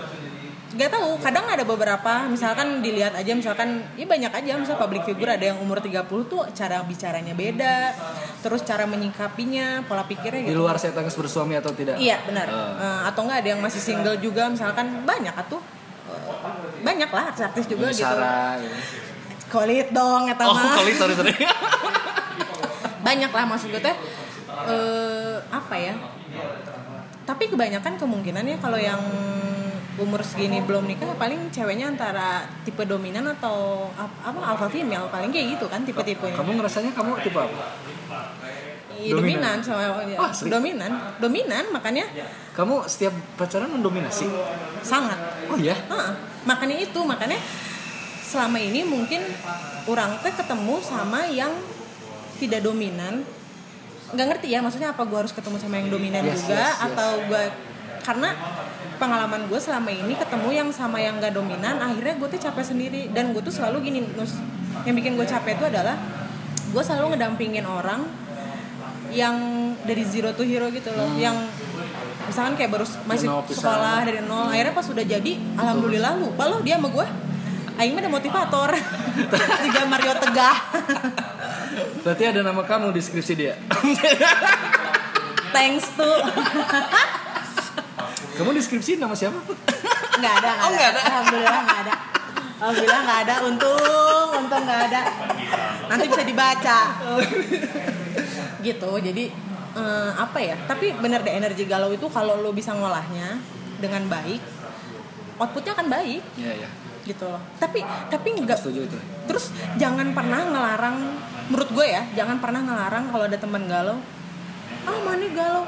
gak 0.75 0.91
tahu 0.91 1.15
kadang 1.23 1.47
ada 1.47 1.63
beberapa 1.63 2.27
misalkan 2.27 2.83
dilihat 2.83 3.15
aja 3.15 3.31
misalkan 3.31 3.79
ya 3.95 4.03
banyak 4.03 4.27
aja 4.27 4.59
misal 4.59 4.75
public 4.75 5.07
figure 5.07 5.31
ada 5.31 5.55
yang 5.55 5.57
umur 5.63 5.79
30 5.79 6.03
tuh 6.27 6.43
cara 6.51 6.83
bicaranya 6.83 7.31
beda 7.31 7.95
terus 8.43 8.59
cara 8.67 8.83
menyikapinya 8.83 9.87
pola 9.87 10.03
pikirnya 10.03 10.43
di 10.43 10.51
gitu. 10.51 10.59
luar 10.59 10.75
saya 10.75 10.91
tangis 10.91 11.15
bersuami 11.15 11.55
atau 11.55 11.71
tidak? 11.71 11.95
Iya 11.95 12.21
benar. 12.27 12.45
Ah. 12.51 12.75
Eh, 12.75 13.01
atau 13.09 13.25
enggak 13.25 13.39
ada 13.41 13.49
yang 13.55 13.61
masih 13.63 13.81
single 13.81 14.19
juga 14.19 14.51
misalkan 14.51 15.01
banyak 15.07 15.33
atuh. 15.33 15.63
Eh, 15.63 16.83
banyak 16.85 17.09
lah 17.09 17.23
artis-artis 17.31 17.65
juga 17.65 17.89
gitu. 17.89 18.05
gitu. 18.05 18.77
kolit 19.49 19.87
dong 19.95 20.27
eta 20.27 20.43
oh 20.45 20.53
kali 20.53 20.91
sorry 20.99 21.15
sorry. 21.15 21.33
Banyak 23.05 23.29
lah 23.29 23.45
maksud 23.45 23.69
gue 23.69 23.81
teh. 23.81 23.95
Eh, 24.65 25.37
apa 25.53 25.75
ya? 25.77 25.93
Tapi 27.25 27.43
kebanyakan 27.53 28.01
kemungkinannya 28.01 28.57
kalau 28.57 28.81
yang 28.81 28.97
umur 29.95 30.19
segini 30.19 30.59
belum 30.59 30.83
nikah 30.83 31.15
paling 31.15 31.47
ceweknya 31.49 31.87
antara 31.87 32.43
tipe 32.61 32.83
dominan 32.83 33.23
atau 33.31 33.87
ap- 33.93 34.21
apa 34.21 34.39
alpha 34.45 34.67
female 34.67 35.07
paling 35.07 35.29
kayak 35.29 35.55
gitu 35.55 35.65
kan 35.65 35.81
tipe-tipenya 35.81 36.35
kamu 36.35 36.59
ngerasanya 36.59 36.91
kamu 36.91 37.15
tipe 37.21 37.37
apa 37.37 37.57
Iya, 38.95 39.11
dominan? 39.11 39.59
dominan 39.59 39.59
sama 39.59 39.81
ya, 40.07 40.17
asli? 40.21 40.47
dominan 40.47 40.91
dominan 41.19 41.63
makanya 41.69 42.07
kamu 42.51 42.83
setiap 42.85 43.11
pacaran 43.35 43.67
mendominasi 43.67 44.23
sangat 44.79 45.19
oh 45.47 45.55
iya 45.55 45.75
Heeh. 45.75 46.11
makanya 46.43 46.79
itu 46.79 46.99
makanya 47.03 47.35
selama 48.21 48.55
ini 48.55 48.83
mungkin 48.83 49.19
orang 49.85 50.15
teh 50.23 50.31
ketemu 50.31 50.79
sama 50.79 51.27
yang 51.27 51.51
tidak 52.35 52.63
dominan 52.63 53.27
nggak 54.11 54.27
ngerti 54.31 54.47
ya 54.49 54.63
maksudnya 54.63 54.95
apa 54.95 55.03
gue 55.03 55.17
harus 55.17 55.35
ketemu 55.35 55.59
sama 55.59 55.75
yang 55.75 55.91
dominan 55.91 56.23
Yes, 56.23 56.39
juga 56.41 56.55
yes, 56.55 56.71
yes. 56.71 56.85
atau 56.87 57.09
gue 57.27 57.43
karena 57.99 58.29
pengalaman 58.97 59.47
gue 59.47 59.59
selama 59.59 59.91
ini 59.91 60.13
ketemu 60.15 60.49
yang 60.51 60.69
sama 60.71 60.99
yang 60.99 61.19
gak 61.19 61.35
dominan 61.35 61.79
akhirnya 61.79 62.15
gue 62.19 62.27
tuh 62.35 62.41
capek 62.41 62.65
sendiri. 62.65 63.01
Dan 63.11 63.31
gue 63.31 63.41
tuh 63.43 63.53
selalu 63.53 63.91
gini 63.91 63.99
nus 64.15 64.39
yang 64.83 64.95
bikin 64.95 65.15
gue 65.15 65.27
capek 65.27 65.59
itu 65.59 65.65
adalah 65.71 65.95
gue 66.71 66.83
selalu 66.83 67.15
ngedampingin 67.15 67.65
orang 67.65 68.03
yang 69.13 69.37
dari 69.87 70.03
zero 70.03 70.33
to 70.33 70.43
hero 70.43 70.67
gitu 70.73 70.91
loh. 70.91 71.13
Yang 71.15 71.47
misalkan 72.25 72.57
kayak 72.57 72.71
baru 72.73 72.85
masih 73.05 73.27
nol 73.29 73.45
sekolah 73.45 74.01
dari 74.01 74.19
nol 74.25 74.49
akhirnya 74.49 74.73
pas 74.73 74.87
udah 74.89 75.05
jadi 75.05 75.33
alhamdulillah 75.61 76.17
lupa 76.17 76.49
loh 76.49 76.59
dia 76.65 76.81
sama 76.81 76.89
gue 76.89 77.07
Aing 77.75 77.91
mah 77.91 78.01
ada 78.07 78.11
motivator. 78.11 78.69
Juga 79.67 79.81
Mario 79.83 80.15
Tegah. 80.15 80.57
Berarti 82.07 82.23
ada 82.23 82.39
nama 82.39 82.63
kamu 82.63 82.95
di 82.95 83.01
skripsi 83.03 83.33
dia? 83.35 83.59
Thanks 85.51 85.91
to 85.99 86.07
kamu 88.35 88.49
di 88.51 88.61
skripsi 88.61 88.99
nama 88.99 89.15
siapa 89.15 89.39
nggak 90.15 90.33
ada 90.41 90.51
Oh, 90.63 90.69
nggak 90.71 90.89
ada. 90.95 91.01
alhamdulillah 91.01 91.61
nggak 91.63 91.79
ada. 91.85 91.93
Alhamdulillah 92.55 93.01
nggak 93.03 93.19
ada. 93.27 93.35
Untung 93.43 94.29
untung 94.31 94.63
nggak 94.63 94.81
ada. 94.91 95.01
Nanti 95.91 96.05
bisa 96.07 96.23
dibaca. 96.23 96.79
Gitu 98.63 98.91
jadi 99.03 99.23
eh, 99.75 100.11
apa 100.15 100.39
ya? 100.39 100.55
Tapi 100.63 100.95
bener 100.95 101.19
deh 101.21 101.35
energi 101.35 101.67
galau 101.67 101.91
itu 101.91 102.07
kalau 102.07 102.39
lo 102.39 102.55
bisa 102.55 102.71
ngolahnya 102.71 103.39
dengan 103.79 104.07
baik 104.07 104.39
outputnya 105.35 105.75
akan 105.75 105.87
baik. 105.91 106.23
Iya 106.39 106.53
iya. 106.63 106.69
Gitu 107.03 107.27
loh. 107.27 107.43
Tapi 107.59 107.83
tapi 108.07 108.27
nggak 108.39 108.55
setuju 108.55 108.87
itu. 108.87 108.97
Terus 109.27 109.51
jangan 109.75 110.15
pernah 110.15 110.47
ngelarang 110.47 110.97
menurut 111.45 111.69
gue 111.69 111.85
ya 111.85 112.01
jangan 112.17 112.41
pernah 112.41 112.61
ngelarang 112.65 113.13
kalau 113.13 113.29
ada 113.29 113.37
teman 113.37 113.69
galau 113.69 114.01
ah 114.85 114.97
mana 115.05 115.29
galau 115.29 115.61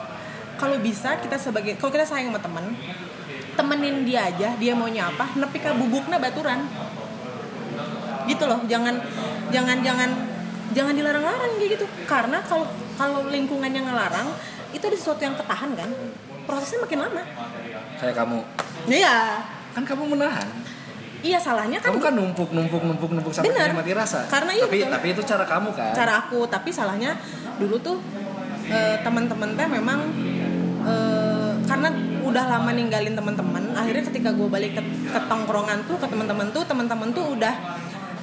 kalau 0.58 0.76
bisa 0.82 1.16
kita 1.22 1.38
sebagai 1.38 1.78
kalau 1.78 1.94
kita 1.94 2.04
sayang 2.04 2.34
sama 2.34 2.42
teman 2.42 2.66
temenin 3.58 4.06
dia 4.06 4.30
aja 4.30 4.54
dia 4.58 4.74
maunya 4.78 5.10
apa 5.10 5.34
nepi 5.38 5.58
ka 5.62 5.74
bubukna 5.74 6.18
baturan. 6.22 6.66
Gitu 8.28 8.44
loh 8.44 8.60
jangan 8.68 9.00
jangan 9.54 9.80
jangan 9.82 10.10
jangan 10.76 10.94
dilarang-larang 10.94 11.52
kayak 11.58 11.80
gitu. 11.80 11.86
Karena 12.06 12.42
kalau 12.44 12.68
kalau 12.98 13.30
lingkungannya 13.30 13.82
ngelarang 13.88 14.28
itu 14.76 14.84
ada 14.84 14.98
sesuatu 14.98 15.22
yang 15.24 15.38
ketahan 15.38 15.72
kan? 15.74 15.90
Prosesnya 16.46 16.84
makin 16.84 17.00
lama. 17.02 17.24
Kayak 17.98 18.16
kamu. 18.20 18.40
Iya. 18.92 19.18
Kan 19.74 19.84
kamu 19.86 20.04
menahan. 20.18 20.48
Iya 21.18 21.42
salahnya 21.42 21.82
kan 21.82 21.98
kamu 21.98 22.00
kan 22.02 22.14
numpuk 22.14 22.50
numpuk 22.54 22.82
numpuk 22.86 23.10
numpuk 23.10 23.34
sampai 23.34 23.50
Benar. 23.50 23.74
mati 23.74 23.92
rasa. 23.98 24.30
Karena 24.30 24.54
iya, 24.54 24.70
tapi 24.70 24.86
tapi 24.86 25.08
itu 25.18 25.22
cara 25.26 25.44
kamu 25.50 25.70
kan? 25.74 25.92
Cara 25.98 26.14
aku 26.22 26.46
tapi 26.46 26.70
salahnya 26.70 27.18
dulu 27.58 27.82
tuh 27.82 27.98
eh, 28.70 29.02
teman-teman 29.02 29.58
teh 29.58 29.66
memang 29.66 30.00
eh, 30.88 31.52
karena 31.68 31.90
udah 32.24 32.44
lama 32.48 32.72
ninggalin 32.72 33.14
teman-teman 33.16 33.76
akhirnya 33.76 34.04
ketika 34.08 34.30
gue 34.32 34.48
balik 34.48 34.80
ke, 34.80 34.82
ke 34.84 35.20
tongkrongan 35.28 35.84
tuh 35.88 35.96
ke 36.00 36.08
teman-teman 36.08 36.48
tuh 36.56 36.64
teman-teman 36.64 37.10
tuh 37.12 37.36
udah 37.36 37.54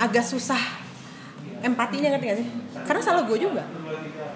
agak 0.00 0.24
susah 0.24 0.60
empatinya 1.64 2.12
ngerti 2.12 2.26
gak 2.28 2.38
sih? 2.44 2.48
Karena 2.84 3.00
salah 3.00 3.24
gue 3.24 3.38
juga. 3.40 3.64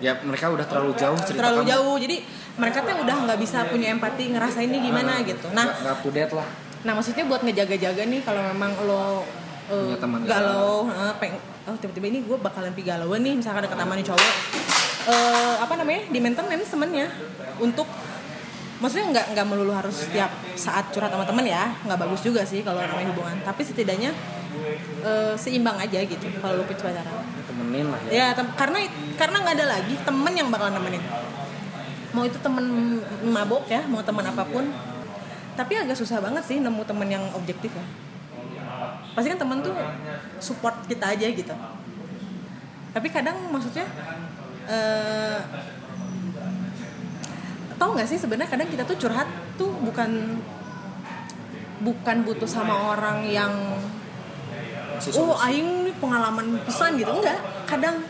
Ya 0.01 0.17
mereka 0.25 0.49
udah 0.49 0.65
terlalu 0.65 0.97
jauh 0.97 1.19
cerita 1.21 1.45
terlalu 1.45 1.67
kamu. 1.67 1.73
jauh 1.75 1.97
jadi 2.01 2.17
mereka 2.57 2.79
tuh 2.87 2.97
udah 3.05 3.17
nggak 3.29 3.39
bisa 3.39 3.59
punya 3.69 3.93
empati 3.93 4.25
ngerasain 4.33 4.71
ini 4.71 4.79
gimana 4.81 5.21
gitu. 5.27 5.53
Nah 5.53 5.69
nggak 5.69 5.79
nggak 5.85 5.95
up 5.95 6.01
to 6.01 6.11
date 6.15 6.33
lah. 6.33 6.49
Nah 6.87 6.93
maksudnya 6.97 7.25
buat 7.29 7.43
ngejaga-jaga 7.45 8.03
nih 8.09 8.21
kalau 8.25 8.43
memang 8.55 8.73
lo 8.89 9.27
teman 10.01 10.25
galau, 10.25 10.89
eh, 10.89 11.13
peng, 11.21 11.37
oh 11.69 11.77
tiba-tiba 11.77 12.09
ini 12.09 12.25
gue 12.25 12.41
bakalan 12.41 12.73
pi 12.73 12.81
galau 12.81 13.13
nih 13.21 13.37
misalkan 13.37 13.61
ada 13.61 13.69
ketamanin 13.69 14.01
cowok, 14.01 14.35
eh, 15.13 15.55
apa 15.61 15.75
namanya? 15.77 16.09
Di 16.09 16.19
maintenance 16.25 16.73
temennya 16.73 17.13
untuk 17.61 17.85
maksudnya 18.79 19.07
nggak 19.11 19.27
nggak 19.35 19.47
melulu 19.47 19.75
harus 19.75 20.07
setiap 20.07 20.31
saat 20.55 20.95
curhat 20.95 21.11
sama 21.11 21.27
temen 21.27 21.43
ya 21.43 21.75
nggak 21.83 21.99
bagus 21.99 22.23
juga 22.23 22.47
sih 22.47 22.63
kalau 22.63 22.79
namanya 22.79 23.11
hubungan. 23.11 23.37
Tapi 23.43 23.63
setidaknya 23.67 24.11
eh, 25.03 25.35
seimbang 25.35 25.79
aja 25.79 25.99
gitu 26.03 26.27
kalau 26.39 26.63
pitch 26.67 26.83
pacaran. 26.83 27.27
Temenin 27.47 27.87
lah 27.91 28.01
ya. 28.07 28.11
Ya 28.11 28.27
tem- 28.39 28.55
karena 28.55 28.79
karena 29.19 29.37
nggak 29.43 29.55
ada 29.59 29.67
lagi 29.79 29.95
temen 29.99 30.33
yang 30.33 30.49
bakalan 30.49 30.79
nemenin. 30.79 31.03
Mau 32.15 32.25
itu 32.25 32.39
temen 32.41 32.65
mabok 33.27 33.67
ya 33.67 33.83
mau 33.91 34.01
temen 34.01 34.23
apa 34.23 34.47
pun. 34.47 34.65
Tapi 35.59 35.75
agak 35.75 35.99
susah 35.99 36.23
banget 36.23 36.47
sih 36.47 36.63
nemu 36.63 36.87
temen 36.87 37.09
yang 37.11 37.25
objektif 37.35 37.75
ya. 37.75 37.85
Pasti 39.19 39.35
kan 39.35 39.43
temen 39.43 39.59
tuh 39.59 39.75
support 40.39 40.87
kita 40.87 41.19
aja 41.19 41.27
gitu. 41.27 41.55
Tapi 42.95 43.07
kadang 43.11 43.35
maksudnya 43.51 43.85
eh 44.71 45.39
tau 47.79 47.95
nggak 47.95 48.09
sih 48.11 48.19
sebenarnya 48.19 48.51
kadang 48.51 48.69
kita 48.69 48.83
tuh 48.83 48.99
curhat 48.99 49.31
tuh 49.55 49.71
bukan 49.87 50.43
bukan 51.79 52.17
butuh 52.27 52.51
sama 52.51 52.75
orang 52.95 53.23
yang 53.31 53.53
oh 55.15 55.39
aing 55.47 55.95
pengalaman 56.03 56.59
pesan 56.67 56.99
gitu. 56.99 57.11
Enggak. 57.15 57.39
Kadang 57.71 58.03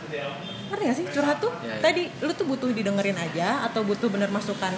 ngerti 0.72 0.82
gak 0.88 0.96
sih? 0.96 1.06
Curhat 1.12 1.36
tuh 1.40 1.52
Ya, 1.60 1.76
ya. 1.76 1.84
tadi 1.84 2.08
lu 2.24 2.32
tuh 2.32 2.48
butuh 2.48 2.72
didengerin 2.72 3.16
aja 3.16 3.68
atau 3.68 3.84
butuh 3.84 4.08
bener 4.08 4.32
masukan. 4.32 4.72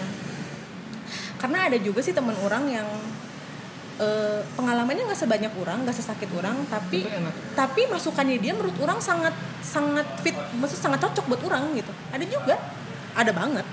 Karena 1.38 1.70
ada 1.70 1.78
juga 1.78 2.02
sih 2.02 2.12
temen 2.12 2.34
orang 2.42 2.66
yang 2.66 2.88
eh, 4.02 4.42
pengalamannya 4.58 5.06
nggak 5.06 5.20
sebanyak 5.22 5.52
orang 5.54 5.86
nggak 5.86 5.96
sesakit 5.96 6.28
orang 6.34 6.56
tapi 6.66 7.06
tapi 7.54 7.86
masukannya 7.86 8.42
dia 8.42 8.52
menurut 8.58 8.76
orang 8.82 8.98
sangat 8.98 9.32
sangat 9.62 10.06
fit 10.24 10.34
maksud 10.58 10.78
sangat 10.82 10.98
cocok 10.98 11.30
buat 11.30 11.42
orang 11.46 11.78
gitu. 11.78 11.94
Ada 12.10 12.24
juga. 12.26 12.58
Ada 13.14 13.30
banget 13.34 13.66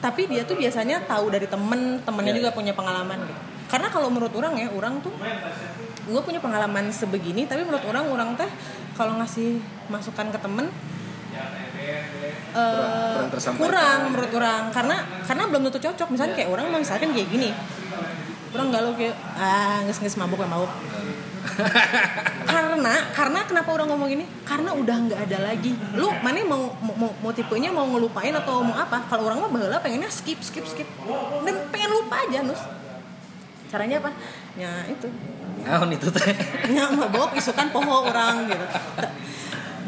tapi 0.00 0.26
dia 0.26 0.42
tuh 0.48 0.56
biasanya 0.56 1.04
tahu 1.04 1.28
dari 1.28 1.44
temen 1.44 2.00
temennya 2.02 2.32
Iya, 2.32 2.38
juga 2.40 2.50
punya 2.56 2.72
pengalaman 2.72 3.20
gitu. 3.28 3.40
Karena 3.70 3.88
kalau 3.92 4.08
menurut 4.10 4.32
orang 4.34 4.56
ya 4.56 4.66
orang 4.72 4.98
tuh 5.04 5.12
gue 6.10 6.20
punya 6.26 6.40
pengalaman 6.42 6.90
sebegini 6.90 7.46
tapi 7.46 7.62
menurut 7.62 7.84
orang 7.86 8.08
orang 8.10 8.30
teh 8.34 8.48
kalau 8.96 9.20
ngasih 9.20 9.62
masukan 9.92 10.32
ke 10.32 10.38
temen 10.42 10.66
eh, 12.50 13.14
kurang 13.14 13.30
tersampaikan. 13.30 13.62
kurang 13.62 13.98
menurut 14.10 14.32
orang. 14.34 14.62
Karena 14.74 14.96
karena 15.28 15.42
belum 15.46 15.62
tentu 15.70 15.78
cocok. 15.86 16.08
Misalnya 16.10 16.34
kayak 16.34 16.50
orang 16.50 16.66
misalkan 16.74 17.12
kayak 17.14 17.28
gini. 17.30 17.54
Orang 18.50 18.74
galau 18.74 18.96
kayak 18.98 19.14
ah 19.38 19.78
nges 19.86 20.02
nges 20.02 20.18
mabuk 20.18 20.42
ya 20.42 20.48
mabuk 20.50 20.72
karena 22.52 22.94
karena 23.16 23.40
kenapa 23.48 23.70
orang 23.72 23.88
ngomong 23.92 24.08
gini 24.12 24.24
karena 24.44 24.70
udah 24.76 24.96
nggak 25.08 25.20
ada 25.30 25.38
lagi. 25.52 25.72
Lu 25.96 26.12
mana 26.20 26.40
mau 26.44 26.72
mau, 26.80 26.94
mau, 26.96 27.10
mau 27.20 27.32
tipenya 27.32 27.72
mau 27.72 27.86
ngelupain 27.88 28.32
atau 28.34 28.60
mau 28.60 28.76
apa? 28.76 29.04
Kalau 29.08 29.28
orang 29.28 29.44
mah 29.44 29.50
baheula 29.50 29.78
pengennya 29.80 30.10
skip 30.12 30.40
skip 30.44 30.64
skip. 30.68 30.88
Dan 31.44 31.54
pengen 31.72 31.90
lupa 31.90 32.22
aja 32.24 32.44
nus. 32.44 32.60
Caranya 33.70 34.02
apa? 34.02 34.10
Ya 34.58 34.70
itu. 34.90 35.08
Naon 35.64 35.90
itu 35.92 36.08
teh. 36.12 36.34
nya 36.72 36.88
mabok 36.96 37.36
isukan 37.36 37.68
poho 37.72 38.08
orang 38.08 38.48
gitu. 38.48 38.66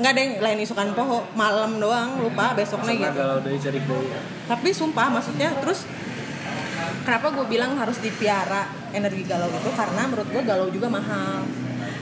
Nggak 0.00 0.10
ada 0.16 0.20
yang 0.20 0.34
lain 0.40 0.58
isukan 0.64 0.88
poho. 0.96 1.24
Malam 1.36 1.80
doang 1.80 2.20
lupa 2.22 2.56
besoknya 2.56 3.12
gitu. 3.12 3.68
cari 3.68 3.80
tapi 4.42 4.68
sumpah 4.74 5.08
maksudnya 5.08 5.54
terus 5.64 5.88
kenapa 7.02 7.26
gue 7.30 7.46
bilang 7.46 7.74
harus 7.74 7.98
dipiara 7.98 8.64
energi 8.90 9.22
galau 9.22 9.48
itu 9.48 9.70
karena 9.72 10.02
menurut 10.04 10.28
gue 10.28 10.42
galau 10.42 10.68
juga 10.68 10.88
mahal 10.88 11.42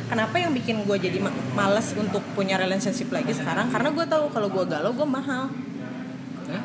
kenapa 0.06 0.36
yang 0.36 0.50
bikin 0.50 0.82
gue 0.82 0.96
jadi 0.98 1.18
ma- 1.18 1.34
males 1.54 1.94
untuk 1.94 2.20
punya 2.32 2.56
relationship 2.56 3.08
lagi 3.08 3.30
sekarang 3.30 3.68
karena 3.68 3.88
gue 3.90 4.04
tahu 4.04 4.24
kalau 4.28 4.48
gue 4.48 4.64
galau 4.64 4.90
gue 4.90 5.08
mahal 5.08 5.48
Hah? 6.46 6.62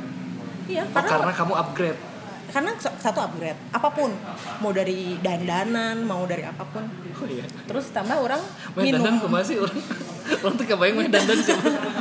iya 0.66 0.84
Oh, 0.84 0.92
karena 0.92 1.10
karena 1.12 1.34
kamu 1.34 1.54
upgrade. 1.56 2.00
karena 2.46 2.72
satu 2.80 3.20
upgrade 3.22 3.60
apa 3.70 3.90
pun 3.90 4.10
mau 4.58 4.72
dari 4.72 5.20
dandanan 5.20 6.02
mau 6.02 6.24
dari 6.24 6.42
apa 6.42 6.64
pun 6.64 6.84
Oh 7.16 7.28
iya. 7.28 7.44
terus 7.64 7.92
tambah 7.92 8.16
orang 8.18 8.42
Main 8.76 8.92
minum 8.92 9.04
dandan 9.04 9.44
sih 9.44 9.56
orang. 9.56 9.80
Orang 10.26 10.56
tuh 10.58 10.66
kebayang 10.66 10.96
main 10.98 11.12
dandan 11.14 11.38
sih. 11.38 11.54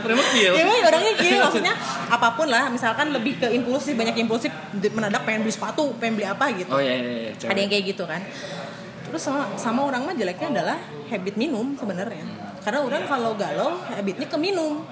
Memang 0.04 0.28
iya. 0.36 0.50
Ya 0.56 0.64
orangnya 0.84 1.12
gitu 1.16 1.36
maksudnya 1.40 1.74
apa 2.08 2.28
pun 2.36 2.46
lah 2.48 2.68
misalkan 2.68 3.06
lebih 3.12 3.40
ke 3.40 3.48
impulsif 3.52 3.94
banyak 3.96 4.16
impulsif 4.20 4.52
mendadak 4.92 5.22
pengen 5.24 5.44
beli 5.44 5.54
sepatu 5.54 5.96
pengen 5.96 6.20
beli 6.20 6.26
apa 6.28 6.44
gitu 6.52 6.72
Oh 6.72 6.80
iya 6.80 6.96
iya 6.96 7.12
iya. 7.32 7.48
ada 7.48 7.58
yang 7.58 7.70
kayak 7.70 7.84
gitu 7.94 8.04
kan 8.04 8.20
terus 9.08 9.22
sama, 9.30 9.46
sama 9.54 9.80
orang 9.86 10.10
mah 10.10 10.14
jeleknya 10.16 10.48
adalah 10.60 10.78
habit 11.06 11.34
minum 11.38 11.76
sebenarnya 11.78 12.24
karena 12.64 12.80
orang 12.82 13.02
kalau 13.06 13.32
galau 13.36 13.78
habitnya 13.92 14.26
ke 14.26 14.38
minum 14.40 14.82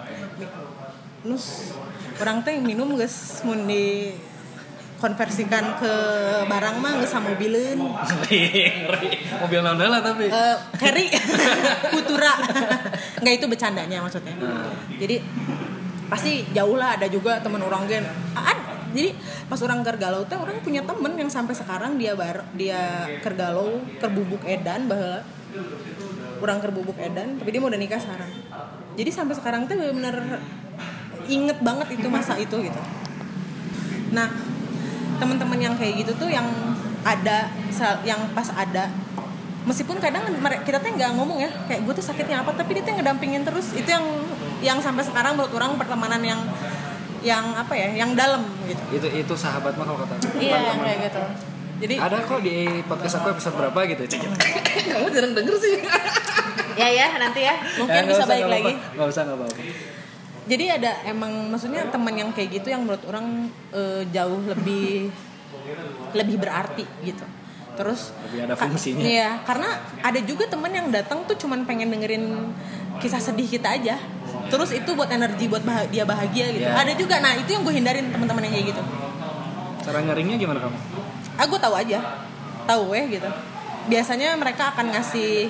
terus 1.22 1.74
orang 2.20 2.45
teh 2.45 2.59
minum 2.61 2.95
guys 2.95 3.41
mau 3.43 3.57
di 3.57 4.14
konversikan 5.03 5.74
ke 5.82 5.94
barang 6.46 6.76
mah 6.78 7.03
nggak 7.03 7.11
sama 7.11 7.34
mobilin. 7.34 7.74
Mobil 9.42 9.61
lah 9.66 9.98
tapi. 9.98 10.30
Eh, 10.30 10.57
Harry 10.78 11.11
Kutura 11.92 12.38
nggak 13.18 13.34
itu 13.34 13.46
bercandanya 13.50 13.98
maksudnya. 13.98 14.38
Jadi 15.03 15.18
pasti 16.07 16.46
jauh 16.55 16.78
lah 16.78 16.94
ada 16.94 17.09
juga 17.11 17.40
teman 17.42 17.64
orang 17.64 17.88
gen 17.88 18.05
Ah, 18.36 18.53
jadi 18.92 19.16
pas 19.48 19.57
orang 19.64 19.80
kergalau 19.80 20.22
teh 20.28 20.36
orang 20.36 20.61
punya 20.61 20.84
temen 20.84 21.16
yang 21.16 21.32
sampai 21.32 21.57
sekarang 21.57 21.96
dia 21.96 22.12
bar 22.12 22.44
dia 22.53 23.09
kergalau 23.24 23.80
kerbubuk 23.96 24.44
edan 24.44 24.92
bahwa 24.92 25.24
orang 26.44 26.61
kerbubuk 26.61 27.00
edan 27.00 27.40
tapi 27.40 27.48
dia 27.48 27.61
mau 27.64 27.72
udah 27.72 27.80
nikah 27.80 27.98
sekarang. 27.98 28.30
Jadi 28.94 29.11
sampai 29.11 29.34
sekarang 29.34 29.64
teh 29.66 29.74
bener-bener 29.74 30.38
inget 31.26 31.59
banget 31.64 31.96
itu 31.96 32.07
masa 32.12 32.36
itu 32.36 32.61
gitu. 32.61 32.80
Nah 34.12 34.51
teman-teman 35.23 35.59
yang 35.62 35.75
kayak 35.79 36.03
gitu 36.03 36.12
tuh 36.18 36.27
yang 36.27 36.45
ada 37.03 37.47
yang 38.03 38.18
pas 38.35 38.51
ada 38.51 38.91
meskipun 39.62 40.03
kadang 40.03 40.27
kita 40.66 40.83
tuh 40.83 40.91
nggak 40.91 41.11
ngomong 41.14 41.39
ya 41.39 41.51
kayak 41.70 41.87
gue 41.87 41.95
tuh 41.95 42.03
sakitnya 42.03 42.43
apa 42.43 42.51
tapi 42.53 42.75
dia 42.75 42.83
tuh 42.83 42.99
ngedampingin 42.99 43.47
terus 43.47 43.70
itu 43.73 43.87
yang 43.87 44.03
yang 44.59 44.79
sampai 44.83 45.07
sekarang 45.07 45.39
menurut 45.39 45.55
orang 45.55 45.79
pertemanan 45.79 46.18
yang 46.18 46.41
yang 47.23 47.55
apa 47.55 47.70
ya 47.79 47.95
yang 47.95 48.18
dalam 48.18 48.43
gitu 48.66 48.83
Itu 48.91 49.07
itu 49.07 49.35
sahabat 49.39 49.79
mah 49.79 49.87
kalau 49.87 50.03
kata. 50.03 50.14
iya 50.43 50.59
yang 50.75 50.83
kayak 50.83 50.99
gitu 51.07 51.23
jadi 51.83 51.95
Ada 51.99 52.23
kok 52.23 52.39
di 52.43 52.79
podcast 52.87 53.18
aku 53.18 53.35
episode 53.35 53.59
berapa 53.59 53.75
gitu. 53.91 54.03
Cek. 54.07 54.23
Kamu 54.95 55.11
jarang 55.11 55.35
denger 55.35 55.55
sih. 55.59 55.83
ya 56.79 56.87
ya 56.87 57.18
nanti 57.18 57.43
ya 57.43 57.59
mungkin 57.75 57.99
Ya, 57.99 58.07
bisa 58.07 58.23
balik 58.23 58.47
nggak 58.47 58.55
lagi. 58.55 58.73
Nggak 58.95 59.09
usah 59.11 59.23
nggak 59.27 59.39
apa-apa. 59.43 60.01
Jadi 60.43 60.64
ada 60.74 60.90
emang 61.05 61.30
maksudnya 61.49 61.86
teman 61.86 62.12
yang 62.12 62.30
kayak 62.30 62.51
gitu 62.53 62.68
yang 62.68 62.82
menurut 62.82 63.03
orang 63.05 63.47
eh, 63.70 64.03
jauh 64.09 64.43
lebih 64.45 65.11
lebih 66.12 66.36
berarti 66.36 66.82
gitu. 67.03 67.22
Terus 67.72 68.12
Lebih 68.26 68.40
ada 68.45 68.55
ka- 68.55 68.66
fungsinya. 68.66 69.01
iya 69.01 69.40
karena 69.43 69.68
ada 69.99 70.20
juga 70.20 70.45
teman 70.45 70.68
yang 70.68 70.90
datang 70.90 71.24
tuh 71.24 71.34
cuman 71.34 71.64
pengen 71.64 71.88
dengerin 71.88 72.53
kisah 72.99 73.18
sedih 73.18 73.47
kita 73.47 73.72
aja. 73.72 73.97
Terus 74.47 74.70
itu 74.70 74.93
buat 74.93 75.09
energi 75.09 75.47
buat 75.47 75.62
bah- 75.62 75.86
dia 75.86 76.05
bahagia 76.05 76.51
gitu. 76.51 76.62
Iya. 76.62 76.76
ada 76.76 76.93
juga 76.93 77.16
nah 77.18 77.32
itu 77.32 77.49
yang 77.49 77.62
gue 77.62 77.72
hindarin 77.72 78.07
teman-teman 78.09 78.45
yang 78.45 78.53
kayak 78.53 78.66
gitu. 78.70 78.82
Cara 79.82 79.99
nyaringnya 80.01 80.36
gimana 80.36 80.61
kamu? 80.61 80.78
ah 81.32 81.47
gue 81.49 81.59
tahu 81.59 81.74
aja. 81.74 81.99
Tahu 82.64 82.84
ya 82.93 83.05
gitu. 83.09 83.28
Biasanya 83.84 84.36
mereka 84.36 84.70
akan 84.70 84.86
ngasih 84.90 85.49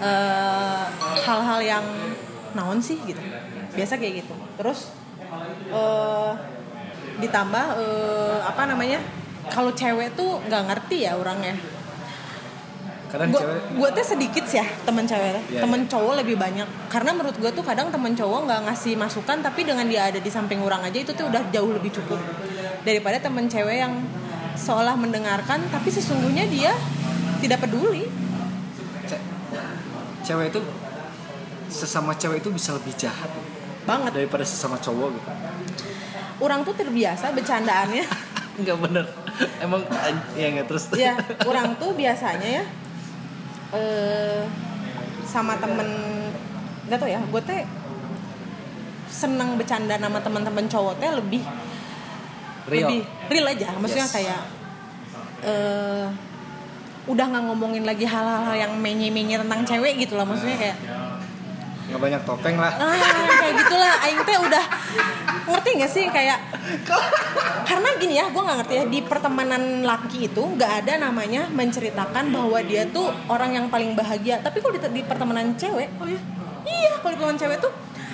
eh, 0.00 0.82
hal-hal 1.22 1.60
yang 1.60 1.84
naon 2.52 2.76
sih 2.78 3.00
gitu 3.02 3.18
biasa 3.72 3.96
kayak 3.96 4.24
gitu. 4.24 4.34
Terus 4.60 4.92
eh, 5.72 6.32
ditambah 7.20 7.66
eh, 7.76 8.38
apa 8.44 8.62
namanya 8.68 9.00
kalau 9.50 9.74
cewek 9.74 10.14
tuh 10.16 10.40
nggak 10.48 10.62
ngerti 10.70 11.08
ya 11.08 11.18
orangnya. 11.18 11.56
Kadang 13.12 13.28
gue 13.28 13.42
cewek 13.44 13.60
gue 13.76 13.88
tuh 14.00 14.06
sedikit 14.16 14.44
sih 14.48 14.56
ya 14.60 14.66
teman 14.88 15.04
cewek. 15.04 15.36
Iya, 15.52 15.60
teman 15.60 15.84
cowok 15.84 16.24
lebih 16.24 16.36
banyak. 16.40 16.64
Karena 16.88 17.12
menurut 17.12 17.36
gue 17.36 17.50
tuh 17.52 17.64
kadang 17.64 17.92
teman 17.92 18.16
cowok 18.16 18.48
nggak 18.48 18.60
ngasih 18.72 18.96
masukan 18.96 19.44
tapi 19.44 19.68
dengan 19.68 19.84
dia 19.84 20.08
ada 20.08 20.16
di 20.16 20.30
samping 20.32 20.64
orang 20.64 20.80
aja 20.88 20.96
itu 20.96 21.12
tuh 21.12 21.28
udah 21.28 21.42
jauh 21.52 21.72
lebih 21.76 21.92
cukup. 21.92 22.20
Daripada 22.86 23.20
teman 23.20 23.48
cewek 23.52 23.84
yang 23.84 24.00
seolah 24.56 24.96
mendengarkan 24.96 25.64
tapi 25.68 25.92
sesungguhnya 25.92 26.48
dia 26.48 26.72
tidak 27.44 27.60
peduli. 27.68 28.08
Ce- 29.04 29.24
cewek 30.24 30.54
itu 30.54 30.60
sesama 31.68 32.16
cewek 32.16 32.40
itu 32.40 32.48
bisa 32.52 32.76
lebih 32.76 32.96
jahat 32.96 33.28
banget 33.82 34.12
daripada 34.14 34.42
sesama 34.42 34.76
cowok 34.76 35.08
gitu. 35.12 35.28
orang 36.38 36.62
tuh 36.62 36.74
terbiasa 36.74 37.30
bercandaannya 37.30 38.04
Enggak 38.52 38.78
bener. 38.78 39.04
Emang 39.58 39.80
an- 39.88 40.28
ya 40.34 40.46
enggak 40.46 40.68
terus. 40.68 40.84
ya 40.92 41.16
orang 41.42 41.72
tuh 41.76 41.92
biasanya 41.92 42.48
ya 42.52 42.64
eh 43.72 44.44
sama 45.24 45.56
temen 45.56 45.88
nggak 46.84 46.98
tau 46.98 47.08
ya 47.08 47.16
gue 47.18 47.42
teh 47.42 47.64
seneng 49.08 49.56
bercanda 49.56 49.96
sama 49.96 50.20
teman-teman 50.20 50.64
cowok 50.66 50.94
teh 50.98 51.08
lebih 51.10 51.40
Real. 52.62 52.86
lebih 52.86 53.00
real 53.28 53.46
aja 53.48 53.68
maksudnya 53.74 54.04
Yes. 54.04 54.14
kayak 54.14 54.40
eh 55.42 56.06
udah 57.02 57.24
nggak 57.26 57.44
ngomongin 57.44 57.82
lagi 57.82 58.04
hal-hal 58.04 58.52
yang 58.52 58.76
menye-menye 58.76 59.34
tentang 59.36 59.64
cewek 59.64 59.98
gitu 59.98 60.14
lah 60.14 60.22
maksudnya 60.22 60.54
kayak 60.54 60.76
Nggak 61.82 62.00
banyak 62.00 62.22
topeng 62.22 62.56
lah. 62.56 62.72
ah 62.72 62.94
kayak 63.36 63.54
gitulah. 63.58 63.94
Aing 64.00 64.20
teh 64.22 64.38
udah 64.38 64.64
ngerti 65.42 65.70
gak 65.76 65.90
sih 65.90 66.04
kayak 66.08 66.38
karena 67.62 67.88
gini 67.96 68.14
ya 68.14 68.30
gue 68.30 68.38
nggak 68.38 68.58
ngerti 68.60 68.74
ya 68.74 68.84
di 68.86 69.00
pertemanan 69.02 69.62
laki 69.82 70.26
itu 70.26 70.42
nggak 70.48 70.72
ada 70.80 71.02
namanya 71.02 71.48
menceritakan 71.48 72.30
bahwa 72.30 72.58
dia 72.60 72.86
tuh 72.86 73.10
orang 73.26 73.54
yang 73.54 73.66
paling 73.66 73.92
bahagia. 73.92 74.38
Tapi 74.38 74.58
kalau 74.58 74.72
di, 74.72 74.80
di 74.80 75.02
pertemanan 75.02 75.54
cewek 75.54 75.88
oh 75.96 76.06
ya 76.06 76.20
iya 76.64 76.92
kalau 76.96 77.10
di 77.10 77.18
pertemanan 77.18 77.38
cewek 77.38 77.58
tuh 77.58 77.72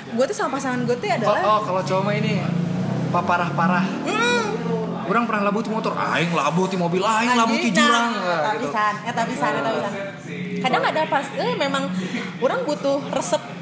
gue 0.09 0.25
tuh 0.25 0.35
sama 0.35 0.57
pasangan 0.57 0.81
gue 0.83 0.97
tuh 0.97 1.07
Oh, 1.07 1.15
adalah 1.15 1.41
oh, 1.47 1.61
kalau 1.63 1.81
cowok 1.83 2.03
mah 2.03 2.15
ini 2.15 2.33
paparah-parah. 3.09 3.85
hmm, 4.05 4.45
orang 5.07 5.25
pernah 5.25 5.43
labuh 5.43 5.63
di 5.63 5.71
motor 5.71 5.93
aing 5.93 6.33
labuh 6.33 6.67
di 6.67 6.77
mobil 6.77 7.01
aing 7.01 7.33
labuh 7.35 7.57
di 7.57 7.71
jurang. 7.71 8.11
Nah, 8.11 8.25
Nah, 8.25 8.41
eta 8.41 8.53
gitu. 8.55 8.65
pisan 8.67 8.95
eta 9.05 9.23
pisan 9.25 9.53
eta 9.55 9.71
pisan 9.71 9.93
kadang 10.59 10.83
ada 10.83 11.03
pas 11.07 11.27
eh, 11.35 11.55
memang 11.55 11.85
orang 12.39 12.61
butuh 12.65 12.99
resep 13.09 13.39
eh, 13.39 13.58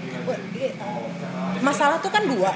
masalah 1.61 1.97
tuh 2.01 2.13
kan 2.13 2.25
dua. 2.27 2.53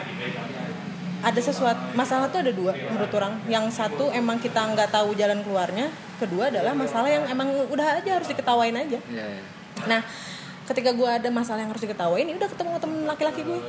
Ada 1.21 1.41
sesuatu 1.53 1.93
masalah 1.93 2.33
tuh 2.33 2.41
ada 2.41 2.53
dua 2.53 2.73
menurut 2.73 3.13
orang. 3.13 3.37
Yang 3.47 3.77
satu 3.77 4.09
emang 4.13 4.41
kita 4.41 4.61
nggak 4.73 4.89
tahu 4.93 5.13
jalan 5.17 5.45
keluarnya 5.45 5.93
kedua 6.17 6.49
adalah 6.49 6.73
masalah 6.77 7.09
yang 7.09 7.25
emang 7.29 7.49
udah 7.69 8.01
aja 8.01 8.21
harus 8.21 8.29
diketawain 8.29 8.77
aja. 8.77 9.01
Iya, 9.09 9.25
iya. 9.25 9.43
nah 9.89 10.01
ketika 10.69 10.93
gue 10.93 11.09
ada 11.09 11.29
masalah 11.33 11.65
yang 11.65 11.73
harus 11.73 11.83
diketawain 11.83 12.29
ya 12.29 12.35
udah 12.37 12.51
ketemu 12.53 12.71
temen 12.79 12.99
laki-laki 13.09 13.41
gue 13.43 13.61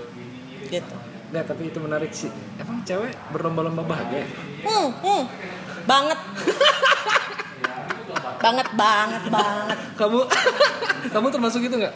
gitu. 0.68 0.96
Nggak, 1.32 1.44
tapi 1.48 1.64
itu 1.72 1.80
menarik 1.80 2.12
sih. 2.12 2.32
Emang 2.60 2.84
cewek 2.84 3.16
berlomba-lomba 3.32 3.88
bahagia? 3.88 4.28
Hmm, 4.68 4.92
hmm. 5.00 5.24
banget. 5.88 6.20
Banget 8.42 8.74
banget 8.74 9.24
banget. 9.30 9.80
Kamu 10.02 10.26
kamu 11.14 11.28
termasuk 11.30 11.62
itu 11.62 11.78
nggak 11.78 11.94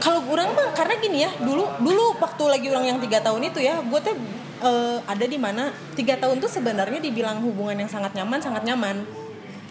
kalau 0.00 0.24
orang 0.32 0.48
mah 0.56 0.72
karena 0.72 0.94
gini 0.96 1.18
ya 1.28 1.30
dulu 1.38 1.68
dulu 1.78 2.16
waktu 2.18 2.44
lagi 2.48 2.66
orang 2.72 2.96
yang 2.96 2.98
tiga 3.04 3.20
tahun 3.20 3.52
itu 3.52 3.60
ya 3.60 3.84
gue 3.84 4.00
tuh 4.00 4.16
eh, 4.64 4.98
ada 5.04 5.24
di 5.28 5.38
mana 5.40 5.72
tiga 5.92 6.16
tahun 6.16 6.40
tuh 6.40 6.48
sebenarnya 6.48 7.00
dibilang 7.04 7.44
hubungan 7.44 7.76
yang 7.76 7.90
sangat 7.92 8.16
nyaman 8.16 8.40
sangat 8.40 8.62
nyaman. 8.64 9.04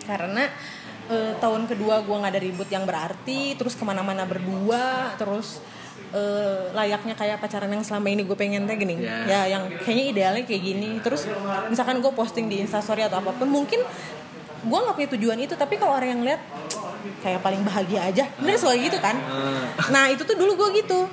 Karena 0.05 0.45
eh, 1.09 1.33
tahun 1.41 1.65
kedua 1.65 2.05
gue 2.05 2.15
nggak 2.15 2.33
ada 2.37 2.41
ribut 2.41 2.69
yang 2.69 2.85
berarti 2.85 3.57
terus 3.57 3.73
ke 3.73 3.81
mana-mana 3.85 4.25
berdua 4.25 5.17
terus 5.17 5.61
eh, 6.13 6.69
layaknya 6.77 7.17
kayak 7.17 7.41
pacaran 7.41 7.73
yang 7.73 7.81
selama 7.81 8.13
ini 8.13 8.21
gue 8.21 8.37
pengen 8.37 8.69
teh 8.69 8.77
gini. 8.77 9.01
Ya. 9.01 9.25
ya 9.25 9.41
yang 9.57 9.63
kayaknya 9.81 10.05
idealnya 10.13 10.43
kayak 10.45 10.61
gini. 10.61 10.89
Terus 11.01 11.25
misalkan 11.69 12.05
gue 12.05 12.13
posting 12.13 12.45
di 12.45 12.61
instastory 12.61 13.01
atau 13.05 13.17
apa 13.17 13.33
pun 13.33 13.49
mungkin 13.49 13.81
gue 14.59 14.79
nggak 14.79 14.95
punya 14.95 15.09
tujuan 15.15 15.39
itu 15.39 15.55
tapi 15.55 15.79
kalau 15.79 15.95
orang 15.95 16.19
yang 16.19 16.21
lihat 16.27 16.41
kayak 17.21 17.39
paling 17.43 17.61
bahagia 17.63 18.05
aja. 18.07 18.23
Bener 18.39 18.55
suka 18.59 18.75
gitu 18.77 18.97
kan? 18.99 19.15
Nah 19.91 20.11
itu 20.11 20.23
tuh 20.23 20.35
dulu 20.35 20.55
gue 20.55 20.83
gitu. 20.83 21.07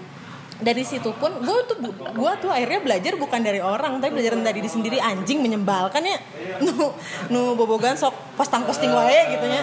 Dari 0.56 0.80
situ 0.88 1.12
pun 1.20 1.28
gue 1.44 1.58
tuh 1.68 1.76
gue 1.92 2.32
tuh 2.40 2.48
akhirnya 2.48 2.80
belajar 2.80 3.12
bukan 3.20 3.44
dari 3.44 3.60
orang 3.60 4.00
tapi 4.00 4.16
belajar 4.16 4.38
dari 4.40 4.60
diri 4.60 4.70
sendiri. 4.70 4.96
Anjing 5.00 5.44
menyebalkan 5.44 6.02
ya. 6.02 6.18
Nu 6.64 6.92
nu 7.28 7.40
bobogan 7.52 7.94
sok 7.94 8.36
posting 8.40 8.64
posting 8.64 8.92
wae 8.92 9.36
gitu 9.36 9.44
ya 9.44 9.62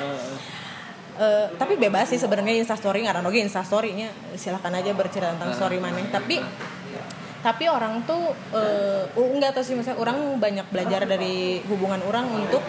Eh, 1.13 1.45
tapi 1.61 1.78
bebas 1.78 2.09
sih 2.09 2.17
sebenarnya 2.17 2.57
instastory 2.57 3.05
nggak 3.05 3.21
oke 3.21 3.38
instastorynya 3.38 4.09
silahkan 4.34 4.74
aja 4.74 4.97
bercerita 4.97 5.38
tentang 5.38 5.53
story 5.53 5.78
mana. 5.78 6.01
Tapi 6.09 6.41
tapi 7.43 7.67
orang 7.67 8.07
tuh 8.07 8.31
eh 8.55 9.03
enggak 9.19 9.51
tahu 9.51 9.63
sih 9.67 9.75
misalnya 9.75 9.99
orang 9.99 10.39
banyak 10.39 10.63
belajar 10.71 11.03
dari 11.03 11.59
hubungan 11.67 11.99
orang 12.07 12.31
untuk 12.31 12.63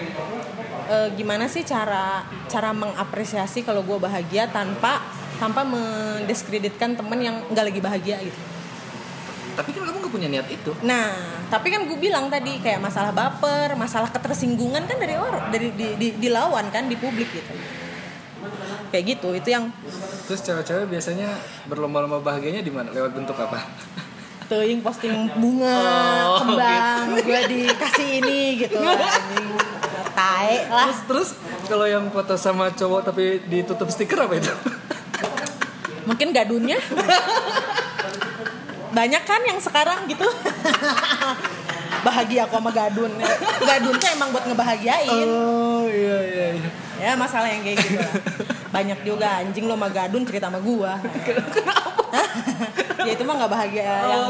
eh, 0.90 1.08
gimana 1.14 1.46
sih 1.46 1.62
cara 1.62 2.26
cara 2.50 2.74
mengapresiasi 2.74 3.62
kalau 3.62 3.86
gue 3.86 4.02
bahagia 4.02 4.50
tanpa 4.50 4.98
tanpa 5.38 5.62
mendiskreditkan 5.62 6.98
temen 6.98 7.18
yang 7.22 7.36
nggak 7.54 7.64
lagi 7.70 7.80
bahagia 7.80 8.16
gitu. 8.18 8.40
Tapi 9.54 9.70
kan 9.70 9.86
kamu 9.86 9.96
nggak 10.02 10.14
punya 10.14 10.26
niat 10.26 10.50
itu. 10.50 10.74
Nah, 10.82 11.14
tapi 11.46 11.70
kan 11.70 11.86
gue 11.86 11.94
bilang 11.94 12.26
tadi 12.26 12.58
kayak 12.58 12.82
masalah 12.82 13.14
baper, 13.14 13.78
masalah 13.78 14.10
ketersinggungan 14.10 14.82
kan 14.90 14.98
dari 14.98 15.14
orang, 15.14 15.54
dari 15.54 15.70
di, 15.70 15.94
di, 15.94 16.08
dilawan 16.18 16.66
kan 16.74 16.90
di 16.90 16.98
publik 16.98 17.30
gitu. 17.30 17.54
Kayak 18.90 19.18
gitu, 19.18 19.28
itu 19.34 19.48
yang 19.54 19.70
terus 20.26 20.42
cewek-cewek 20.42 20.86
biasanya 20.90 21.30
berlomba-lomba 21.70 22.22
bahagianya 22.22 22.62
di 22.62 22.70
mana? 22.74 22.90
Lewat 22.90 23.14
bentuk 23.14 23.38
apa 23.38 23.62
teuing 24.54 24.78
posting 24.78 25.10
bunga, 25.34 25.82
Oh, 26.30 26.38
kembang, 26.46 27.18
gue 27.18 27.40
dikasih 27.50 28.22
ini 28.22 28.62
gitu. 28.62 28.78
Tae 30.14 30.70
lah. 30.70 30.86
terus 30.86 31.00
terus 31.10 31.28
kalau 31.66 31.90
yang 31.90 32.06
foto 32.08 32.38
sama 32.38 32.70
cowok 32.70 33.10
tapi 33.10 33.42
ditutup 33.50 33.90
stiker 33.90 34.22
apa 34.22 34.38
itu 34.38 34.54
Mungkin 36.06 36.30
gadunnya. 36.30 36.78
Banyak 38.92 39.22
kan 39.24 39.40
yang 39.42 39.58
sekarang 39.58 40.06
gitu. 40.06 40.28
Bahagia 42.04 42.44
kok 42.46 42.60
sama 42.60 42.70
gadun. 42.70 43.10
Gadun 43.58 43.94
tuh 43.96 44.08
emang 44.12 44.28
buat 44.30 44.44
ngebahagiain. 44.44 45.26
oh 45.26 45.88
iya 45.88 46.18
iya 46.22 46.46
iya 46.54 46.70
ya 46.94 47.12
masalah 47.18 47.50
yang 47.50 47.60
kayak 47.60 47.78
gitu 47.84 47.98
lah. 47.98 48.12
banyak 48.70 48.98
juga 49.04 49.28
anjing 49.42 49.66
lo 49.66 49.74
sama 49.76 49.90
gadun 49.90 50.24
cerita 50.24 50.48
sama 50.48 50.56
gua 50.62 50.96
ya 51.02 51.36
itu 53.24 53.32
mah 53.32 53.36
nggak 53.40 53.52
bahagia 53.56 53.88
yang 54.04 54.24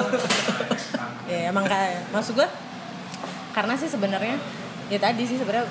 ya 1.27 1.51
emang 1.51 1.67
kayak 1.67 2.07
maksud 2.15 2.39
gua 2.39 2.47
karena 3.51 3.75
sih 3.75 3.91
sebenarnya 3.91 4.39
ya 4.87 4.99
tadi 5.03 5.27
sih 5.27 5.35
sebenarnya 5.35 5.67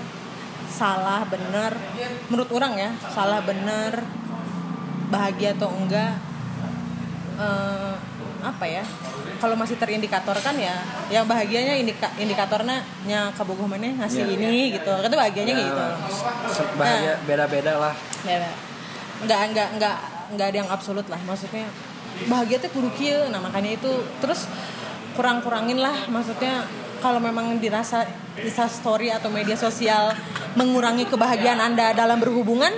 salah 0.67 1.23
bener. 1.29 1.71
Menurut 2.27 2.49
orang 2.51 2.73
ya 2.75 2.89
salah 3.13 3.39
bener 3.45 4.03
bahagia 5.07 5.53
atau 5.55 5.69
enggak 5.71 6.17
eh, 7.39 7.93
apa 8.43 8.65
ya 8.67 8.83
kalau 9.39 9.55
masih 9.55 9.79
terindikator 9.79 10.33
kan 10.43 10.55
ya 10.59 10.73
yang 11.13 11.23
bahagianya 11.29 11.79
indika, 11.79 12.11
indikatornya 12.19 12.83
nya 13.07 13.31
kabogoh 13.37 13.67
mana 13.69 13.87
ngasih 14.03 14.27
Iya. 14.27 14.35
ini 14.35 14.75
gitu. 14.75 14.91
Kan 14.91 15.07
tuh 15.07 15.19
bahagianya 15.19 15.53
kayak 15.55 15.67
gitu. 15.71 15.83
Bahagia 16.75 17.13
beda-beda 17.23 17.73
lah. 17.79 17.93
Ya 18.27 18.51
nggak 19.23 19.39
nggak 19.55 19.69
nggak 19.79 19.97
nggak 20.35 20.47
ada 20.51 20.57
yang 20.57 20.69
absolut 20.73 21.05
lah 21.07 21.19
maksudnya 21.23 21.69
bahagia 22.27 22.57
tuh 22.61 22.71
kudu 22.73 22.89
kieu. 22.95 23.27
Nah 23.29 23.39
makanya 23.39 23.77
itu 23.77 23.91
terus 24.23 24.47
kurang 25.13 25.45
kurangin 25.45 25.77
lah 25.77 25.93
maksudnya 26.09 26.65
kalau 27.03 27.19
memang 27.19 27.59
dirasa 27.59 28.07
bisa 28.39 28.65
story 28.65 29.11
atau 29.11 29.27
media 29.27 29.53
sosial 29.59 30.15
mengurangi 30.55 31.05
kebahagiaan 31.05 31.59
anda 31.59 31.91
dalam 31.91 32.17
berhubungan 32.17 32.71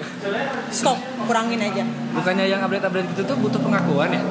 stop 0.73 0.97
kurangin 1.29 1.61
aja. 1.61 1.86
Bukannya 2.15 2.49
yang 2.49 2.65
update-update 2.65 3.07
gitu 3.13 3.21
tuh 3.23 3.38
butuh 3.38 3.61
pengakuan 3.61 4.09
ya? 4.11 4.21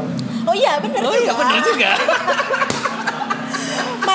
Oh 0.44 0.52
iya 0.52 0.76
bener 0.80 1.00
oh 1.00 1.14
iya 1.16 1.32
juga. 1.32 1.40
benar 1.40 1.58
juga 1.64 1.90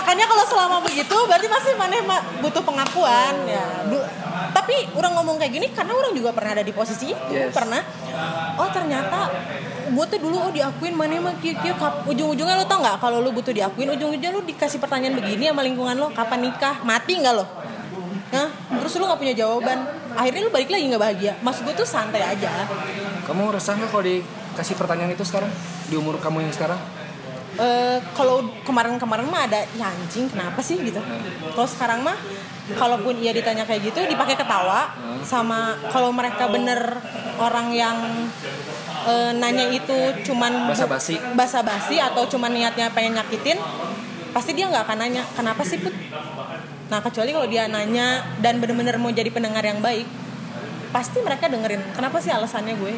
makanya 0.10 0.26
kalau 0.26 0.42
selama 0.50 0.78
begitu 0.82 1.14
berarti 1.30 1.46
masih 1.46 1.78
mana 1.78 2.02
ma- 2.02 2.26
butuh 2.42 2.66
pengakuan 2.66 3.46
ya. 3.46 3.86
Du- 3.86 4.02
tapi 4.50 4.90
orang 4.98 5.14
ngomong 5.22 5.38
kayak 5.38 5.54
gini 5.54 5.70
karena 5.70 5.94
orang 5.94 6.18
juga 6.18 6.34
pernah 6.34 6.58
ada 6.58 6.66
di 6.66 6.74
posisi 6.74 7.14
itu 7.14 7.30
Yes. 7.30 7.54
pernah. 7.54 7.78
Oh 8.58 8.66
ternyata 8.74 9.30
gue 9.86 10.06
tuh 10.10 10.18
dulu 10.18 10.50
oh 10.50 10.50
diakuin 10.50 10.98
mana 10.98 11.14
mah 11.22 11.38
kia 11.38 11.54
kia 11.62 11.78
ujung-ujungnya 12.10 12.58
lo 12.58 12.66
tau 12.66 12.82
nggak 12.82 12.98
kalau 12.98 13.22
lo 13.22 13.30
butuh 13.30 13.54
diakuin 13.54 13.86
ujung-ujungnya 13.94 14.34
lo 14.34 14.42
dikasih 14.42 14.82
pertanyaan 14.82 15.14
begini 15.14 15.54
sama 15.54 15.62
lingkungan 15.62 15.94
lo 15.94 16.10
kapan 16.10 16.50
nikah 16.50 16.82
mati 16.82 17.14
nggak 17.22 17.34
lo? 17.38 17.46
Hah? 18.34 18.50
terus 18.82 18.98
lo 18.98 19.06
nggak 19.06 19.22
punya 19.22 19.36
jawaban. 19.38 19.78
Akhirnya 20.18 20.42
lo 20.42 20.50
balik 20.50 20.74
lagi 20.74 20.90
nggak 20.90 21.02
bahagia. 21.06 21.34
Maksud 21.46 21.70
gue 21.70 21.76
tuh 21.78 21.86
santai 21.86 22.26
aja. 22.26 22.66
Kamu 23.30 23.54
resah 23.54 23.78
nggak 23.78 23.94
kalau 23.94 24.02
dikasih 24.02 24.74
pertanyaan 24.74 25.14
itu 25.14 25.22
sekarang? 25.22 25.54
Di 25.86 25.94
umur 25.94 26.18
kamu 26.18 26.50
yang 26.50 26.54
sekarang 26.54 26.82
Eh, 27.60 28.00
kalau 28.16 28.40
kemarin-kemarin 28.64 29.28
mah 29.28 29.44
ada 29.44 29.60
ya 29.76 29.92
anjing 29.92 30.32
kenapa 30.32 30.64
sih? 30.64 30.80
gitu. 30.80 31.04
Kalau 31.52 31.68
sekarang 31.68 32.08
mah 32.08 32.16
kalaupun 32.80 33.20
ia 33.20 33.36
ditanya 33.36 33.68
kayak 33.68 33.92
gitu 33.92 34.00
dipakai 34.08 34.40
ketawa 34.40 34.96
sama 35.28 35.76
kalau 35.92 36.16
mereka 36.16 36.48
bener 36.48 36.80
orang 37.36 37.76
yang 37.76 37.98
eh, 39.04 39.36
nanya 39.36 39.76
itu 39.76 40.24
cuman 40.32 40.72
Basa-basi. 40.72 41.20
basa-basi 41.36 42.00
atau 42.00 42.24
cuman 42.32 42.56
niatnya 42.56 42.96
pengen 42.96 43.20
nyakitin 43.20 43.60
pasti 44.32 44.56
dia 44.56 44.72
nggak 44.72 44.88
akan 44.88 44.98
nanya 45.04 45.28
kenapa 45.36 45.60
sih 45.68 45.84
put? 45.84 45.92
Nah 46.88 47.04
kecuali 47.04 47.36
kalau 47.36 47.48
dia 47.52 47.68
nanya 47.68 48.24
dan 48.40 48.64
bener-bener 48.64 48.96
mau 48.96 49.12
jadi 49.12 49.28
pendengar 49.36 49.68
yang 49.68 49.84
baik 49.84 50.08
pasti 50.96 51.20
mereka 51.20 51.52
dengerin 51.52 51.84
kenapa 51.92 52.24
sih 52.24 52.32
alasannya 52.32 52.80
gue? 52.80 52.94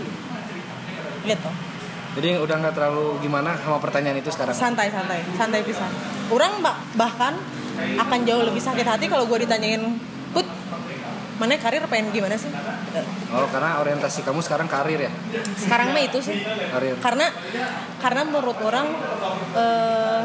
Gitu 1.26 1.71
jadi 2.12 2.44
udah 2.44 2.56
nggak 2.60 2.76
terlalu 2.76 3.20
gimana 3.24 3.56
sama 3.56 3.80
pertanyaan 3.80 4.20
itu 4.20 4.28
sekarang? 4.32 4.52
Santai 4.52 4.92
santai. 4.92 5.24
Santai 5.36 5.64
pisan. 5.64 5.88
Orang 6.28 6.60
bah- 6.60 6.80
bahkan 7.00 7.40
akan 7.98 8.20
jauh 8.28 8.44
lebih 8.44 8.60
sakit 8.60 8.84
hati 8.84 9.08
kalau 9.08 9.26
gue 9.26 9.48
ditanyain 9.48 9.80
put 10.36 10.44
mana 11.40 11.58
karir 11.58 11.82
pengen 11.90 12.14
gimana 12.14 12.38
sih? 12.38 12.52
Oh 13.34 13.48
karena 13.50 13.82
orientasi 13.82 14.22
kamu 14.22 14.44
sekarang 14.44 14.68
karir 14.68 15.08
ya? 15.08 15.12
Sekarang 15.56 15.96
mah 15.96 16.04
itu 16.04 16.20
sih. 16.22 16.44
Karir. 16.46 17.00
Karena 17.00 17.32
karena 17.98 18.22
menurut 18.28 18.60
orang 18.62 18.92
eh, 19.56 20.22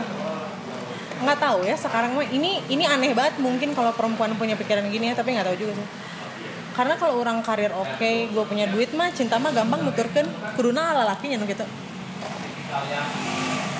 nggak 1.16 1.38
tahu 1.40 1.64
ya 1.64 1.72
sekarang 1.78 2.12
mah 2.12 2.28
ini 2.28 2.60
ini 2.68 2.84
aneh 2.84 3.16
banget 3.16 3.40
mungkin 3.40 3.72
kalau 3.72 3.88
perempuan 3.96 4.36
punya 4.36 4.52
pikiran 4.52 4.84
gini 4.92 5.08
ya 5.08 5.14
tapi 5.16 5.32
nggak 5.32 5.48
tahu 5.48 5.56
juga 5.56 5.72
sih 5.80 5.86
karena 6.76 6.94
kalau 6.94 7.24
orang 7.24 7.40
karir 7.40 7.72
oke 7.72 8.10
gue 8.28 8.44
punya 8.44 8.68
duit 8.68 8.92
mah 8.92 9.08
cinta 9.10 9.40
mah 9.40 9.50
gampang 9.50 9.80
nuturkan 9.80 10.28
kuduna 10.54 10.92
ala 10.92 11.08
lakinya 11.08 11.40
gitu 11.42 11.64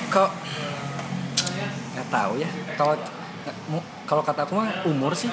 kok 0.08 0.30
nggak 1.92 2.08
tahu 2.08 2.32
ya 2.40 2.48
kalau 2.74 2.94
kalau 4.08 4.22
kata 4.24 4.48
aku 4.48 4.52
mah 4.56 4.68
umur 4.88 5.12
sih 5.12 5.28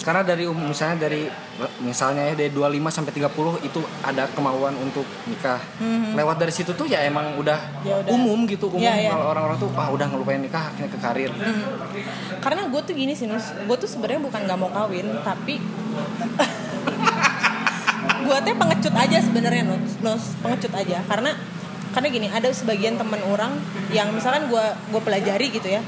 karena 0.00 0.24
dari 0.24 0.48
um- 0.48 0.56
misalnya 0.56 0.96
dari 0.96 1.28
misalnya 1.84 2.32
ya 2.32 2.34
dari 2.34 2.48
25 2.48 2.88
sampai 2.88 3.12
30 3.12 3.60
itu 3.60 3.80
ada 4.00 4.24
kemauan 4.32 4.72
untuk 4.80 5.04
nikah. 5.28 5.60
Lewat 6.16 6.40
dari 6.40 6.48
situ 6.48 6.72
tuh 6.72 6.88
ya 6.88 7.04
emang 7.04 7.36
udah. 7.36 7.84
Ya 7.84 8.00
udah. 8.00 8.08
umum 8.08 8.48
gitu, 8.48 8.72
umum 8.72 8.80
Iya, 8.80 8.96
iya. 8.96 9.10
kalau 9.12 9.28
orang-orang 9.28 9.60
tuh 9.60 9.68
ah 9.76 9.92
udah 9.92 10.08
ngelupain 10.08 10.40
nikah 10.40 10.72
akhirnya 10.72 10.88
ke 10.88 10.98
karir. 11.04 11.30
karena 12.40 12.72
gue 12.72 12.80
tuh 12.80 12.94
gini 12.96 13.12
sih 13.12 13.28
nus 13.28 13.52
gue 13.52 13.76
tuh 13.76 13.84
sebenarnya 13.84 14.24
bukan 14.24 14.40
nggak 14.48 14.56
mau 14.56 14.72
kawin 14.72 15.04
tapi 15.20 15.60
gue 18.30 18.38
tuh 18.46 18.54
pengecut 18.54 18.94
aja 18.94 19.18
sebenarnya 19.18 19.66
nus 19.66 19.98
nus 20.06 20.38
pengecut 20.38 20.70
aja. 20.78 21.02
Karena 21.10 21.34
karena 21.90 22.06
gini 22.14 22.30
ada 22.30 22.46
sebagian 22.54 22.94
teman 22.94 23.18
orang 23.26 23.58
yang 23.90 24.14
misalkan 24.14 24.46
gue 24.46 24.66
gue 24.94 25.02
pelajari 25.02 25.50
gitu 25.50 25.66
ya 25.66 25.82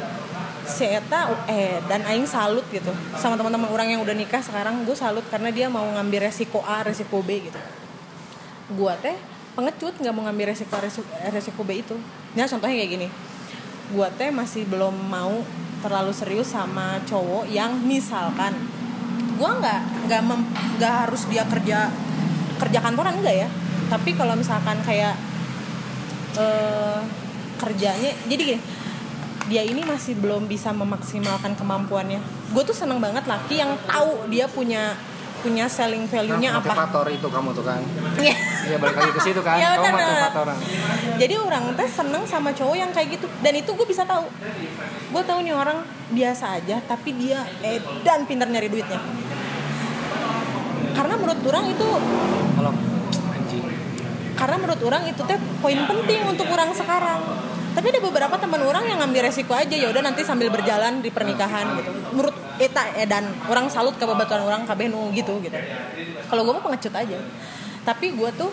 si 0.67 0.83
Eta 0.83 1.31
eh 1.47 1.79
dan 1.87 2.03
Aing 2.03 2.27
salut 2.27 2.67
gitu 2.75 2.91
sama 3.15 3.39
teman-teman 3.39 3.71
orang 3.71 3.95
yang 3.95 4.03
udah 4.03 4.11
nikah 4.11 4.43
sekarang 4.43 4.83
gue 4.83 4.97
salut 4.99 5.23
karena 5.31 5.55
dia 5.55 5.71
mau 5.71 5.87
ngambil 5.87 6.27
resiko 6.27 6.59
A 6.67 6.83
resiko 6.83 7.23
B 7.23 7.47
gitu. 7.47 7.61
Gue 8.75 8.91
teh 8.99 9.15
pengecut 9.55 9.95
nggak 10.03 10.11
mau 10.11 10.27
ngambil 10.27 10.51
resiko 10.51 10.75
resiko, 10.83 11.07
resiko 11.31 11.63
B 11.63 11.87
itu. 11.87 11.95
Nah 12.35 12.51
contohnya 12.51 12.75
kayak 12.75 12.91
gini 12.91 13.09
gue 13.93 14.09
teh 14.19 14.35
masih 14.35 14.67
belum 14.67 14.95
mau 15.07 15.47
terlalu 15.87 16.11
serius 16.11 16.51
sama 16.51 16.99
cowok 17.07 17.47
yang 17.47 17.79
misalkan 17.87 18.59
gue 19.39 19.51
nggak 19.51 20.11
nggak 20.11 20.21
nggak 20.79 20.95
harus 21.07 21.31
dia 21.31 21.47
kerja 21.47 21.91
kerja 22.63 22.79
kantoran 22.79 23.19
enggak 23.19 23.47
ya 23.47 23.49
tapi 23.91 24.15
kalau 24.15 24.39
misalkan 24.39 24.79
kayak 24.87 25.19
eh, 26.39 27.01
kerjanya 27.59 28.15
jadi 28.31 28.43
gini 28.55 28.63
dia 29.51 29.63
ini 29.67 29.83
masih 29.83 30.15
belum 30.17 30.47
bisa 30.47 30.71
memaksimalkan 30.71 31.59
kemampuannya 31.59 32.23
gue 32.55 32.63
tuh 32.63 32.77
seneng 32.77 33.03
banget 33.03 33.27
laki 33.27 33.59
yang 33.59 33.75
tahu 33.91 34.31
dia 34.31 34.47
punya 34.47 34.95
punya 35.43 35.67
selling 35.67 36.07
value-nya 36.07 36.55
Nah, 36.55 36.63
apa 36.63 36.71
motivator 36.71 37.07
itu 37.11 37.27
kamu 37.27 37.51
tuh 37.51 37.65
kan. 37.67 37.83
Iya. 38.15 38.37
Iya 38.63 38.77
balik 38.79 38.95
lagi 38.95 39.11
ke 39.11 39.21
situ 39.27 39.41
kan. 39.43 39.59
Ya, 39.63 39.75
kamu 39.75 39.99
motivatoran. 39.99 40.57
Jadi 41.19 41.35
orang 41.35 41.65
teh 41.75 41.89
seneng 41.91 42.23
sama 42.31 42.55
cowok 42.55 42.77
yang 42.79 42.91
kayak 42.95 43.19
gitu 43.19 43.27
dan 43.43 43.53
itu 43.59 43.71
gue 43.75 43.87
bisa 43.91 44.07
tahu. 44.07 44.31
Gue 45.11 45.23
tahu 45.27 45.43
nih 45.43 45.51
orang 45.51 45.83
biasa 46.15 46.63
aja 46.63 46.79
tapi 46.87 47.11
dia 47.19 47.43
edan 47.59 48.23
pintar 48.31 48.47
nyari 48.47 48.71
duitnya. 48.71 49.03
Karena 50.93 51.15
menurut 51.17 51.41
orang 51.49 51.65
itu 51.73 51.89
Halo. 52.61 52.71
Anjing. 53.33 53.65
karena 54.33 54.57
menurut 54.59 54.81
orang 54.83 55.03
itu 55.07 55.23
teh 55.25 55.39
poin 55.61 55.79
penting 55.87 56.21
untuk 56.29 56.47
orang 56.51 56.71
sekarang. 56.75 57.21
Tapi 57.73 57.87
ada 57.89 58.01
beberapa 58.05 58.37
teman 58.37 58.61
orang 58.69 58.85
yang 58.85 59.01
ngambil 59.01 59.33
resiko 59.33 59.57
aja 59.57 59.73
ya 59.73 59.89
udah 59.89 60.05
nanti 60.05 60.21
sambil 60.21 60.53
berjalan 60.53 61.01
di 61.01 61.09
pernikahan 61.09 61.81
gitu. 61.81 61.91
Menurut 62.13 62.37
eta 62.61 62.93
edan 63.01 63.25
orang 63.49 63.73
salut 63.73 63.97
ke 63.97 64.05
babaturan 64.05 64.45
orang 64.45 64.63
kabeh 64.69 64.93
nu 64.93 65.09
gitu 65.17 65.41
gitu. 65.41 65.57
Kalau 66.29 66.43
gue 66.45 66.53
mah 66.53 66.65
pengecut 66.65 66.93
aja. 66.93 67.19
Tapi 67.83 68.13
gue 68.13 68.31
tuh 68.37 68.53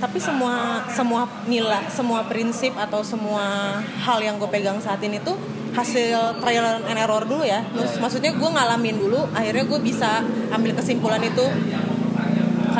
tapi 0.00 0.16
semua 0.16 0.86
semua 0.88 1.28
nilai, 1.44 1.84
semua 1.92 2.24
prinsip 2.24 2.72
atau 2.78 3.04
semua 3.04 3.76
hal 4.00 4.18
yang 4.24 4.40
gue 4.40 4.48
pegang 4.48 4.80
saat 4.80 5.02
ini 5.04 5.20
tuh 5.20 5.36
hasil 5.76 6.40
trial 6.40 6.82
and 6.88 6.98
error 6.98 7.22
dulu 7.26 7.44
ya. 7.44 7.60
Terus 7.74 8.00
maksudnya 8.00 8.32
gue 8.32 8.50
ngalamin 8.50 8.96
dulu, 8.96 9.20
akhirnya 9.36 9.64
gue 9.68 9.80
bisa 9.82 10.24
ambil 10.50 10.72
kesimpulan 10.78 11.20
itu. 11.20 11.46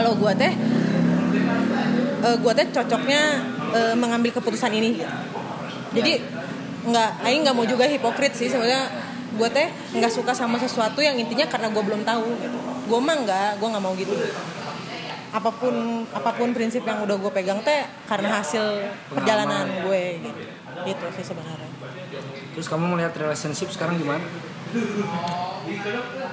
Kalau 0.01 0.17
gue 0.17 0.33
teh 0.33 0.53
eh 2.25 2.37
gue 2.41 2.53
teh 2.57 2.67
cocoknya 2.73 3.21
eh, 3.77 3.93
mengambil 3.93 4.33
keputusan 4.33 4.73
ini. 4.73 4.97
Jadi 5.93 6.25
nggak 6.89 7.21
Aing 7.21 7.45
nggak 7.45 7.53
mau 7.53 7.69
juga 7.69 7.85
hipokrit 7.85 8.33
sih. 8.33 8.49
Sebenarnya 8.49 8.89
gue 9.37 9.49
teh 9.53 9.69
nggak 9.69 10.09
suka 10.09 10.33
sama 10.33 10.57
sesuatu 10.57 11.05
yang 11.05 11.21
intinya 11.21 11.45
karena 11.45 11.69
gue 11.69 11.85
belum 11.85 12.01
tahu 12.09 12.33
gitu. 12.41 12.59
gue 12.89 13.01
mah 13.05 13.17
nggak 13.29 13.61
gue 13.61 13.69
nggak 13.77 13.85
mau 13.85 13.93
gitu. 13.93 14.17
Apa 15.37 15.53
pun 15.53 16.09
apa 16.17 16.33
pun 16.33 16.49
prinsip 16.57 16.81
yang 16.89 17.05
udah 17.05 17.21
gue 17.21 17.33
pegang 17.37 17.61
teh 17.61 17.85
karena 18.09 18.41
hasil 18.41 18.65
perjalanan 19.13 19.85
gue 19.85 20.17
gitu. 20.25 20.41
Gitu 20.89 21.05
sih 21.21 21.25
sebenarnya. 21.29 21.69
Terus 22.57 22.73
kamu 22.73 22.97
melihat 22.97 23.13
relationship 23.21 23.69
sekarang 23.69 24.01
gimana? 24.01 24.25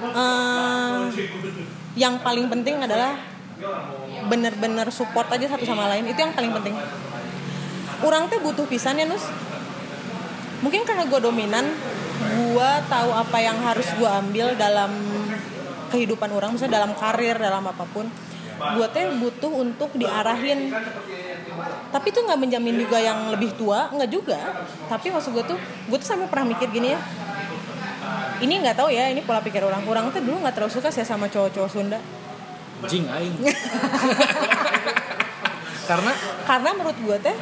Eh, 0.08 0.98
yang 2.00 2.16
paling 2.24 2.48
penting 2.48 2.80
adalah 2.80 3.27
bener-bener 4.28 4.86
support 4.94 5.26
aja 5.34 5.50
satu 5.50 5.64
sama 5.66 5.90
lain 5.90 6.06
itu 6.06 6.18
yang 6.18 6.32
paling 6.34 6.52
penting. 6.54 6.74
Orang 8.04 8.30
teh 8.30 8.38
butuh 8.38 8.66
pisan 8.70 9.00
ya 9.00 9.06
nus. 9.08 9.26
Mungkin 10.62 10.82
karena 10.86 11.06
gue 11.06 11.20
dominan 11.22 11.66
gue 12.18 12.70
tahu 12.90 13.10
apa 13.14 13.38
yang 13.38 13.58
harus 13.62 13.86
gue 13.94 14.10
ambil 14.10 14.58
dalam 14.58 14.90
kehidupan 15.88 16.34
orang 16.34 16.54
misalnya 16.54 16.82
dalam 16.82 16.92
karir 16.94 17.34
dalam 17.38 17.64
apa 17.66 17.84
pun. 17.90 18.06
Gue 18.58 18.86
teh 18.90 19.06
butuh 19.18 19.50
untuk 19.50 19.90
diarahin. 19.98 20.70
Tapi 21.88 22.06
itu 22.12 22.20
nggak 22.22 22.38
menjamin 22.38 22.76
juga 22.78 22.98
yang 23.02 23.34
lebih 23.34 23.54
tua 23.58 23.90
nggak 23.90 24.10
juga. 24.10 24.38
Tapi 24.86 25.10
maksud 25.10 25.34
gue 25.34 25.44
tuh 25.46 25.58
gue 25.58 25.98
tuh 25.98 26.06
sampai 26.06 26.30
pernah 26.30 26.54
mikir 26.54 26.70
gini 26.70 26.94
ya. 26.94 27.00
Ini 28.38 28.54
nggak 28.62 28.78
tahu 28.78 28.94
ya 28.94 29.10
ini 29.10 29.26
pola 29.26 29.42
pikir 29.42 29.66
orang. 29.66 29.82
Orang 29.82 30.14
tuh 30.14 30.22
dulu 30.22 30.46
nggak 30.46 30.54
terlalu 30.54 30.70
suka 30.70 30.94
sih 30.94 31.02
sama 31.02 31.26
cowok-cowok 31.26 31.70
Sunda 31.70 31.98
Jing 32.86 33.06
aing. 33.10 33.34
Karena 35.88 36.12
karena 36.44 36.70
menurut 36.76 36.98
gue 37.00 37.16
teh 37.24 37.36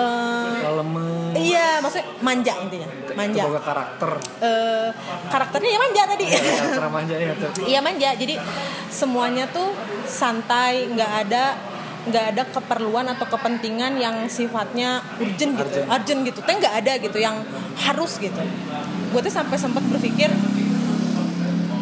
eh, 0.00 0.72
lemah. 0.72 1.36
iya 1.36 1.84
maksudnya 1.84 2.08
manja 2.24 2.52
intinya 2.64 2.88
manja 3.12 3.42
Boga 3.44 3.60
karakter. 3.60 4.10
Eh, 4.40 4.88
karakternya 5.28 5.70
ya 5.76 5.78
manja 5.84 6.02
tadi 6.08 6.24
Karakter 6.32 6.88
manja 6.88 7.16
ya 7.20 7.32
tuh. 7.36 7.50
iya 7.68 7.84
manja 7.84 8.08
jadi 8.16 8.40
semuanya 8.88 9.44
tuh 9.52 9.76
santai 10.08 10.88
nggak 10.96 11.12
ada 11.28 11.44
nggak 12.02 12.24
ada 12.34 12.42
keperluan 12.50 13.06
atau 13.14 13.26
kepentingan 13.30 13.94
yang 14.00 14.26
sifatnya 14.26 15.04
urgent 15.22 15.54
gitu 15.54 15.86
urgent, 15.86 16.20
gitu 16.26 16.40
teh 16.42 16.54
nggak 16.56 16.74
ada 16.82 16.92
gitu 16.98 17.18
yang 17.20 17.44
harus 17.78 18.18
gitu 18.18 18.40
gue 19.12 19.20
tuh 19.22 19.30
sampai 19.30 19.60
sempat 19.60 19.84
berpikir 19.86 20.32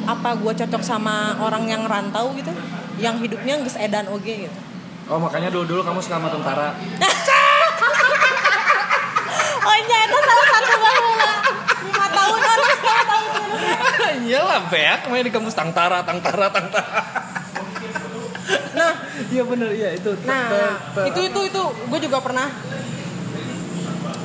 apa 0.07 0.31
gue 0.37 0.53
cocok 0.65 0.83
sama 0.85 1.37
orang 1.41 1.69
yang 1.69 1.83
rantau 1.85 2.33
gitu 2.37 2.53
yang 3.01 3.17
hidupnya 3.21 3.57
nggak 3.61 3.77
edan 3.81 4.09
oge 4.13 4.49
gitu 4.49 4.61
Oh 5.11 5.19
makanya 5.19 5.51
dulu 5.51 5.67
dulu 5.67 5.83
kamu 5.83 5.99
suka 5.99 6.23
sama 6.23 6.31
tentara. 6.31 6.71
oh 9.67 9.75
iya 9.75 9.99
itu 10.07 10.19
salah 10.23 10.47
satu 10.55 10.75
bahula 10.79 11.31
lima 11.83 12.07
tahun 12.15 12.39
orang 12.39 12.79
lima 12.79 13.03
tahun 13.11 13.31
Iyalah 14.31 14.61
beak 14.71 15.01
main 15.11 15.27
di 15.27 15.35
kampus 15.35 15.59
tangtara 15.59 16.07
tangtara 16.07 16.47
tangtara. 16.55 17.03
nah 18.79 19.03
Iya 19.35 19.43
bener 19.51 19.75
iya 19.75 19.99
itu. 19.99 20.15
Nah, 20.23 20.79
itu 21.11 21.21
itu 21.27 21.41
itu 21.43 21.63
gue 21.91 21.99
juga 22.07 22.23
pernah. 22.23 22.47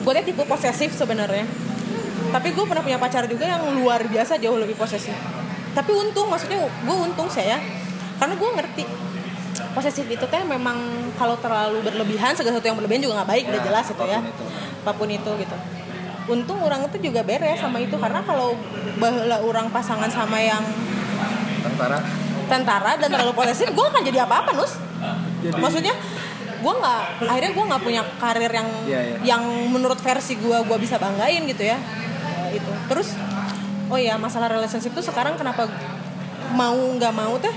Gue 0.06 0.12
tuh 0.22 0.22
tipe 0.22 0.46
posesif 0.46 0.94
sebenarnya. 0.94 1.50
Tapi 2.30 2.54
gue 2.54 2.66
pernah 2.70 2.86
punya 2.86 3.02
pacar 3.02 3.26
juga 3.26 3.50
yang 3.50 3.74
luar 3.74 4.06
biasa 4.06 4.38
jauh 4.38 4.62
lebih 4.62 4.78
posesif. 4.78 5.18
Tapi 5.76 5.92
untung, 5.92 6.28
maksudnya 6.28 6.56
gue 6.64 6.96
untung 6.98 7.28
saya, 7.28 7.60
karena 8.16 8.34
gue 8.34 8.50
ngerti 8.56 8.84
posesif 9.72 10.08
itu 10.08 10.24
teh 10.26 10.42
memang 10.42 10.80
kalau 11.14 11.36
terlalu 11.36 11.84
berlebihan 11.84 12.32
segala 12.32 12.56
sesuatu 12.56 12.64
yang 12.66 12.78
berlebihan 12.78 13.02
juga 13.02 13.14
nggak 13.20 13.30
baik 13.30 13.44
udah 13.46 13.60
Ya, 13.60 13.66
jelas 13.66 13.86
itu 13.92 14.04
ya. 14.06 14.20
apa 14.20 14.24
pun 14.24 14.32
itu. 14.32 14.46
apa 14.80 14.92
pun 14.94 15.10
itu 15.10 15.32
gitu. 15.38 15.56
Untung 16.26 16.60
orang 16.60 16.82
itu 16.86 16.98
juga 17.04 17.22
beres 17.22 17.60
sama 17.60 17.78
itu. 17.78 17.96
Karena 17.96 18.24
kalau 18.24 18.56
baheula 18.96 19.38
orang 19.42 19.68
pasangan 19.70 20.08
sama 20.08 20.40
yang 20.40 20.64
tentara. 21.62 22.00
tentara 22.46 22.92
dan 22.96 23.10
terlalu 23.10 23.34
posesif 23.34 23.68
gue 23.68 23.86
akan 23.86 24.02
jadi 24.02 24.24
apa-apa 24.24 24.54
nus. 24.54 24.80
Jadi- 25.42 25.60
maksudnya 25.60 25.94
gue 26.56 26.74
nggak 26.74 27.02
akhirnya 27.26 27.52
gue 27.52 27.66
nggak 27.68 27.84
punya 27.84 28.02
karir 28.16 28.50
yang 28.50 28.70
Iya, 28.86 29.00
iya. 29.02 29.18
yang 29.28 29.44
menurut 29.70 29.98
versi 29.98 30.34
gue 30.36 30.58
gue 30.58 30.78
bisa 30.80 30.96
banggain 30.96 31.44
gitu 31.44 31.64
ya. 31.64 31.78
Eh, 32.48 32.58
itu 32.58 32.72
terus 32.88 33.12
oh 33.90 34.00
ya 34.00 34.18
masalah 34.18 34.50
relationship 34.50 34.94
tuh 34.94 35.06
sekarang 35.06 35.38
kenapa 35.38 35.70
mau 36.54 36.76
nggak 36.76 37.14
mau 37.14 37.36
teh? 37.38 37.54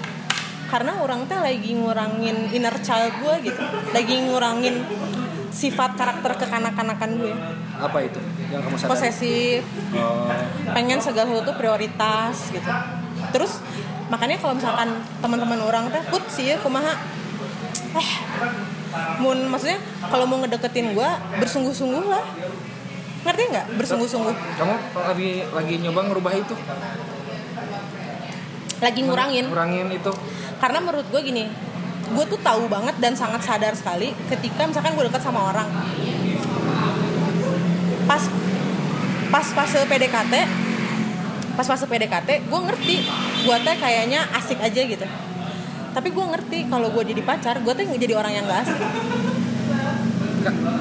Karena 0.69 1.01
orang 1.01 1.25
teh 1.25 1.39
lagi 1.41 1.73
ngurangin 1.73 2.53
inner 2.53 2.77
child 2.85 3.13
gue 3.25 3.53
gitu. 3.53 3.63
Lagi 3.97 4.15
ngurangin 4.29 4.85
sifat 5.49 5.97
karakter 5.97 6.37
kekanak-kanakan 6.45 7.11
gue 7.19 7.35
Apa 7.81 8.05
itu 8.05 8.21
yang 8.53 8.61
kamu 8.63 8.77
sadari? 8.77 8.91
posesif. 8.93 9.63
Oh, 9.97 10.29
pengen 10.77 11.01
segala 11.01 11.25
sesuatu 11.25 11.57
prioritas 11.57 12.53
gitu. 12.53 12.69
Terus 13.33 13.65
makanya 14.13 14.37
kalau 14.41 14.55
misalkan 14.57 14.89
teman-teman 15.25 15.61
orang 15.65 15.85
teh 15.89 16.05
put 16.13 16.25
sih 16.29 16.53
ya 16.53 16.57
kumaha? 16.61 16.93
Eh 17.97 18.11
mun 19.21 19.49
maksudnya 19.53 19.81
kalau 20.09 20.25
mau 20.25 20.41
ngedeketin 20.41 20.97
gue 20.97 21.11
bersungguh-sungguh 21.41 22.05
lah 22.09 22.25
ngerti 23.27 23.43
nggak? 23.51 23.67
Bersungguh-sungguh. 23.79 24.35
Kamu 24.59 24.75
lagi 24.95 25.31
lagi 25.51 25.75
nyoba 25.83 26.01
ngerubah 26.11 26.33
itu? 26.39 26.55
lagi 28.79 29.01
ngurangin. 29.03 29.47
Ngurangin 29.51 29.89
itu. 29.91 30.13
karena 30.59 30.83
menurut 30.83 31.07
gue 31.07 31.23
gini 31.23 31.47
gue 32.09 32.25
tuh 32.27 32.41
tahu 32.43 32.67
banget 32.67 32.99
dan 32.99 33.15
sangat 33.15 33.47
sadar 33.47 33.79
sekali 33.79 34.11
ketika 34.27 34.67
misalkan 34.67 34.97
gue 34.99 35.07
dekat 35.07 35.23
sama 35.23 35.55
orang. 35.55 35.69
Pas 38.09 38.23
pas 39.29 39.47
fase 39.47 39.79
PDKT 39.87 40.35
pas 41.55 41.67
fase 41.67 41.85
PDKT 41.85 42.49
gue 42.49 42.61
ngerti 42.71 42.97
gue 43.45 43.57
teh 43.63 43.77
kayaknya 43.79 44.27
asik 44.35 44.59
aja 44.59 44.81
gitu. 44.83 45.07
Tapi 45.95 46.09
gue 46.11 46.25
ngerti 46.27 46.59
kalau 46.67 46.91
gue 46.91 47.03
jadi 47.07 47.23
pacar 47.23 47.61
gue 47.63 47.73
teh 47.77 47.87
jadi 47.87 48.15
orang 48.19 48.33
yang 48.35 48.45
gak 48.47 48.67
asik 48.67 48.79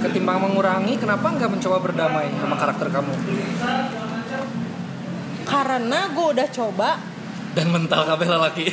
Ketimbang 0.05 0.37
mengurangi, 0.39 0.95
kenapa 1.01 1.33
nggak 1.33 1.49
mencoba 1.49 1.77
berdamai 1.81 2.29
sama 2.37 2.55
karakter 2.55 2.87
kamu? 2.93 3.13
karena 5.47 6.11
gue 6.11 6.27
udah 6.35 6.47
coba. 6.51 6.89
Dan 7.55 7.71
mental 7.71 8.03
kabeh 8.03 8.27
lelaki. 8.27 8.67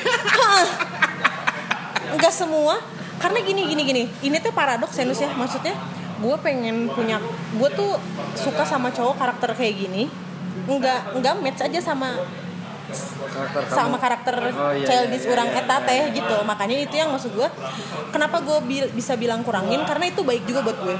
nggak 2.18 2.35
semua. 2.35 2.82
Karena 3.22 3.39
gini 3.41 3.62
gini 3.70 3.82
gini. 3.87 4.03
Ini 4.20 4.37
tuh 4.43 4.51
paradoks 4.51 4.99
ya 4.99 5.07
Nus 5.07 5.22
ya. 5.22 5.30
Maksudnya 5.32 5.78
gue 6.18 6.37
pengen 6.43 6.91
punya 6.91 7.22
gue 7.55 7.68
tuh 7.72 7.97
suka 8.35 8.66
sama 8.66 8.91
cowok 8.91 9.16
karakter 9.16 9.55
kayak 9.55 9.87
gini. 9.87 10.11
Nggak 10.66 11.22
nggak 11.22 11.35
match 11.41 11.62
aja 11.62 11.80
sama 11.80 12.18
karakter 12.95 13.61
sama 13.68 13.97
karakter 13.97 14.34
Oh, 14.51 14.70
iya, 14.70 14.84
childish 14.84 15.22
iya, 15.22 15.28
iya, 15.28 15.34
orang 15.34 15.49
iya. 15.49 15.61
eta 15.61 15.76
teh 15.80 16.03
gitu. 16.12 16.36
Makanya 16.42 16.76
itu 16.78 16.95
yang 16.95 17.11
maksud 17.11 17.30
gue 17.30 17.49
kenapa 18.09 18.40
gue 18.40 18.59
bi- 18.62 18.90
bisa 18.90 19.14
bilang 19.14 19.40
kurangin? 19.40 19.82
Karena 19.82 20.05
itu 20.07 20.20
baik 20.20 20.45
juga 20.45 20.62
buat 20.62 20.78
gue. 20.78 20.97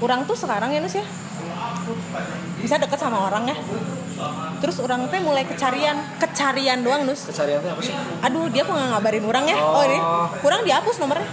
Orang 0.00 0.24
tuh 0.24 0.34
sekarang 0.34 0.70
ya 0.70 0.80
Nus 0.80 0.92
ya 0.92 1.04
bisa 2.56 2.76
deket 2.76 2.96
sama 2.96 3.24
orang 3.24 3.48
ya. 3.48 3.56
Terus 4.60 4.76
orang 4.78 5.08
teh 5.08 5.18
mulai 5.18 5.44
kecarian. 5.44 5.96
Kecarian 6.16 6.80
doang 6.80 7.04
Nus. 7.04 7.24
Keseharian 7.24 7.58
itu 7.58 7.68
apa 7.68 7.80
sih? 7.80 7.94
aduh 8.20 8.46
dia 8.48 8.62
kok 8.62 8.72
nggak 8.72 8.90
ngabarin 8.92 9.24
orang 9.24 9.44
ya? 9.46 9.56
Oh, 9.58 9.80
ini 9.80 9.96
Oh. 9.96 10.28
kurang 10.40 10.60
dihapus 10.62 10.96
nomornya. 10.98 11.28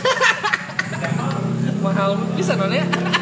Mahal 1.80 2.12
bisa 2.36 2.60
non 2.60 2.68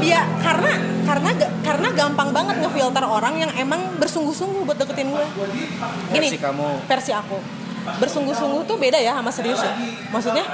ya? 0.00 0.04
Iya, 0.08 0.20
karena 0.40 0.72
karena 1.04 1.30
karena 1.60 1.88
gampang 1.92 2.28
banget 2.32 2.56
ngefilter 2.64 3.04
orang 3.04 3.34
yang 3.36 3.50
emang 3.54 4.00
bersungguh-sungguh 4.00 4.64
buat 4.64 4.78
deketin 4.80 5.12
gue. 5.12 5.26
Gini, 6.16 6.28
Versi 6.32 6.38
kamu. 6.40 6.68
versi 6.88 7.12
aku. 7.12 7.38
Bersungguh-sungguh 7.80 8.62
tuh 8.68 8.76
beda 8.76 8.98
ya 9.00 9.16
sama 9.16 9.32
serius 9.32 9.60
ya. 9.60 9.72
Maksudnya, 10.12 10.44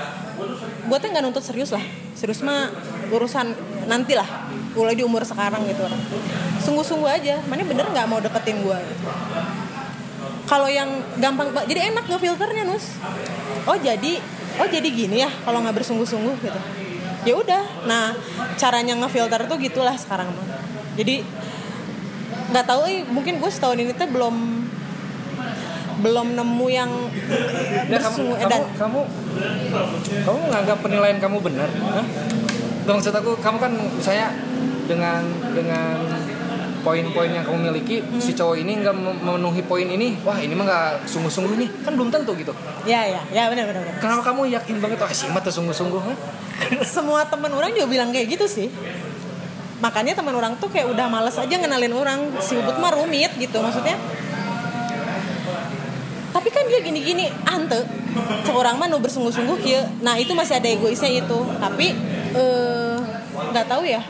gue 0.86 0.98
tuh 0.98 1.08
nggak 1.10 1.22
nuntut 1.22 1.42
serius 1.42 1.70
lah. 1.74 1.82
Serius 2.14 2.40
mah 2.42 2.70
urusan 3.10 3.54
nanti 3.86 4.14
lah. 4.18 4.26
Mulai 4.76 4.94
di 4.98 5.04
umur 5.06 5.24
sekarang 5.24 5.64
gitu 5.66 5.86
orang. 5.86 6.00
Sungguh-sungguh 6.62 7.10
aja. 7.10 7.40
Mana 7.46 7.66
bener 7.66 7.86
nggak 7.90 8.06
mau 8.06 8.20
deketin 8.22 8.62
gue? 8.62 8.78
Kalau 10.46 10.70
yang 10.70 11.02
gampang, 11.18 11.50
jadi 11.66 11.90
enak 11.90 12.06
ngefilternya 12.06 12.70
nus. 12.70 12.94
Oh 13.66 13.74
jadi, 13.74 14.22
oh 14.62 14.68
jadi 14.70 14.88
gini 14.94 15.26
ya 15.26 15.30
kalau 15.42 15.58
nggak 15.58 15.82
bersungguh-sungguh 15.82 16.34
gitu. 16.38 16.60
Ya 17.26 17.34
udah. 17.34 17.64
Nah 17.84 18.14
caranya 18.54 18.94
ngefilter 18.94 19.50
tuh 19.50 19.58
gitulah 19.58 19.98
sekarang 19.98 20.30
mah. 20.30 20.46
Jadi 20.94 21.26
nggak 22.54 22.64
tahu 22.64 22.80
eh, 22.86 23.02
mungkin 23.10 23.42
gue 23.42 23.50
setahun 23.50 23.76
ini 23.82 23.92
tuh 23.92 24.06
belum 24.06 24.36
belum 25.96 26.38
nemu 26.38 26.66
yang 26.70 26.92
Ya, 27.86 27.98
kamu, 28.02 28.10
bersungguh 28.10 28.36
kamu, 28.38 28.50
dan 28.50 28.62
kamu, 28.78 29.00
kamu 30.26 30.38
menganggap 30.50 30.78
penilaian 30.82 31.18
kamu 31.22 31.38
benar? 31.38 31.70
Hah? 31.70 32.06
Maksud 32.86 33.14
aku, 33.14 33.38
kamu 33.38 33.58
kan 33.62 33.72
saya 33.98 34.30
dengan 34.86 35.22
dengan 35.54 36.02
poin-poin 36.86 37.26
yang 37.28 37.42
kamu 37.42 37.58
miliki, 37.66 37.98
Hmm. 37.98 38.22
si 38.22 38.30
cowok 38.30 38.56
ini 38.56 38.78
nggak 38.78 38.94
mem- 38.94 39.18
memenuhi 39.18 39.58
poin 39.60 39.82
ini, 39.84 40.14
wah 40.22 40.38
ini 40.38 40.54
mah 40.54 40.64
nggak 40.64 40.86
sungguh-sungguh 41.04 41.58
nih, 41.58 41.68
kan 41.82 41.92
belum 41.92 42.08
tentu 42.08 42.30
gitu. 42.32 42.54
ya 42.86 43.02
ya 43.02 43.18
ya 43.28 43.50
benar 43.50 43.66
benar. 43.66 43.82
Kenapa 43.98 44.22
kamu 44.24 44.54
yakin 44.54 44.76
banget, 44.78 44.98
wah 44.98 45.10
si 45.10 45.26
mah 45.26 45.42
tuh 45.42 45.50
sungguh-sungguh? 45.52 46.02
Semua 46.86 47.26
teman 47.26 47.50
orang 47.50 47.74
juga 47.74 47.90
bilang 47.90 48.14
kayak 48.14 48.30
gitu 48.30 48.46
sih 48.46 48.70
makanya 49.76 50.16
teman 50.16 50.32
orang 50.32 50.56
tuh 50.56 50.72
kayak 50.72 50.88
udah 50.88 51.04
males 51.04 51.36
aja 51.36 51.52
ngenalin 51.52 51.92
orang 51.92 52.32
si 52.40 52.56
ubud 52.56 52.80
mah 52.80 52.96
rumit 52.96 53.28
gitu 53.36 53.60
maksudnya 53.60 53.92
tapi 56.32 56.48
kan 56.48 56.64
dia 56.64 56.80
gini-gini 56.80 57.28
ante 57.44 57.84
seorang 58.42 58.76
mah 58.76 58.88
nu 58.88 58.96
bersungguh-sungguh 58.96 59.58
kia 59.60 59.84
nah 60.00 60.16
itu 60.16 60.32
masih 60.32 60.56
ada 60.56 60.68
egoisnya 60.68 61.12
itu 61.12 61.38
tapi 61.60 61.92
eh, 62.32 62.96
nggak 63.52 63.66
tahu 63.66 63.84
ya 63.84 64.00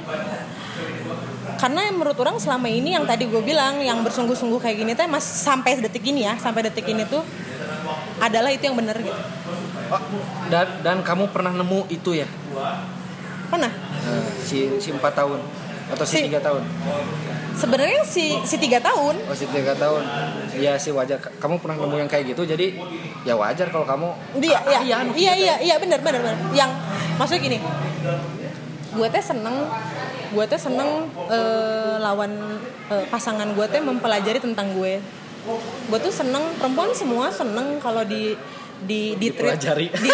karena 1.56 1.88
menurut 1.88 2.16
orang 2.16 2.36
selama 2.36 2.66
ini 2.66 2.92
yang 2.92 3.04
tadi 3.04 3.24
gue 3.24 3.40
bilang 3.40 3.80
yang 3.80 4.00
bersungguh-sungguh 4.00 4.58
kayak 4.58 4.76
gini 4.76 4.92
teh 4.92 5.04
mas 5.04 5.24
sampai 5.24 5.76
detik 5.78 6.04
ini 6.04 6.22
ya 6.22 6.36
sampai 6.36 6.64
detik 6.64 6.84
ini 6.84 7.04
tuh 7.04 7.24
adalah 8.18 8.48
itu 8.48 8.62
yang 8.62 8.76
benar 8.76 8.96
gitu 8.96 9.22
Oh, 9.86 10.02
dan 10.48 10.66
dan 10.82 10.98
kamu 10.98 11.30
pernah 11.30 11.54
nemu 11.54 11.86
itu 11.88 12.10
ya, 12.12 12.26
pernah 13.46 13.70
Nah, 14.02 14.26
si 14.36 14.66
si 14.76 14.90
empat 14.90 15.14
tahun 15.14 15.38
atau 15.88 16.02
si 16.02 16.18
Si- 16.18 16.24
tiga 16.26 16.42
tahun? 16.42 16.66
sebenarnya 17.54 18.02
si 18.02 18.34
si 18.42 18.58
tiga 18.58 18.82
tahun 18.82 19.14
Oh 19.22 19.30
si 19.32 19.46
tiga 19.46 19.72
tahun, 19.72 20.02
iya 20.52 20.74
sih 20.74 20.90
wajar. 20.90 21.22
Kamu 21.38 21.56
pernah 21.56 21.78
nemu 21.78 21.96
yang 21.96 22.10
kayak 22.10 22.34
gitu, 22.34 22.42
jadi 22.44 22.74
ya 23.22 23.32
wajar 23.32 23.70
kalau 23.70 23.86
kamu. 23.86 24.10
Iya, 24.36 24.58
Ah, 24.58 24.64
iya, 24.66 24.78
iya, 24.82 24.98
iya, 25.14 25.32
iya, 25.34 25.54
iya, 25.62 25.74
benar, 25.78 26.02
benar, 26.02 26.18
benar. 26.20 26.36
Yang 26.50 26.70
maksudnya 27.14 27.40
gini, 27.40 27.58
gue 28.90 29.06
teh 29.08 29.22
seneng, 29.22 29.56
gue 30.32 30.44
teh 30.48 30.60
seneng 30.60 31.10
eh, 31.30 31.96
lawan 32.00 32.32
eh, 32.90 33.04
pasangan 33.10 33.46
gue 33.52 33.66
teh 33.68 33.82
mempelajari 33.82 34.40
tentang 34.42 34.72
gue. 34.74 34.98
Gue 35.86 35.98
tuh 36.02 36.10
seneng 36.10 36.42
perempuan 36.58 36.90
semua 36.94 37.30
seneng 37.30 37.78
kalau 37.78 38.02
di 38.02 38.34
di 38.76 39.16
di 39.16 39.32
treat, 39.32 39.56
di, 39.72 40.10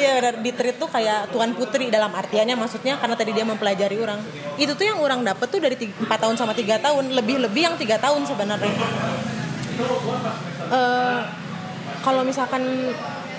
iya 0.00 0.32
di 0.32 0.48
treat 0.56 0.80
tuh 0.80 0.88
kayak 0.88 1.36
tuan 1.36 1.52
putri 1.52 1.92
dalam 1.92 2.08
artiannya 2.16 2.56
maksudnya 2.56 2.96
karena 2.96 3.12
tadi 3.12 3.30
dia 3.36 3.44
mempelajari 3.44 3.96
orang. 4.00 4.20
Itu 4.56 4.72
tuh 4.72 4.88
yang 4.88 4.98
orang 5.02 5.20
dapet 5.20 5.46
tuh 5.52 5.60
dari 5.60 5.76
4 5.76 6.08
tahun 6.08 6.36
sama 6.40 6.56
tiga 6.56 6.80
tahun 6.80 7.12
lebih 7.12 7.44
lebih 7.44 7.62
yang 7.68 7.76
tiga 7.76 8.00
tahun 8.00 8.24
sebenarnya. 8.24 8.72
Eh, 10.72 11.18
kalau 12.00 12.22
misalkan 12.24 12.62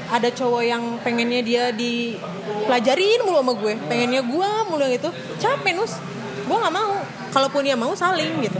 ada 0.07 0.29
cowok 0.31 0.63
yang 0.63 0.83
pengennya 1.03 1.41
dia 1.43 1.63
dipelajarin 1.75 3.27
mulu 3.27 3.43
sama 3.43 3.53
gue 3.59 3.73
pengennya 3.91 4.21
gue 4.23 4.49
mulu 4.71 4.81
yang 4.87 4.95
itu 4.95 5.09
capek 5.35 5.75
nus 5.75 5.99
gue 6.47 6.57
nggak 6.57 6.75
mau. 6.75 6.95
Kalaupun 7.27 7.61
dia 7.67 7.75
mau 7.75 7.91
saling 7.93 8.39
gitu. 8.41 8.59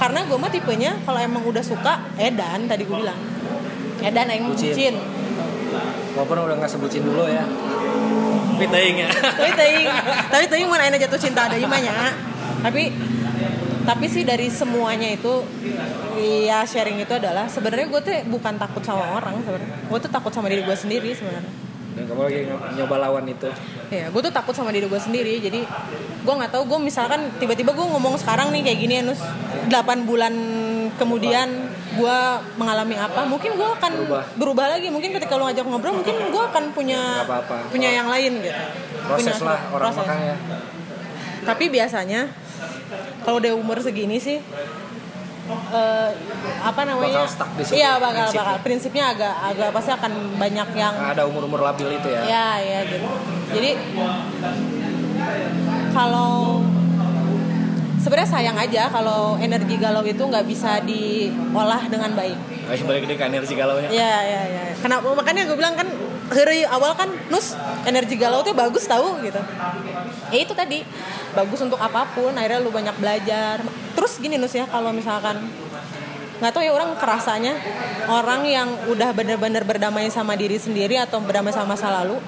Karena 0.00 0.24
gue 0.24 0.38
mah 0.40 0.50
tipenya 0.50 0.96
kalau 1.04 1.20
emang 1.20 1.44
udah 1.44 1.62
suka 1.62 2.10
edan 2.16 2.66
tadi 2.66 2.88
gue 2.88 2.96
bilang. 2.96 3.20
Edan 4.00 4.26
yang 4.32 4.50
Bucin. 4.50 4.72
bucin. 4.72 4.94
Walaupun 6.16 6.36
udah 6.48 6.56
nggak 6.56 6.70
sebutin 6.72 7.04
dulu 7.04 7.28
ya. 7.28 7.44
Tapi 8.56 8.66
teuing 8.72 8.96
ya. 9.04 9.08
tapi 9.12 9.50
teuing. 9.52 9.88
Tapi 10.32 10.44
teuing 10.48 10.68
mana 10.68 10.88
enak 10.88 11.00
jatuh 11.06 11.20
cinta 11.20 11.46
ada 11.46 11.60
imanya. 11.60 12.16
Tapi 12.64 12.88
tapi 13.86 14.10
sih 14.10 14.26
dari 14.26 14.50
semuanya 14.50 15.14
itu 15.14 15.46
ya 16.18 16.66
sharing 16.66 16.98
itu 16.98 17.12
adalah 17.14 17.46
sebenarnya 17.46 17.86
gue 17.86 18.00
tuh 18.02 18.14
bukan 18.32 18.56
takut 18.56 18.82
sama 18.82 19.20
orang 19.20 19.38
sebenarnya. 19.44 19.76
Gue 19.86 19.98
tuh 20.00 20.10
takut 20.10 20.32
sama 20.32 20.48
diri 20.48 20.64
gue 20.64 20.76
sendiri 20.76 21.12
sebenarnya 21.12 21.65
Dan 21.96 22.04
kamu 22.04 22.20
lagi 22.22 22.40
nyoba 22.76 22.96
lawan 23.00 23.24
itu. 23.24 23.48
ya 23.88 24.10
gue 24.10 24.20
tuh 24.20 24.30
takut 24.30 24.50
sama 24.50 24.68
diri 24.68 24.84
gue 24.84 24.98
sendiri 24.98 25.38
jadi 25.38 25.62
gue 26.18 26.34
nggak 26.34 26.50
tahu 26.50 26.66
gue 26.66 26.78
misalkan 26.82 27.32
tiba-tiba 27.36 27.70
gue 27.70 27.86
ngomong 27.86 28.18
sekarang 28.18 28.50
nih 28.50 28.62
kayak 28.62 28.78
gini 28.78 28.94
ya 28.94 29.02
Nus 29.02 29.22
8 29.64 29.72
bulan 30.02 30.34
kemudian 30.92 31.48
gue 31.94 32.18
mengalami 32.56 32.94
apa 32.94 33.24
mungkin 33.24 33.54
gue 33.54 33.68
akan 33.70 33.92
Berubah. 33.96 34.22
berubah. 34.34 34.66
lagi 34.68 34.90
mungkin 34.90 35.14
ketika 35.14 35.34
lo 35.34 35.46
ngajak 35.46 35.64
ngobrol 35.64 35.96
mungkin 35.96 36.18
gue 36.18 36.42
akan 36.44 36.64
punya 36.70 37.00
Nggak 37.16 37.30
apa-apa. 37.30 37.56
punya 37.70 37.88
yang 37.90 38.06
lain 38.06 38.32
gitu 38.40 38.60
Proses 39.02 39.32
Punya- 39.32 39.46
lah 39.46 39.58
orang 39.70 39.88
proses. 39.88 40.02
makan 40.02 40.18
ya. 40.20 40.36
tapi 41.46 41.64
biasanya 41.70 42.20
kalau 43.22 43.38
udah 43.38 43.52
umur 43.54 43.78
segini 43.78 44.18
sih 44.18 44.42
eh, 45.52 46.10
apa 46.62 46.80
namanya? 46.82 47.22
Bakal 47.22 47.28
stuck 47.30 47.50
di 47.54 47.62
situ, 47.62 47.74
iya 47.78 47.96
bakal 47.96 48.26
prinsipnya. 48.26 48.42
bakal. 48.42 48.64
prinsipnya. 48.64 49.04
Agak 49.14 49.34
agak 49.54 49.68
pasti 49.74 49.90
akan 49.94 50.12
banyak 50.36 50.68
yang 50.74 50.94
ada 50.94 51.22
umur-umur 51.26 51.60
labil 51.62 51.88
itu 51.94 52.08
ya. 52.10 52.22
ya 52.26 52.48
ya 52.58 52.78
gitu. 52.86 53.08
Jadi 53.54 53.70
kalau 55.94 56.60
sebenarnya 58.02 58.30
sayang 58.30 58.58
aja 58.58 58.82
kalau 58.86 59.34
energi 59.42 59.74
galau 59.82 60.06
itu 60.06 60.22
nggak 60.22 60.46
bisa 60.46 60.78
diolah 60.86 61.82
dengan 61.90 62.14
baik. 62.14 62.38
Ayo 62.66 62.82
balik 62.86 63.06
ke 63.06 63.24
energi 63.26 63.54
galau 63.54 63.78
ya. 63.82 63.88
Ya 63.90 64.14
ya 64.22 64.40
kenapa? 64.78 65.06
Makanya 65.10 65.42
gue 65.50 65.56
bilang 65.58 65.74
kan 65.74 65.88
hari 66.26 66.66
awal 66.66 66.92
kan 66.98 67.10
nus 67.30 67.54
energi 67.86 68.18
galau 68.18 68.42
tuh 68.42 68.54
bagus 68.54 68.86
tahu 68.86 69.22
gitu. 69.22 69.38
Ya 70.34 70.38
itu 70.42 70.52
tadi 70.52 70.82
bagus 71.36 71.60
untuk 71.62 71.78
apa 71.78 72.08
pun 72.14 72.34
akhirnya 72.34 72.62
lu 72.62 72.74
banyak 72.74 72.96
belajar. 72.98 73.62
Terus 73.94 74.18
gini 74.18 74.40
nus 74.40 74.54
ya 74.54 74.66
kalau 74.66 74.90
misalkan 74.90 75.38
nggak 76.36 76.52
tahu 76.52 76.62
ya 76.68 76.72
orang 76.76 76.92
kerasanya 77.00 77.56
orang 78.12 78.44
yang 78.44 78.68
udah 78.92 79.08
bener-bener 79.16 79.64
berdamai 79.64 80.12
sama 80.12 80.36
diri 80.36 80.60
sendiri 80.60 81.00
atau 81.00 81.16
berdamai 81.24 81.48
sama 81.48 81.72
masa 81.72 81.88
lalu 81.88 82.20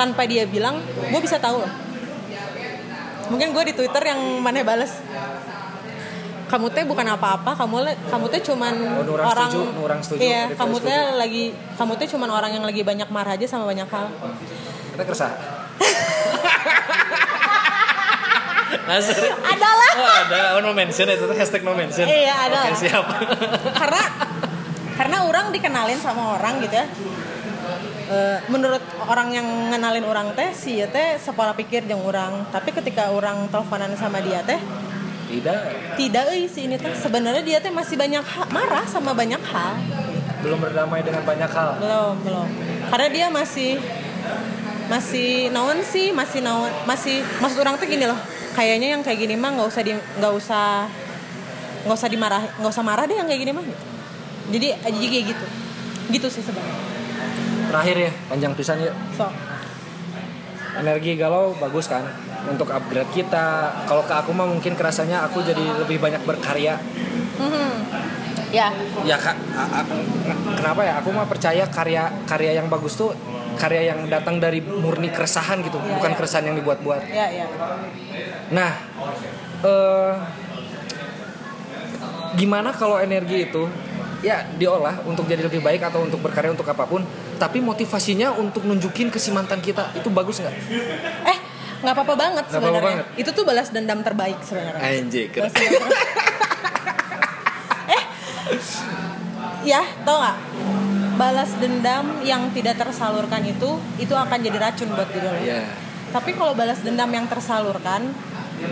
tanpa 0.00 0.24
dia 0.24 0.48
bilang 0.48 0.80
gue 0.80 1.20
bisa 1.20 1.36
tahu 1.36 1.60
loh 1.60 1.72
mungkin 3.28 3.52
gue 3.52 3.64
di 3.68 3.74
twitter 3.76 4.00
yang 4.00 4.40
mana 4.40 4.64
bales 4.64 4.96
kamu 6.50 6.66
teh 6.68 6.82
bukan 6.82 7.06
apa-apa 7.08 7.54
kamu 7.54 7.76
le- 7.80 8.00
kamu 8.04 8.26
teh 8.28 8.42
cuman 8.42 8.74
Oh, 8.98 9.06
orang 9.08 9.26
orang 9.28 9.48
setuju, 9.48 9.78
orang 9.78 10.00
setuju, 10.02 10.20
iya 10.20 10.42
kamu 10.50 10.76
teh 10.80 10.98
lagi 11.14 11.44
kamu 11.74 11.92
teh 11.94 12.06
cuman 12.08 12.28
orang 12.28 12.50
yang 12.52 12.64
lagi 12.64 12.82
banyak 12.82 13.06
marah 13.08 13.32
aja 13.32 13.46
sama 13.46 13.64
banyak 13.64 13.86
hal 13.86 14.06
Kita 14.90 15.02
kerasa. 15.04 15.28
Nasir. 18.82 19.14
adalah 19.40 19.92
Oh 19.96 20.10
ada, 20.20 20.40
oh 20.54 20.60
no 20.60 20.70
mention 20.72 21.06
itu 21.06 21.22
tuh 21.22 21.32
hashtag 21.32 21.62
no 21.62 21.72
mention. 21.72 22.06
Iya, 22.06 22.34
ada 22.40 22.58
Oke 22.60 22.68
lah. 22.68 22.76
siap. 22.76 23.04
karena 23.80 24.02
karena 24.92 25.16
orang 25.24 25.46
dikenalin 25.50 25.98
sama 25.98 26.34
orang 26.36 26.58
gitu 26.60 26.74
ya 26.74 26.86
Eh, 28.10 28.42
menurut 28.50 28.82
orang 29.00 29.30
yang 29.30 29.46
ngenalin 29.70 30.02
orang 30.02 30.34
teh 30.34 30.50
si 30.50 30.74
ya 30.74 30.90
teh 30.90 31.14
sepola 31.16 31.54
pikir 31.54 31.86
jeung 31.86 32.02
orang 32.02 32.42
tapi 32.50 32.74
ketika 32.74 33.06
orang 33.06 33.46
teleponan 33.46 33.94
sama 33.94 34.18
dia 34.18 34.42
teh 34.42 34.58
Tidak. 35.30 35.60
tidak 35.94 36.24
euy 36.34 36.50
si 36.50 36.66
ini 36.66 36.74
teh 36.74 36.90
sebenarnya 36.90 37.42
dia 37.46 37.58
teh 37.62 37.70
masih 37.70 37.94
banyak 37.94 38.18
ha- 38.18 38.50
marah 38.50 38.82
sama 38.90 39.14
banyak 39.14 39.38
hal. 39.38 39.78
Belum 40.42 40.58
berdamai 40.58 41.06
dengan 41.06 41.22
banyak 41.22 41.50
hal. 41.50 41.78
belum 41.78 42.14
belum. 42.26 42.48
Karena 42.90 43.08
dia 43.14 43.26
masih 43.30 43.78
masih 44.90 45.54
naon 45.54 45.78
sih 45.86 46.10
masih 46.10 46.42
naon 46.42 46.66
masih 46.82 47.22
maksud 47.38 47.62
orang 47.62 47.78
tuh 47.78 47.86
gini 47.86 48.10
loh. 48.10 48.18
Kayaknya 48.58 48.98
yang 48.98 49.02
kayak 49.06 49.22
gini 49.22 49.38
mah 49.38 49.54
nggak 49.54 49.68
usah 49.70 49.82
di 49.86 49.94
nggak 49.94 50.32
usah 50.34 50.90
nggak 51.86 51.96
usah 51.96 52.08
dimarah 52.10 52.42
nggak 52.58 52.72
usah 52.74 52.82
marah 52.82 53.06
deh 53.06 53.14
yang 53.14 53.30
kayak 53.30 53.40
gini 53.46 53.52
mah. 53.54 53.64
Jadi 54.50 54.66
jadi 54.82 55.06
kayak 55.06 55.24
gitu. 55.30 55.46
Gitu 56.10 56.26
sih 56.26 56.42
sebenarnya. 56.42 56.76
Terakhir 57.70 57.96
ya, 58.02 58.10
panjang 58.26 58.52
pisan 58.58 58.82
ya. 58.82 58.90
so. 59.14 59.30
Energi 60.74 61.14
galau 61.14 61.54
bagus 61.54 61.86
kan 61.86 62.02
untuk 62.46 62.70
upgrade 62.70 63.10
kita. 63.12 63.46
Kalau 63.84 64.02
ke 64.02 64.14
aku 64.14 64.30
mah 64.30 64.46
mungkin 64.46 64.72
kerasanya 64.72 65.24
aku 65.24 65.42
jadi 65.42 65.60
lebih 65.76 65.98
banyak 65.98 66.22
berkarya. 66.24 66.78
Mhm. 67.36 67.70
ya 68.50 68.66
Ya 69.06 69.14
kak, 69.14 69.38
a- 69.54 69.70
a- 69.78 69.88
kenapa 70.58 70.82
ya? 70.82 70.98
Aku 70.98 71.14
mah 71.14 71.22
percaya 71.24 71.62
karya 71.70 72.10
karya 72.26 72.58
yang 72.58 72.66
bagus 72.66 72.98
tuh 72.98 73.14
karya 73.54 73.94
yang 73.94 74.10
datang 74.10 74.42
dari 74.42 74.58
murni 74.58 75.06
keresahan 75.06 75.62
gitu, 75.62 75.78
Iya, 75.78 75.94
bukan 75.94 76.10
iya. 76.10 76.16
keresahan 76.18 76.44
yang 76.50 76.56
dibuat-buat. 76.58 77.02
ya 77.06 77.26
ya 77.30 77.46
Nah, 78.50 78.72
eh, 79.62 80.12
gimana 82.32 82.70
kalau 82.72 82.98
energi 82.98 83.46
itu 83.46 83.70
ya 84.20 84.44
diolah 84.52 85.00
untuk 85.04 85.24
jadi 85.24 85.46
lebih 85.46 85.60
baik 85.60 85.80
atau 85.82 86.04
untuk 86.04 86.20
berkarya 86.20 86.52
untuk 86.52 86.66
apa 86.66 86.84
pun, 86.84 87.00
tapi 87.38 87.58
motivasinya 87.58 88.34
untuk 88.34 88.64
nunjukin 88.64 89.08
ke 89.08 89.16
si 89.16 89.30
mantan 89.30 89.62
kita 89.62 89.94
itu 89.94 90.08
bagus 90.10 90.40
nggak? 90.40 90.54
eh 91.24 91.38
nggak 91.80 91.94
apa-apa 91.96 92.14
banget 92.16 92.44
sebenarnya. 92.52 93.04
itu 93.16 93.30
tuh 93.32 93.44
balas 93.48 93.72
dendam 93.72 94.04
terbaik 94.04 94.36
sebenarnya. 94.44 94.82
Anjir, 94.84 95.32
eh 97.96 98.02
ya 99.64 99.82
tau 100.04 100.20
nggak? 100.20 100.36
Balas 101.16 101.50
dendam 101.60 102.24
yang 102.24 102.48
tidak 102.52 102.80
tersalurkan 102.80 103.44
itu 103.44 103.80
itu 104.00 104.12
akan 104.12 104.38
jadi 104.40 104.58
racun 104.60 104.88
buat 104.92 105.08
diri 105.12 105.26
lo. 105.28 105.36
Iya. 105.40 105.62
tapi 106.10 106.34
kalau 106.34 106.58
balas 106.58 106.82
dendam 106.82 107.06
yang 107.14 107.30
tersalurkan 107.30 108.10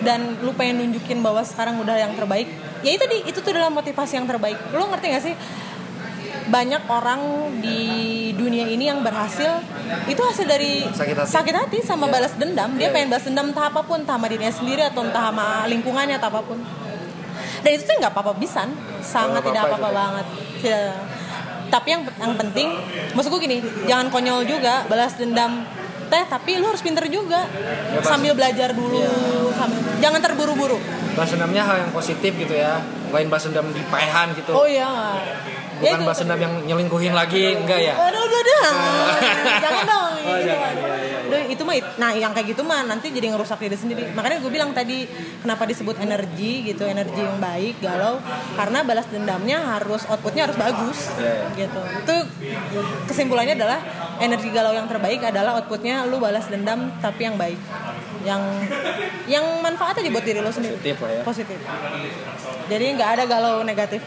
dan 0.03 0.37
lu 0.43 0.51
pengen 0.59 0.83
nunjukin 0.83 1.23
bahwa 1.23 1.39
sekarang 1.47 1.79
udah 1.79 1.95
yang 1.95 2.13
terbaik 2.19 2.51
ya 2.83 2.91
itu 2.99 3.05
di 3.07 3.31
itu 3.31 3.39
tuh 3.39 3.55
adalah 3.55 3.71
motivasi 3.71 4.19
yang 4.19 4.27
terbaik. 4.27 4.59
Lu 4.75 4.91
ngerti 4.91 5.07
gak 5.15 5.23
sih 5.23 5.35
banyak 6.49 6.83
orang 6.89 7.21
di 7.61 7.81
dunia 8.33 8.65
ini 8.65 8.89
yang 8.89 9.01
berhasil. 9.01 9.61
Itu 10.05 10.21
hasil 10.21 10.45
dari 10.45 10.85
Sakit 11.27 11.55
hati. 11.55 11.79
sama 11.81 12.07
Iya. 12.07 12.13
balas 12.15 12.33
dendam. 12.35 12.71
Dia 12.75 12.89
Iya, 12.89 12.91
pengen 12.91 13.09
balas 13.09 13.25
dendam 13.25 13.47
entah 13.51 13.67
apa 13.69 13.81
pun 13.83 14.01
entah 14.01 14.17
sama 14.17 14.27
dirinya 14.27 14.53
sendiri 14.53 14.83
atau 14.83 15.05
entah 15.05 15.29
sama 15.29 15.67
lingkungannya 15.67 16.17
atau 16.17 16.29
apa 16.31 16.41
pun. 16.43 16.59
Dan 17.59 17.71
itu 17.71 17.83
tuh 17.85 17.97
nggak 17.99 18.13
apa-apa 18.13 18.33
bisan 18.37 18.71
sangat 19.01 19.43
tidak 19.43 19.67
apa-apa 19.67 19.89
banget. 19.91 20.27
Tidak. 20.59 20.93
tapi 21.69 21.93
yang 21.93 22.01
yang 22.17 22.33
penting 22.33 22.73
maksudku 23.13 23.37
gini 23.37 23.61
jangan 23.85 24.09
konyol 24.09 24.41
juga 24.43 24.89
balas 24.89 25.13
dendam. 25.15 25.69
Teh 26.09 26.25
tapi 26.25 26.57
lu 26.57 26.65
harus 26.65 26.81
pinter 26.81 27.05
juga. 27.13 27.45
Ya, 27.93 28.01
sambil 28.01 28.33
belajar 28.33 28.73
dulu 28.73 28.97
Iya. 28.97 29.13
sambil 29.53 29.81
jangan 30.01 30.21
terburu-buru. 30.23 30.81
Balas 31.13 31.29
dendamnya 31.29 31.61
hal 31.61 31.77
yang 31.79 31.91
positif 31.93 32.33
gitu 32.33 32.55
ya, 32.55 32.81
lain 33.13 33.29
balas 33.29 33.45
dendam 33.45 33.69
di 33.69 33.85
paehan 33.85 34.33
gitu. 34.33 34.49
oh 34.51 34.65
iya. 34.65 34.89
Ya 35.21 35.58
Bukan 35.79 35.99
itu. 35.99 36.05
balas 36.05 36.19
dendam 36.19 36.41
yang 36.43 36.55
nyelingkuhin 36.67 37.15
lagi, 37.15 37.55
enggak 37.55 37.79
ya? 37.79 37.95
Aduh, 37.95 38.23
aduh, 38.23 38.39
aduh. 38.43 38.63
jangan 39.63 39.83
dong. 39.87 40.13
Oh, 40.19 40.37
gitu. 40.37 40.49
jangan, 40.51 40.73
iya, 40.75 40.97
iya, 40.99 41.19
Duh, 41.29 41.43
itu 41.45 41.63
mah, 41.63 41.75
nah 42.01 42.11
yang 42.17 42.33
kayak 42.33 42.57
gitu 42.57 42.63
mah 42.65 42.81
nanti 42.89 43.13
jadi 43.13 43.31
ngerusak 43.31 43.61
diri 43.61 43.77
sendiri. 43.77 44.03
Makanya 44.17 44.41
gue 44.41 44.51
bilang 44.51 44.71
tadi 44.73 45.05
kenapa 45.45 45.69
disebut 45.69 46.01
energi 46.01 46.67
gitu, 46.67 46.89
energi 46.89 47.21
yang 47.21 47.39
baik, 47.39 47.79
galau, 47.85 48.19
karena 48.57 48.81
balas 48.83 49.07
dendamnya 49.13 49.79
harus 49.79 50.03
outputnya 50.09 50.49
harus 50.49 50.57
bagus, 50.59 50.99
Iya, 51.21 51.53
gitu. 51.55 51.81
Itu 52.05 52.17
kesimpulannya 53.07 53.55
adalah 53.55 53.79
energi 54.19 54.49
galau 54.51 54.73
yang 54.75 54.91
terbaik 54.91 55.23
adalah 55.23 55.61
outputnya 55.63 56.09
lu 56.09 56.19
balas 56.19 56.49
dendam 56.51 56.91
tapi 56.99 57.29
yang 57.29 57.37
baik, 57.37 57.61
yang 58.27 58.43
yang 59.29 59.45
manfaatnya 59.61 60.09
dibuat 60.09 60.25
diri 60.25 60.41
lo 60.41 60.51
sendiri. 60.51 60.75
Positif 60.81 60.97
lah 61.05 61.11
ya. 61.13 61.23
Positif. 61.23 61.59
Jadi 62.69 62.85
nggak 62.97 63.11
ada 63.21 63.25
galau 63.29 63.57
negatif. 63.63 64.01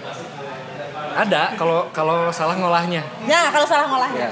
Ada 1.16 1.56
kalau 1.60 1.88
kalau 1.92 2.32
salah 2.32 2.56
ngolahnya. 2.56 3.04
Nah 3.28 3.52
kalau 3.52 3.68
salah 3.68 3.86
ngolahnya. 3.88 4.30
Ya. 4.30 4.32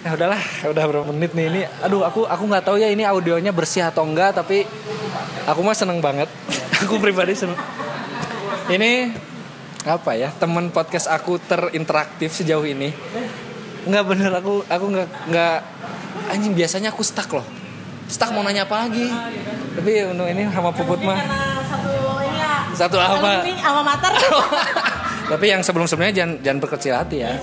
Ya 0.00 0.16
udahlah, 0.16 0.40
udah 0.64 0.84
berapa 0.88 1.12
menit 1.12 1.36
nih 1.36 1.46
ini. 1.52 1.62
Aduh, 1.84 2.08
aku 2.08 2.24
aku 2.24 2.48
nggak 2.48 2.64
tahu 2.64 2.80
ya 2.80 2.88
ini 2.88 3.04
audionya 3.04 3.52
bersih 3.52 3.84
atau 3.84 4.08
enggak, 4.08 4.32
tapi 4.32 4.64
aku 5.44 5.60
mah 5.60 5.76
seneng 5.76 6.00
banget. 6.00 6.24
aku 6.88 6.96
pribadi 6.96 7.36
seneng. 7.36 7.60
Ini 8.72 9.12
apa 9.84 10.16
ya? 10.16 10.32
Teman 10.32 10.72
podcast 10.72 11.04
aku 11.04 11.36
terinteraktif 11.44 12.32
sejauh 12.32 12.64
ini. 12.64 12.96
Nggak 13.84 14.04
bener 14.08 14.32
aku 14.40 14.64
aku 14.72 14.84
nggak 14.88 15.08
nggak 15.28 15.56
anjing 16.32 16.56
biasanya 16.56 16.96
aku 16.96 17.04
stuck 17.04 17.28
loh. 17.36 17.44
Stuck 18.08 18.32
mau 18.32 18.40
nanya 18.40 18.64
apa 18.64 18.88
lagi. 18.88 19.04
Tapi 19.76 19.92
untuk 20.16 20.32
ini 20.32 20.48
sama 20.48 20.72
puput 20.72 21.04
mah. 21.04 21.20
Satu 21.68 21.92
ini 22.24 22.40
ya. 22.40 22.54
Satu 22.72 22.96
apa? 22.96 23.44
Ini 23.44 23.52
alma 23.60 23.82
mater. 23.84 24.12
Tapi 25.30 25.46
yang 25.46 25.62
sebelum-sebelumnya 25.62 26.10
jangan 26.10 26.34
jangan 26.42 26.58
berkecil 26.58 26.94
hati 26.98 27.22
ya. 27.22 27.38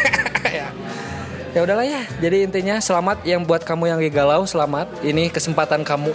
ya. 0.58 0.66
Ya 1.54 1.60
udahlah 1.62 1.86
ya. 1.86 2.02
Jadi 2.18 2.50
intinya 2.50 2.82
selamat 2.82 3.22
yang 3.22 3.46
buat 3.46 3.62
kamu 3.62 3.94
yang 3.94 3.98
lagi 4.02 4.10
galau, 4.10 4.42
selamat. 4.42 4.90
Ini 5.06 5.30
kesempatan 5.30 5.86
kamu. 5.86 6.10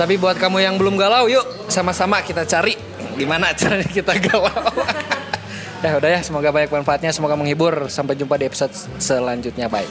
Tapi 0.00 0.16
buat 0.16 0.40
kamu 0.40 0.64
yang 0.64 0.80
belum 0.80 0.96
galau, 0.96 1.28
yuk 1.28 1.44
sama-sama 1.68 2.24
kita 2.24 2.48
cari 2.48 2.72
gimana 3.20 3.52
caranya 3.60 3.84
kita 3.84 4.16
galau. 4.16 4.72
ya 5.84 6.00
udah 6.00 6.10
ya, 6.16 6.20
semoga 6.24 6.48
banyak 6.48 6.72
manfaatnya, 6.72 7.12
semoga 7.12 7.36
menghibur. 7.36 7.92
Sampai 7.92 8.16
jumpa 8.16 8.40
di 8.40 8.48
episode 8.48 8.72
selanjutnya. 8.96 9.68
Bye. 9.68 9.84